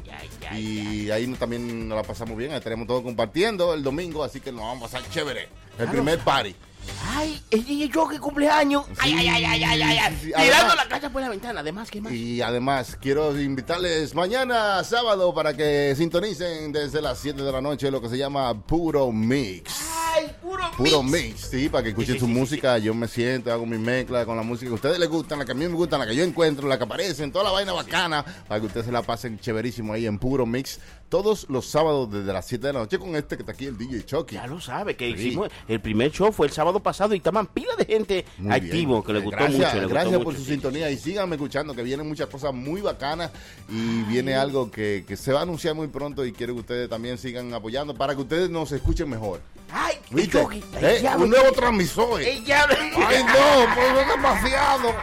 y 0.56 1.10
ahí 1.10 1.26
también 1.34 1.88
nos 1.90 1.96
la 1.96 2.04
pasamos 2.04 2.38
bien. 2.38 2.52
Estaremos 2.52 2.86
todos 2.86 3.02
compartiendo 3.02 3.74
el 3.74 3.82
domingo. 3.82 4.24
Así 4.24 4.40
que 4.40 4.52
nos 4.52 4.62
vamos 4.62 4.94
a 4.94 4.98
pasar 4.98 5.10
chévere. 5.10 5.50
El 5.80 5.90
primer 5.90 6.20
party. 6.20 6.56
Ay, 7.16 7.42
el 7.52 7.64
DJ 7.66 7.92
cumpleaños. 8.20 8.86
Ay, 9.00 9.14
ay, 9.18 9.28
ay, 9.28 9.46
ay, 9.46 9.64
ay, 9.64 9.82
ay, 9.82 9.98
ay. 9.98 10.18
sí, 10.22 10.28
Tirando 10.28 10.54
además- 10.56 10.76
la 10.76 10.88
casa 10.88 11.10
por 11.12 11.22
la 11.22 11.30
ventana, 11.30 11.60
además, 11.60 11.90
¿qué 11.92 12.02
más? 12.02 12.12
Y 12.14 12.42
además 12.42 12.98
quiero 13.00 13.40
invitarles 13.40 14.16
mañana 14.16 14.84
sábado 14.84 15.34
para 15.34 15.56
que 15.56 15.94
sintonicen 15.98 16.72
desde 16.72 17.02
las 17.02 17.20
7 17.20 17.44
de 17.44 17.52
la 17.52 17.62
noche 17.62 17.92
lo 17.92 18.02
que 18.02 18.10
se 18.10 18.18
llama 18.18 18.54
Puro 18.66 19.12
Mix. 19.12 19.83
Puro, 20.78 21.04
mix. 21.04 21.42
sí, 21.52 21.70
para 21.70 21.84
que 21.84 21.90
escuchen 21.90 22.16
sí, 22.16 22.20
su 22.20 22.26
sí, 22.26 22.32
música. 22.32 22.78
Yo 22.80 22.94
me 22.94 23.08
siento, 23.08 23.52
hago 23.52 23.66
mi 23.66 23.78
mezcla 23.78 24.26
con 24.26 24.36
la 24.36 24.44
música 24.44 24.68
que 24.70 24.72
a 24.72 24.76
ustedes 24.76 25.00
les 25.00 25.08
gustan, 25.10 25.40
la 25.40 25.46
que 25.46 25.52
a 25.52 25.56
mí 25.56 25.68
me 25.68 25.74
gustan, 25.76 26.00
la 26.00 26.08
que 26.08 26.16
yo 26.16 26.24
encuentro, 26.24 26.68
la 26.68 26.78
que 26.78 26.84
aparecen, 26.86 27.32
toda 27.32 27.46
la 27.46 27.52
vaina 27.52 27.74
bacana, 27.74 28.26
para 28.48 28.60
que 28.60 28.68
ustedes 28.68 28.88
se 28.88 28.92
la 28.92 29.04
pasen 29.04 29.38
chéverísimo 29.40 29.94
ahí 29.94 30.08
en 30.08 30.18
Puro 30.18 30.46
Mix. 30.46 30.80
Todos 31.10 31.46
los 31.48 31.68
sábados 31.68 32.12
desde 32.12 32.34
las 32.34 32.48
7 32.48 32.66
de 32.68 32.74
la 32.74 32.80
noche 32.80 32.98
con 32.98 33.16
este 33.16 33.36
que 33.36 33.44
está 33.44 33.52
aquí, 33.52 33.66
el 33.68 33.78
DJ 33.78 34.04
Chucky. 34.04 34.34
Ya 34.34 34.48
lo 34.48 34.60
sabe, 34.60 34.96
que 34.96 35.08
hicimos 35.08 35.50
el 35.68 35.80
primer 35.80 36.12
show 36.12 36.32
fue 36.32 36.48
el 36.48 36.54
sábado 36.54 36.80
pasado 36.82 37.14
y 37.14 37.18
estaban 37.18 37.46
pila 37.46 37.76
de 37.78 37.86
gente 37.86 38.26
Muy 38.40 38.52
activo, 38.52 38.94
bien. 38.94 39.04
que 39.04 39.14
le 39.14 39.20
gustó 39.20 39.38
gracias, 39.38 39.60
mucho. 39.60 39.74
le 39.76 39.82
gustó 39.82 39.94
Gracias 39.94 40.18
por 40.18 40.34
mucho, 40.34 40.40
su 40.40 40.46
sintonía 40.46 40.90
y 40.90 40.98
síganme 40.98 41.36
escuchando 41.36 41.76
que 41.76 41.84
vienen 41.84 42.08
muchas 42.08 42.28
cosas 42.30 42.52
muy 42.52 42.82
bacanas 42.82 43.30
y 43.70 44.02
viene 44.04 44.34
algo 44.34 44.72
que, 44.72 45.06
que 45.08 45.16
se 45.16 45.32
va 45.32 45.42
a 45.42 45.44
anunciar 45.44 45.76
muy 45.76 45.88
pronto 45.88 46.26
y 46.26 46.32
quiero 46.32 46.56
que 46.56 46.62
ustedes 46.62 46.90
también 46.90 47.20
sigan 47.20 47.54
apoyando 47.54 47.94
para 47.94 48.16
que 48.16 48.22
ustedes 48.22 48.50
nos 48.50 48.72
escuchen 48.72 49.08
mejor. 49.08 49.40
Ay. 49.72 49.98
Chucky. 50.30 50.63
Eh, 50.82 51.04
un 51.18 51.30
nuevo 51.30 51.52
transmisor. 51.52 52.22
El 52.22 52.44
diablo. 52.44 52.76
Ay, 53.08 53.24
no, 53.24 53.76
pues 53.76 54.02
es 54.02 54.08
demasiado. 54.08 54.94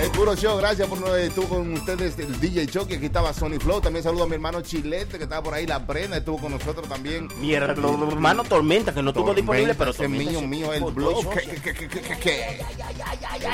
El 0.00 0.10
puro 0.10 0.34
show, 0.34 0.56
gracias 0.56 0.88
por 0.88 0.98
no 0.98 1.14
estuvo 1.14 1.48
con 1.48 1.74
ustedes 1.74 2.18
el 2.18 2.40
DJ 2.40 2.66
Chucky, 2.66 2.94
aquí 2.94 3.06
estaba 3.06 3.34
Sony 3.34 3.60
Flow, 3.60 3.80
también 3.80 4.02
saludo 4.02 4.24
a 4.24 4.26
mi 4.26 4.34
hermano 4.34 4.62
Chilete 4.62 5.18
que 5.18 5.24
estaba 5.24 5.42
por 5.42 5.52
ahí, 5.52 5.66
la 5.66 5.80
Brenda 5.80 6.16
estuvo 6.16 6.38
con 6.38 6.52
nosotros 6.52 6.88
también. 6.88 7.28
Mi 7.40 7.52
hermano 7.52 8.42
Tormenta, 8.42 8.94
que 8.94 9.02
no 9.02 9.10
estuvo 9.10 9.34
disponible, 9.34 9.74
pero 9.74 9.92
Tormenta 9.92 10.30
mío, 10.30 10.40
mío, 10.42 10.72
el 10.72 10.82
blog. 10.92 11.26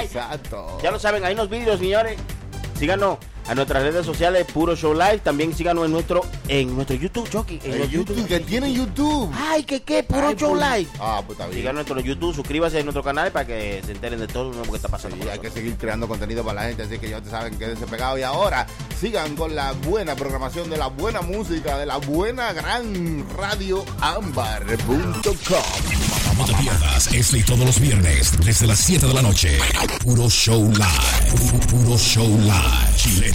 Exacto. 0.01 0.79
Ya 0.81 0.93
lo 0.93 0.99
saben, 0.99 1.25
ahí 1.25 1.35
los 1.35 1.51
vídeos, 1.51 1.81
señores. 1.81 2.19
Síganos 2.79 3.19
a 3.49 3.55
nuestras 3.55 3.83
redes 3.83 4.05
sociales, 4.05 4.47
Puro 4.53 4.77
Show 4.77 4.93
Live. 4.95 5.19
También 5.25 5.55
síganos 5.57 5.87
en 5.87 5.93
nuestro, 5.93 6.25
en 6.49 6.75
nuestro 6.75 6.97
YouTube, 6.97 7.29
Chucky. 7.31 7.59
En 7.65 7.73
El 7.83 7.89
YouTube, 7.91 8.27
que 8.27 8.41
tiene 8.41 8.73
YouTube. 8.73 9.31
Ay, 9.35 9.65
que 9.65 9.83
qué, 9.83 10.03
Puro 10.03 10.29
Ay, 10.29 10.37
Show 10.37 10.51
pues, 10.57 10.63
Live. 10.79 10.91
Ah, 11.01 11.23
pues 11.27 11.39
está 11.39 11.47
bien. 11.47 11.59
Síganos 11.61 11.81
en 11.81 11.87
nuestro 11.89 12.01
YouTube, 12.01 12.35
suscríbase 12.35 12.79
a 12.79 12.83
nuestro 12.83 13.03
canal 13.03 13.33
para 13.33 13.47
que 13.47 13.83
se 13.85 13.93
enteren 13.93 14.21
de 14.21 14.27
todo 14.27 14.45
lo 14.51 14.55
nuevo 14.55 14.71
que 14.71 14.77
está 14.77 14.89
pasando. 14.89 15.17
Hay 15.31 15.39
que 15.39 15.51
seguir 15.51 15.77
creando 15.77 16.07
contenido 16.09 16.45
para 16.45 16.63
la 16.63 16.69
gente, 16.69 16.83
así 16.83 16.99
que 16.99 17.09
ya 17.11 17.21
te 17.21 17.31
saben, 17.31 17.59
quédense 17.59 17.87
pegados. 17.87 18.19
Y 18.19 18.23
ahora 18.23 18.67
sigan 19.01 19.35
con 19.37 19.55
la 19.55 19.73
buena 19.73 20.15
programación 20.15 20.69
de 20.71 20.77
la 20.77 20.89
buena 20.89 21.23
música, 21.23 21.79
de 21.79 21.87
la 21.87 21.97
buena 21.97 22.53
gran 22.53 23.25
radio 23.37 23.85
ambar.com. 24.01 25.63
No 26.39 26.45
te 26.45 26.55
pierdas 26.55 27.07
este 27.13 27.39
y 27.39 27.43
todos 27.43 27.61
los 27.61 27.81
viernes 27.81 28.33
desde 28.45 28.67
las 28.67 28.79
7 28.79 29.07
de 29.07 29.15
la 29.15 29.23
noche. 29.23 29.59
Puro 30.05 30.29
Show 30.31 30.71
Live. 30.71 31.31
Pu- 31.35 31.67
Puro 31.67 31.99
Show 31.99 32.29
Live. 32.29 33.33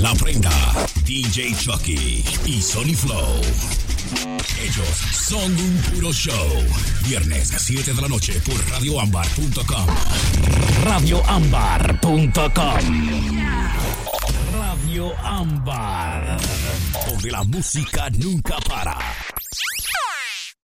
La 0.00 0.12
Prenda, 0.14 0.50
DJ 1.04 1.54
Chucky 1.54 2.24
y 2.44 2.60
Sony 2.60 2.94
Flow. 2.96 3.40
Ellos 4.60 4.88
son 5.12 5.52
un 5.52 5.76
puro 5.92 6.12
show. 6.12 6.34
Viernes 7.04 7.52
7 7.56 7.94
de 7.94 8.02
la 8.02 8.08
noche 8.08 8.40
por 8.40 8.56
radioambar.com. 8.70 9.86
Radioambar.com. 10.82 12.50
Radio 14.52 15.16
Ámbar. 15.22 16.40
Donde 17.08 17.30
la 17.30 17.44
música 17.44 18.10
nunca 18.10 18.56
para. 18.68 18.98